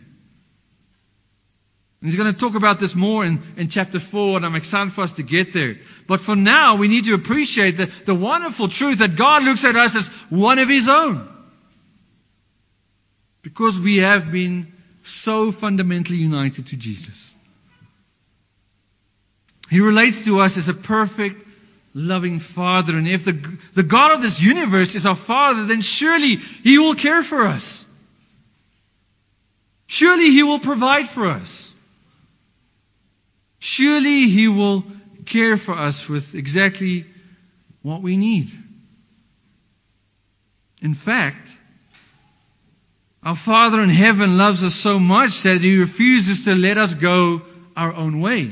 And 2.01 2.11
he's 2.11 2.17
going 2.17 2.31
to 2.34 2.38
talk 2.38 2.55
about 2.55 2.81
this 2.81 2.95
more 2.95 3.23
in, 3.25 3.41
in 3.55 3.69
chapter 3.69 3.97
4, 3.97 4.36
and 4.36 4.45
I'm 4.45 4.55
excited 4.55 4.91
for 4.91 5.01
us 5.01 5.13
to 5.13 5.23
get 5.23 5.53
there. 5.53 5.77
But 6.05 6.19
for 6.19 6.36
now, 6.36 6.75
we 6.75 6.89
need 6.89 7.05
to 7.05 7.13
appreciate 7.13 7.77
the, 7.77 7.86
the 8.05 8.13
wonderful 8.13 8.67
truth 8.67 8.99
that 8.99 9.15
God 9.15 9.43
looks 9.45 9.63
at 9.63 9.77
us 9.77 9.95
as 9.95 10.09
one 10.29 10.59
of 10.59 10.67
his 10.67 10.89
own. 10.89 11.29
Because 13.41 13.79
we 13.79 13.97
have 13.97 14.34
been 14.34 14.72
so 15.03 15.51
fundamentally 15.51 16.17
united 16.17 16.67
to 16.67 16.75
Jesus. 16.75 17.29
He 19.69 19.79
relates 19.79 20.25
to 20.25 20.39
us 20.39 20.57
as 20.57 20.69
a 20.69 20.73
perfect, 20.73 21.45
loving 21.93 22.39
Father. 22.39 22.97
And 22.97 23.07
if 23.07 23.25
the, 23.25 23.57
the 23.73 23.83
God 23.83 24.11
of 24.11 24.21
this 24.21 24.41
universe 24.41 24.95
is 24.95 25.05
our 25.05 25.15
Father, 25.15 25.65
then 25.65 25.81
surely 25.81 26.35
He 26.35 26.77
will 26.77 26.95
care 26.95 27.23
for 27.23 27.47
us. 27.47 27.83
Surely 29.87 30.31
He 30.31 30.43
will 30.43 30.59
provide 30.59 31.09
for 31.09 31.27
us. 31.27 31.73
Surely 33.59 34.29
He 34.29 34.47
will 34.47 34.83
care 35.25 35.57
for 35.57 35.73
us 35.73 36.09
with 36.09 36.35
exactly 36.35 37.05
what 37.81 38.01
we 38.01 38.17
need. 38.17 38.51
In 40.81 40.93
fact, 40.93 41.57
our 43.26 43.36
Father 43.36 43.82
in 43.82 43.89
heaven 43.89 44.38
loves 44.38 44.63
us 44.63 44.76
so 44.76 44.99
much 44.99 45.43
that 45.43 45.61
He 45.61 45.80
refuses 45.80 46.45
to 46.45 46.55
let 46.55 46.78
us 46.78 46.93
go 46.93 47.41
our 47.76 47.93
own 47.93 48.19
way. 48.19 48.51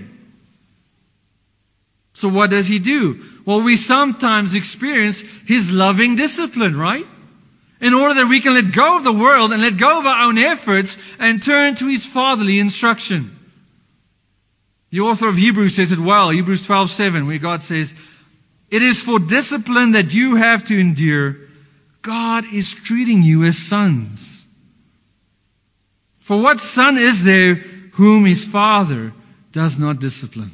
So 2.13 2.29
what 2.29 2.49
does 2.49 2.67
He 2.67 2.79
do? 2.79 3.23
Well, 3.45 3.63
we 3.63 3.75
sometimes 3.75 4.55
experience 4.55 5.21
His 5.45 5.71
loving 5.71 6.15
discipline, 6.15 6.77
right? 6.77 7.05
In 7.81 7.93
order 7.93 8.13
that 8.15 8.29
we 8.29 8.39
can 8.39 8.53
let 8.53 8.71
go 8.71 8.97
of 8.97 9.03
the 9.03 9.11
world 9.11 9.51
and 9.51 9.61
let 9.61 9.77
go 9.77 9.99
of 9.99 10.05
our 10.05 10.27
own 10.27 10.37
efforts 10.37 10.97
and 11.19 11.43
turn 11.43 11.75
to 11.75 11.87
His 11.87 12.05
fatherly 12.05 12.59
instruction. 12.59 13.37
The 14.91 15.01
author 15.01 15.27
of 15.27 15.35
Hebrews 15.35 15.75
says 15.75 15.91
it 15.91 15.99
well, 15.99 16.29
Hebrews 16.29 16.65
12:7, 16.67 17.25
where 17.25 17.39
God 17.39 17.63
says, 17.63 17.93
"It 18.69 18.83
is 18.83 19.01
for 19.01 19.19
discipline 19.19 19.93
that 19.93 20.13
you 20.13 20.35
have 20.35 20.63
to 20.65 20.79
endure. 20.79 21.37
God 22.01 22.45
is 22.53 22.71
treating 22.71 23.23
you 23.23 23.43
as 23.45 23.57
sons." 23.57 24.30
For 26.31 26.41
what 26.41 26.61
son 26.61 26.97
is 26.97 27.25
there 27.25 27.55
whom 27.55 28.23
his 28.23 28.45
father 28.45 29.11
does 29.51 29.77
not 29.77 29.99
discipline? 29.99 30.51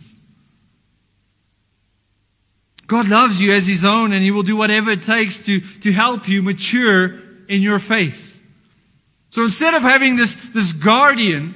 God 2.87 3.07
loves 3.07 3.39
you 3.39 3.53
as 3.53 3.67
his 3.67 3.85
own 3.85 4.11
and 4.11 4.23
he 4.23 4.31
will 4.31 4.41
do 4.41 4.57
whatever 4.57 4.89
it 4.89 5.03
takes 5.03 5.45
to, 5.45 5.59
to 5.81 5.91
help 5.91 6.27
you 6.27 6.41
mature 6.41 7.19
in 7.47 7.61
your 7.61 7.77
faith. 7.77 8.43
So 9.29 9.43
instead 9.43 9.75
of 9.75 9.83
having 9.83 10.15
this, 10.15 10.33
this 10.51 10.73
guardian, 10.73 11.53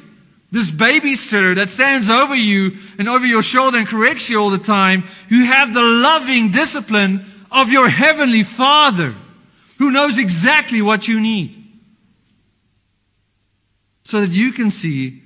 this 0.52 0.70
babysitter 0.70 1.56
that 1.56 1.72
stands 1.72 2.12
over 2.12 2.36
you 2.36 2.78
and 3.00 3.10
over 3.10 3.26
your 3.26 3.42
shoulder 3.42 3.80
and 3.80 3.88
corrects 3.88 4.30
you 4.30 4.40
all 4.40 4.52
the 4.52 4.60
time, 4.60 5.04
you 5.30 5.46
have 5.46 5.74
the 5.74 5.82
loving 5.82 6.52
discipline 6.52 7.26
of 7.52 7.72
your 7.72 7.90
heavenly 7.90 8.44
father 8.44 9.16
who 9.80 9.90
knows 9.90 10.20
exactly 10.20 10.84
what 10.84 11.08
you 11.08 11.20
need 11.20 11.61
so 14.12 14.20
that 14.20 14.32
you 14.32 14.52
can 14.52 14.72
see 14.72 15.22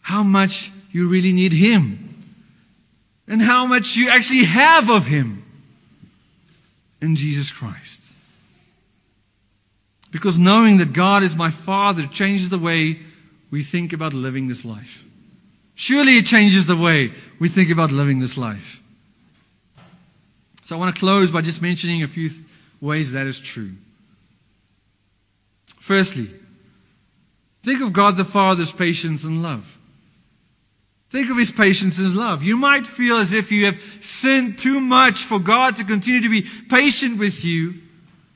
how 0.00 0.22
much 0.22 0.70
you 0.92 1.08
really 1.08 1.32
need 1.32 1.52
Him 1.52 2.24
and 3.26 3.42
how 3.42 3.66
much 3.66 3.96
you 3.96 4.10
actually 4.10 4.44
have 4.44 4.90
of 4.90 5.04
Him 5.04 5.42
in 7.00 7.16
Jesus 7.16 7.50
Christ. 7.50 8.00
Because 10.12 10.38
knowing 10.38 10.76
that 10.76 10.92
God 10.92 11.24
is 11.24 11.34
my 11.34 11.50
Father 11.50 12.06
changes 12.06 12.48
the 12.48 12.60
way 12.60 13.00
we 13.50 13.64
think 13.64 13.92
about 13.92 14.14
living 14.14 14.46
this 14.46 14.64
life. 14.64 15.02
Surely 15.74 16.18
it 16.18 16.26
changes 16.26 16.66
the 16.66 16.76
way 16.76 17.12
we 17.40 17.48
think 17.48 17.70
about 17.70 17.90
living 17.90 18.20
this 18.20 18.36
life. 18.36 18.80
So 20.62 20.76
I 20.76 20.78
want 20.78 20.94
to 20.94 21.00
close 21.00 21.32
by 21.32 21.40
just 21.40 21.60
mentioning 21.60 22.04
a 22.04 22.08
few 22.08 22.28
th- 22.28 22.40
ways 22.80 23.12
that 23.12 23.26
is 23.26 23.40
true. 23.40 23.72
Firstly, 25.80 26.28
think 27.64 27.82
of 27.82 27.92
God 27.92 28.16
the 28.16 28.24
Father's 28.24 28.72
patience 28.72 29.24
and 29.24 29.42
love. 29.42 29.66
Think 31.10 31.30
of 31.30 31.36
his 31.36 31.50
patience 31.50 31.98
and 31.98 32.06
his 32.06 32.16
love. 32.16 32.42
You 32.42 32.56
might 32.56 32.86
feel 32.86 33.18
as 33.18 33.34
if 33.34 33.52
you 33.52 33.66
have 33.66 33.78
sinned 34.00 34.58
too 34.58 34.80
much 34.80 35.24
for 35.24 35.38
God 35.38 35.76
to 35.76 35.84
continue 35.84 36.22
to 36.22 36.30
be 36.30 36.48
patient 36.70 37.18
with 37.18 37.44
you, 37.44 37.74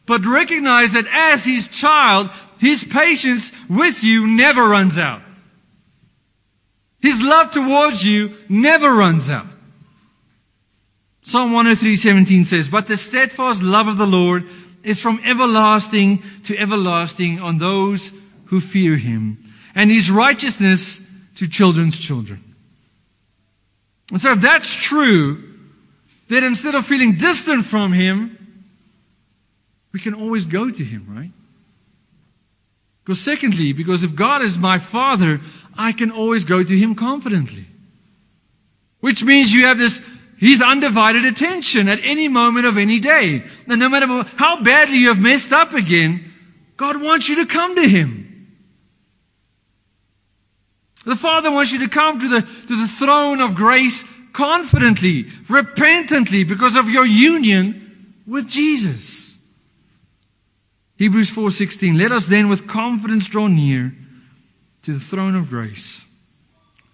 but 0.04 0.26
recognize 0.26 0.92
that 0.92 1.06
as 1.10 1.44
his 1.44 1.68
child, 1.68 2.28
his 2.58 2.84
patience 2.84 3.50
with 3.68 4.04
you 4.04 4.26
never 4.26 4.62
runs 4.62 4.98
out. 4.98 5.22
His 7.00 7.22
love 7.22 7.50
towards 7.50 8.04
you 8.04 8.34
never 8.48 8.92
runs 8.92 9.30
out. 9.30 9.46
Psalm 11.22 11.52
103:17 11.52 12.44
says, 12.44 12.68
"But 12.68 12.86
the 12.86 12.96
steadfast 12.96 13.62
love 13.62 13.88
of 13.88 13.96
the 13.96 14.06
Lord 14.06 14.46
is 14.82 15.00
from 15.00 15.20
everlasting 15.24 16.22
to 16.44 16.58
everlasting 16.58 17.40
on 17.40 17.58
those 17.58 18.12
who 18.46 18.60
fear 18.60 18.96
him, 18.96 19.38
and 19.74 19.90
his 19.90 20.10
righteousness 20.10 21.00
to 21.36 21.48
children's 21.48 21.98
children." 21.98 22.42
And 24.10 24.20
so 24.20 24.32
if 24.32 24.40
that's 24.40 24.74
true, 24.74 25.42
then 26.28 26.44
instead 26.44 26.74
of 26.74 26.86
feeling 26.86 27.14
distant 27.14 27.66
from 27.66 27.92
him, 27.92 28.36
we 29.92 30.00
can 30.00 30.14
always 30.14 30.46
go 30.46 30.68
to 30.68 30.84
him, 30.84 31.06
right? 31.08 31.32
Because 33.04 33.20
secondly, 33.20 33.72
because 33.72 34.02
if 34.02 34.14
God 34.14 34.42
is 34.42 34.58
my 34.58 34.78
father, 34.78 35.40
I 35.78 35.92
can 35.92 36.10
always 36.10 36.44
go 36.44 36.62
to 36.62 36.76
him 36.76 36.94
confidently. 36.94 37.66
Which 39.00 39.22
means 39.22 39.52
you 39.52 39.66
have 39.66 39.78
this 39.78 40.04
his 40.38 40.60
undivided 40.60 41.24
attention 41.24 41.88
at 41.88 42.00
any 42.02 42.28
moment 42.28 42.66
of 42.66 42.76
any 42.76 43.00
day. 43.00 43.42
And 43.68 43.80
no 43.80 43.88
matter 43.88 44.06
how 44.36 44.62
badly 44.62 44.98
you 44.98 45.08
have 45.08 45.20
messed 45.20 45.52
up 45.52 45.72
again, 45.72 46.32
God 46.76 47.00
wants 47.00 47.28
you 47.28 47.36
to 47.36 47.46
come 47.46 47.74
to 47.76 47.88
Him. 47.88 48.25
The 51.06 51.14
Father 51.14 51.52
wants 51.52 51.70
you 51.70 51.78
to 51.78 51.88
come 51.88 52.18
to 52.18 52.28
the, 52.28 52.40
to 52.40 52.76
the 52.76 52.88
throne 52.88 53.40
of 53.40 53.54
grace 53.54 54.04
confidently, 54.32 55.26
repentantly, 55.48 56.42
because 56.42 56.74
of 56.74 56.90
your 56.90 57.06
union 57.06 58.12
with 58.26 58.48
Jesus. 58.48 59.32
Hebrews 60.96 61.30
4:16 61.30 61.96
Let 61.96 62.10
us 62.10 62.26
then 62.26 62.48
with 62.48 62.66
confidence 62.66 63.28
draw 63.28 63.46
near 63.46 63.94
to 64.82 64.92
the 64.92 64.98
throne 64.98 65.36
of 65.36 65.48
grace 65.48 66.04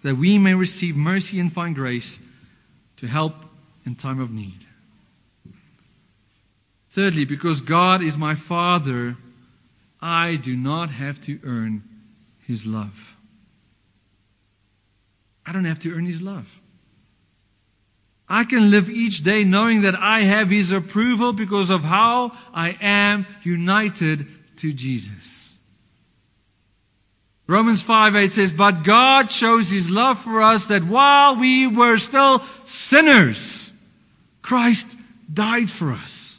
that 0.03 0.15
we 0.15 0.37
may 0.37 0.53
receive 0.53 0.95
mercy 0.95 1.39
and 1.39 1.51
find 1.51 1.73
grace 1.73 2.19
to 2.97 3.07
help 3.07 3.33
in 3.83 3.95
time 3.95 4.19
of 4.19 4.31
need. 4.31 4.59
Thirdly, 6.91 7.25
because 7.25 7.61
God 7.61 8.03
is 8.03 8.15
my 8.15 8.35
Father, 8.35 9.17
I 9.99 10.35
do 10.35 10.55
not 10.55 10.91
have 10.91 11.19
to 11.21 11.39
earn 11.43 11.81
His 12.45 12.67
love. 12.67 13.12
I 15.45 15.51
don't 15.51 15.65
have 15.65 15.79
to 15.79 15.93
earn 15.93 16.05
His 16.05 16.21
love. 16.21 16.47
I 18.27 18.45
can 18.45 18.71
live 18.71 18.89
each 18.89 19.23
day 19.23 19.43
knowing 19.43 19.81
that 19.81 19.95
I 19.95 20.21
have 20.21 20.49
His 20.49 20.71
approval 20.71 21.33
because 21.33 21.69
of 21.69 21.83
how 21.83 22.31
I 22.53 22.75
am 22.81 23.25
united 23.43 24.27
to 24.57 24.73
Jesus. 24.73 25.53
Romans 27.45 27.83
5 27.83 28.15
8 28.15 28.31
says, 28.31 28.51
But 28.51 28.83
God 28.83 29.29
shows 29.29 29.69
His 29.69 29.89
love 29.89 30.17
for 30.17 30.41
us 30.41 30.67
that 30.67 30.83
while 30.83 31.35
we 31.35 31.67
were 31.67 31.97
still 31.97 32.41
sinners, 32.63 33.69
Christ 34.41 34.95
died 35.31 35.69
for 35.69 35.91
us. 35.91 36.37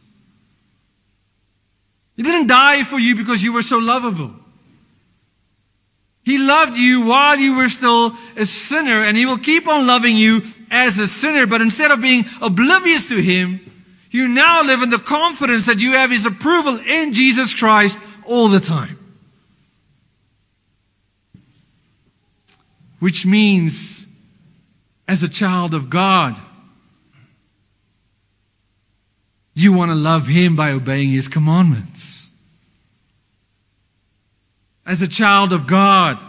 He 2.17 2.23
didn't 2.23 2.47
die 2.47 2.85
for 2.85 2.99
you 2.99 3.17
because 3.17 3.43
you 3.43 3.53
were 3.53 3.63
so 3.63 3.79
lovable. 3.79 4.35
He 6.25 6.39
loved 6.39 6.79
you 6.79 7.07
while 7.07 7.39
you 7.39 7.57
were 7.57 7.69
still 7.69 8.17
a 8.37 8.47
sinner, 8.47 9.05
and 9.05 9.17
He 9.17 9.27
will 9.27 9.39
keep 9.39 9.69
on 9.69 9.87
loving 9.87 10.17
you 10.17 10.43
as 10.71 10.99
a 10.99 11.07
sinner. 11.07 11.47
But 11.47 11.61
instead 11.61 11.91
of 11.91 12.01
being 12.01 12.25
oblivious 12.41 13.09
to 13.09 13.21
Him, 13.21 13.61
you 14.11 14.29
now 14.29 14.63
live 14.63 14.83
in 14.83 14.91
the 14.91 14.99
confidence 14.99 15.67
that 15.67 15.81
you 15.81 15.93
have 15.93 16.11
His 16.11 16.25
approval 16.25 16.79
in 16.79 17.13
Jesus 17.13 17.53
Christ 17.53 17.99
all 18.25 18.49
the 18.49 18.61
time. 18.61 18.99
Which 23.01 23.27
means, 23.27 24.07
as 25.07 25.23
a 25.23 25.29
child 25.29 25.75
of 25.75 25.91
God, 25.91 26.37
you 29.53 29.75
want 29.75 29.91
to 29.91 29.95
love 29.95 30.27
Him 30.27 30.57
by 30.57 30.73
obeying 30.73 31.11
His 31.11 31.29
commandments. 31.29 32.14
As 34.87 35.01
a 35.03 35.09
child 35.09 35.53
of 35.53 35.67
God, 35.67 36.23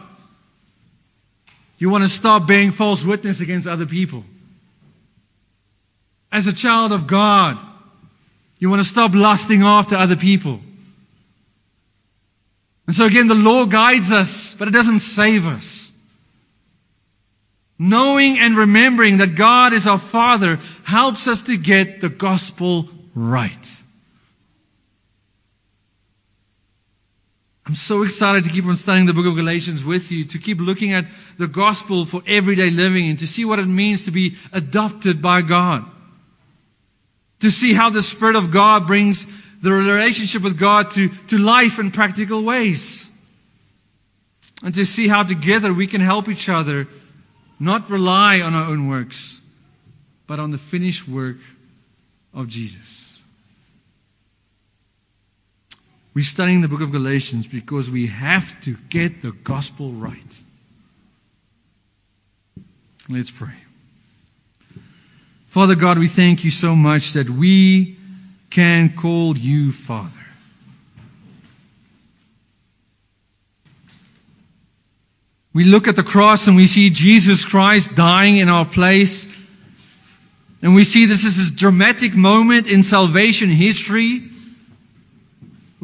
you 1.78 1.90
want 1.90 2.04
to 2.04 2.10
stop 2.10 2.48
bearing 2.48 2.72
false 2.72 3.04
witness 3.04 3.42
against 3.42 3.68
other 3.68 3.86
people. 3.86 4.24
As 6.32 6.48
a 6.48 6.54
child 6.54 6.92
of 6.92 7.08
God, 7.08 7.58
you 8.60 8.70
want 8.70 8.82
to 8.82 8.88
stop 8.88 9.14
lusting 9.14 9.62
after 9.62 9.96
other 9.96 10.16
people. 10.16 10.60
And 12.88 12.96
so 12.96 13.06
again, 13.06 13.28
the 13.28 13.36
law 13.36 13.66
guides 13.66 14.12
us, 14.12 14.54
but 14.54 14.68
it 14.68 14.72
doesn't 14.72 15.00
save 15.00 15.48
us. 15.48 15.92
Knowing 17.78 18.40
and 18.40 18.56
remembering 18.56 19.18
that 19.18 19.36
God 19.36 19.74
is 19.74 19.86
our 19.86 20.00
Father 20.00 20.60
helps 20.84 21.28
us 21.28 21.44
to 21.44 21.58
get 21.58 22.00
the 22.00 22.10
gospel 22.10 22.88
right. 23.14 23.82
I'm 27.66 27.76
so 27.76 28.04
excited 28.04 28.44
to 28.44 28.52
keep 28.52 28.66
on 28.66 28.78
studying 28.78 29.08
the 29.08 29.14
book 29.14 29.26
of 29.26 29.36
Galatians 29.36 29.84
with 29.84 30.12
you, 30.12 30.26
to 30.26 30.38
keep 30.38 30.60
looking 30.60 30.94
at 30.94 31.06
the 31.38 31.48
gospel 31.48 32.06
for 32.06 32.22
everyday 32.28 32.70
living 32.70 33.10
and 33.10 33.20
to 33.20 33.28
see 33.28 33.44
what 33.44 33.58
it 33.58 33.66
means 33.66 34.06
to 34.06 34.12
be 34.12 34.36
adopted 34.54 35.22
by 35.22 35.42
God. 35.42 35.84
To 37.40 37.50
see 37.50 37.74
how 37.74 37.90
the 37.90 38.04
Spirit 38.04 38.36
of 38.36 38.52
God 38.52 38.86
brings 38.86 39.26
the 39.62 39.72
relationship 39.72 40.44
with 40.44 40.60
God 40.60 40.92
to, 40.92 41.10
to 41.28 41.40
life 41.40 41.80
in 41.80 41.90
practical 41.90 42.44
ways. 42.44 43.10
And 44.64 44.76
to 44.76 44.86
see 44.86 45.08
how 45.08 45.24
together 45.24 45.74
we 45.74 45.88
can 45.88 46.02
help 46.02 46.30
each 46.30 46.50
other 46.50 46.88
not 47.60 47.90
rely 47.90 48.42
on 48.42 48.54
our 48.54 48.70
own 48.70 48.88
works, 48.88 49.40
but 50.28 50.40
on 50.40 50.52
the 50.52 50.58
finished 50.60 51.08
work 51.08 51.38
of 52.34 52.48
Jesus. 52.48 53.05
We're 56.16 56.24
studying 56.24 56.62
the 56.62 56.70
book 56.70 56.80
of 56.80 56.94
Galatians 56.94 57.46
because 57.46 57.92
we 57.92 58.08
have 58.08 58.62
to 58.62 58.78
get 58.90 59.22
the 59.22 59.34
gospel 59.34 59.92
right. 59.92 60.42
Let's 63.10 63.30
pray. 63.30 63.54
Father 65.48 65.76
God, 65.76 66.00
we 66.00 66.08
thank 66.08 66.46
you 66.46 66.52
so 66.52 66.74
much 66.74 67.14
that 67.14 67.30
we 67.30 67.98
can 68.50 68.96
call 68.96 69.38
you 69.38 69.74
Father. 69.74 70.10
We 75.54 75.66
look 75.66 75.90
at 75.90 75.98
the 75.98 76.04
cross 76.04 76.48
and 76.48 76.56
we 76.56 76.68
see 76.68 76.92
Jesus 76.92 77.44
Christ 77.44 77.94
dying 77.94 78.38
in 78.38 78.48
our 78.48 78.66
place. 78.66 79.28
And 80.62 80.76
we 80.76 80.86
see 80.86 81.08
this 81.08 81.26
is 81.26 81.52
a 81.52 81.56
dramatic 81.56 82.16
moment 82.16 82.68
in 82.68 82.84
salvation 82.84 83.50
history 83.50 84.32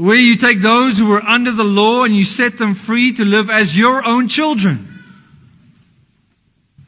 where 0.01 0.17
you 0.17 0.35
take 0.35 0.61
those 0.61 0.97
who 0.97 1.09
were 1.09 1.21
under 1.21 1.51
the 1.51 1.63
law 1.63 2.03
and 2.03 2.15
you 2.15 2.25
set 2.25 2.57
them 2.57 2.73
free 2.73 3.13
to 3.13 3.25
live 3.25 3.49
as 3.49 3.77
your 3.77 4.05
own 4.05 4.27
children. 4.27 4.87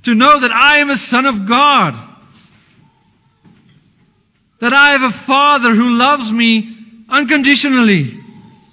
To 0.03 0.15
know 0.15 0.39
that 0.39 0.51
I 0.51 0.77
am 0.77 0.89
a 0.89 0.97
son 0.97 1.25
of 1.25 1.47
God. 1.47 1.97
That 4.59 4.73
I 4.73 4.91
have 4.91 5.03
a 5.03 5.11
father 5.11 5.73
who 5.73 5.97
loves 5.97 6.31
me 6.31 6.75
unconditionally. 7.07 8.19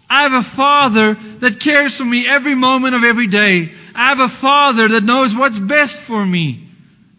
I 0.08 0.22
have 0.22 0.32
a 0.32 0.42
father 0.42 1.14
that 1.40 1.60
cares 1.60 1.96
for 1.96 2.04
me 2.04 2.26
every 2.26 2.54
moment 2.54 2.94
of 2.94 3.04
every 3.04 3.26
day. 3.26 3.70
I 3.94 4.08
have 4.08 4.20
a 4.20 4.28
Father 4.28 4.88
that 4.88 5.04
knows 5.04 5.34
what's 5.34 5.58
best 5.58 6.00
for 6.00 6.24
me 6.24 6.68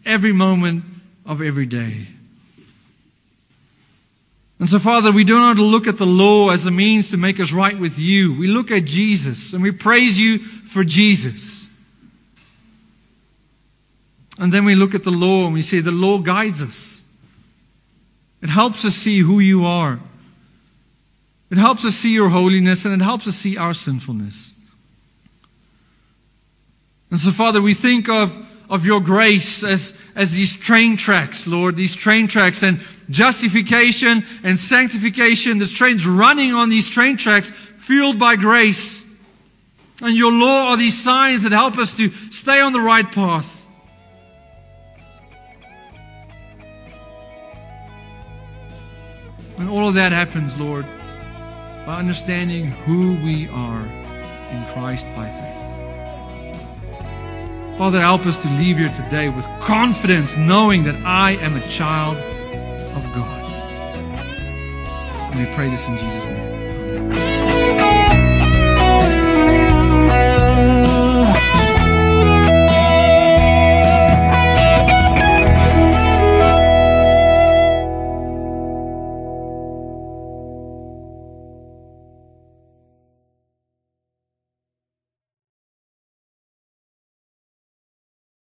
every 0.04 0.32
moment 0.32 0.84
of 1.24 1.42
every 1.42 1.66
day. 1.66 2.08
And 4.62 4.70
so, 4.70 4.78
Father, 4.78 5.10
we 5.10 5.24
do 5.24 5.40
not 5.40 5.56
look 5.56 5.88
at 5.88 5.98
the 5.98 6.06
law 6.06 6.50
as 6.50 6.68
a 6.68 6.70
means 6.70 7.10
to 7.10 7.16
make 7.16 7.40
us 7.40 7.50
right 7.50 7.76
with 7.76 7.98
you. 7.98 8.38
We 8.38 8.46
look 8.46 8.70
at 8.70 8.84
Jesus 8.84 9.54
and 9.54 9.60
we 9.60 9.72
praise 9.72 10.20
you 10.20 10.38
for 10.38 10.84
Jesus. 10.84 11.66
And 14.38 14.52
then 14.52 14.64
we 14.64 14.76
look 14.76 14.94
at 14.94 15.02
the 15.02 15.10
law 15.10 15.46
and 15.46 15.52
we 15.52 15.62
say 15.62 15.80
the 15.80 15.90
law 15.90 16.18
guides 16.18 16.62
us. 16.62 17.04
It 18.40 18.50
helps 18.50 18.84
us 18.84 18.94
see 18.94 19.18
who 19.18 19.40
you 19.40 19.66
are. 19.66 19.98
It 21.50 21.58
helps 21.58 21.84
us 21.84 21.96
see 21.96 22.14
your 22.14 22.28
holiness 22.28 22.84
and 22.84 22.94
it 22.94 23.04
helps 23.04 23.26
us 23.26 23.34
see 23.34 23.56
our 23.56 23.74
sinfulness. 23.74 24.52
And 27.10 27.18
so, 27.18 27.32
Father, 27.32 27.60
we 27.60 27.74
think 27.74 28.08
of, 28.08 28.32
of 28.72 28.86
your 28.86 29.02
grace 29.02 29.62
as, 29.62 29.94
as 30.16 30.32
these 30.32 30.58
train 30.58 30.96
tracks, 30.96 31.46
Lord, 31.46 31.76
these 31.76 31.94
train 31.94 32.26
tracks 32.26 32.62
and 32.62 32.80
justification 33.10 34.24
and 34.42 34.58
sanctification. 34.58 35.58
The 35.58 35.66
trains 35.66 36.06
running 36.06 36.54
on 36.54 36.70
these 36.70 36.88
train 36.88 37.18
tracks, 37.18 37.50
fueled 37.50 38.18
by 38.18 38.36
grace. 38.36 39.06
And 40.00 40.16
your 40.16 40.32
law 40.32 40.70
are 40.70 40.78
these 40.78 40.98
signs 40.98 41.42
that 41.42 41.52
help 41.52 41.76
us 41.76 41.94
to 41.98 42.08
stay 42.30 42.62
on 42.62 42.72
the 42.72 42.80
right 42.80 43.04
path. 43.04 43.58
And 49.58 49.68
all 49.68 49.86
of 49.86 49.94
that 49.94 50.12
happens, 50.12 50.58
Lord, 50.58 50.86
by 51.84 51.98
understanding 51.98 52.64
who 52.64 53.16
we 53.22 53.48
are 53.48 53.84
in 53.84 54.66
Christ 54.72 55.06
by 55.14 55.28
faith. 55.28 55.51
Father, 57.78 58.00
help 58.00 58.26
us 58.26 58.42
to 58.42 58.48
leave 58.48 58.76
here 58.76 58.90
today 58.90 59.28
with 59.30 59.46
confidence, 59.60 60.36
knowing 60.36 60.84
that 60.84 60.94
I 61.06 61.32
am 61.32 61.56
a 61.56 61.66
child 61.68 62.16
of 62.16 63.02
God. 63.14 63.42
And 65.32 65.46
we 65.46 65.54
pray 65.54 65.70
this 65.70 65.88
in 65.88 65.96
Jesus' 65.96 66.26
name. 66.28 66.51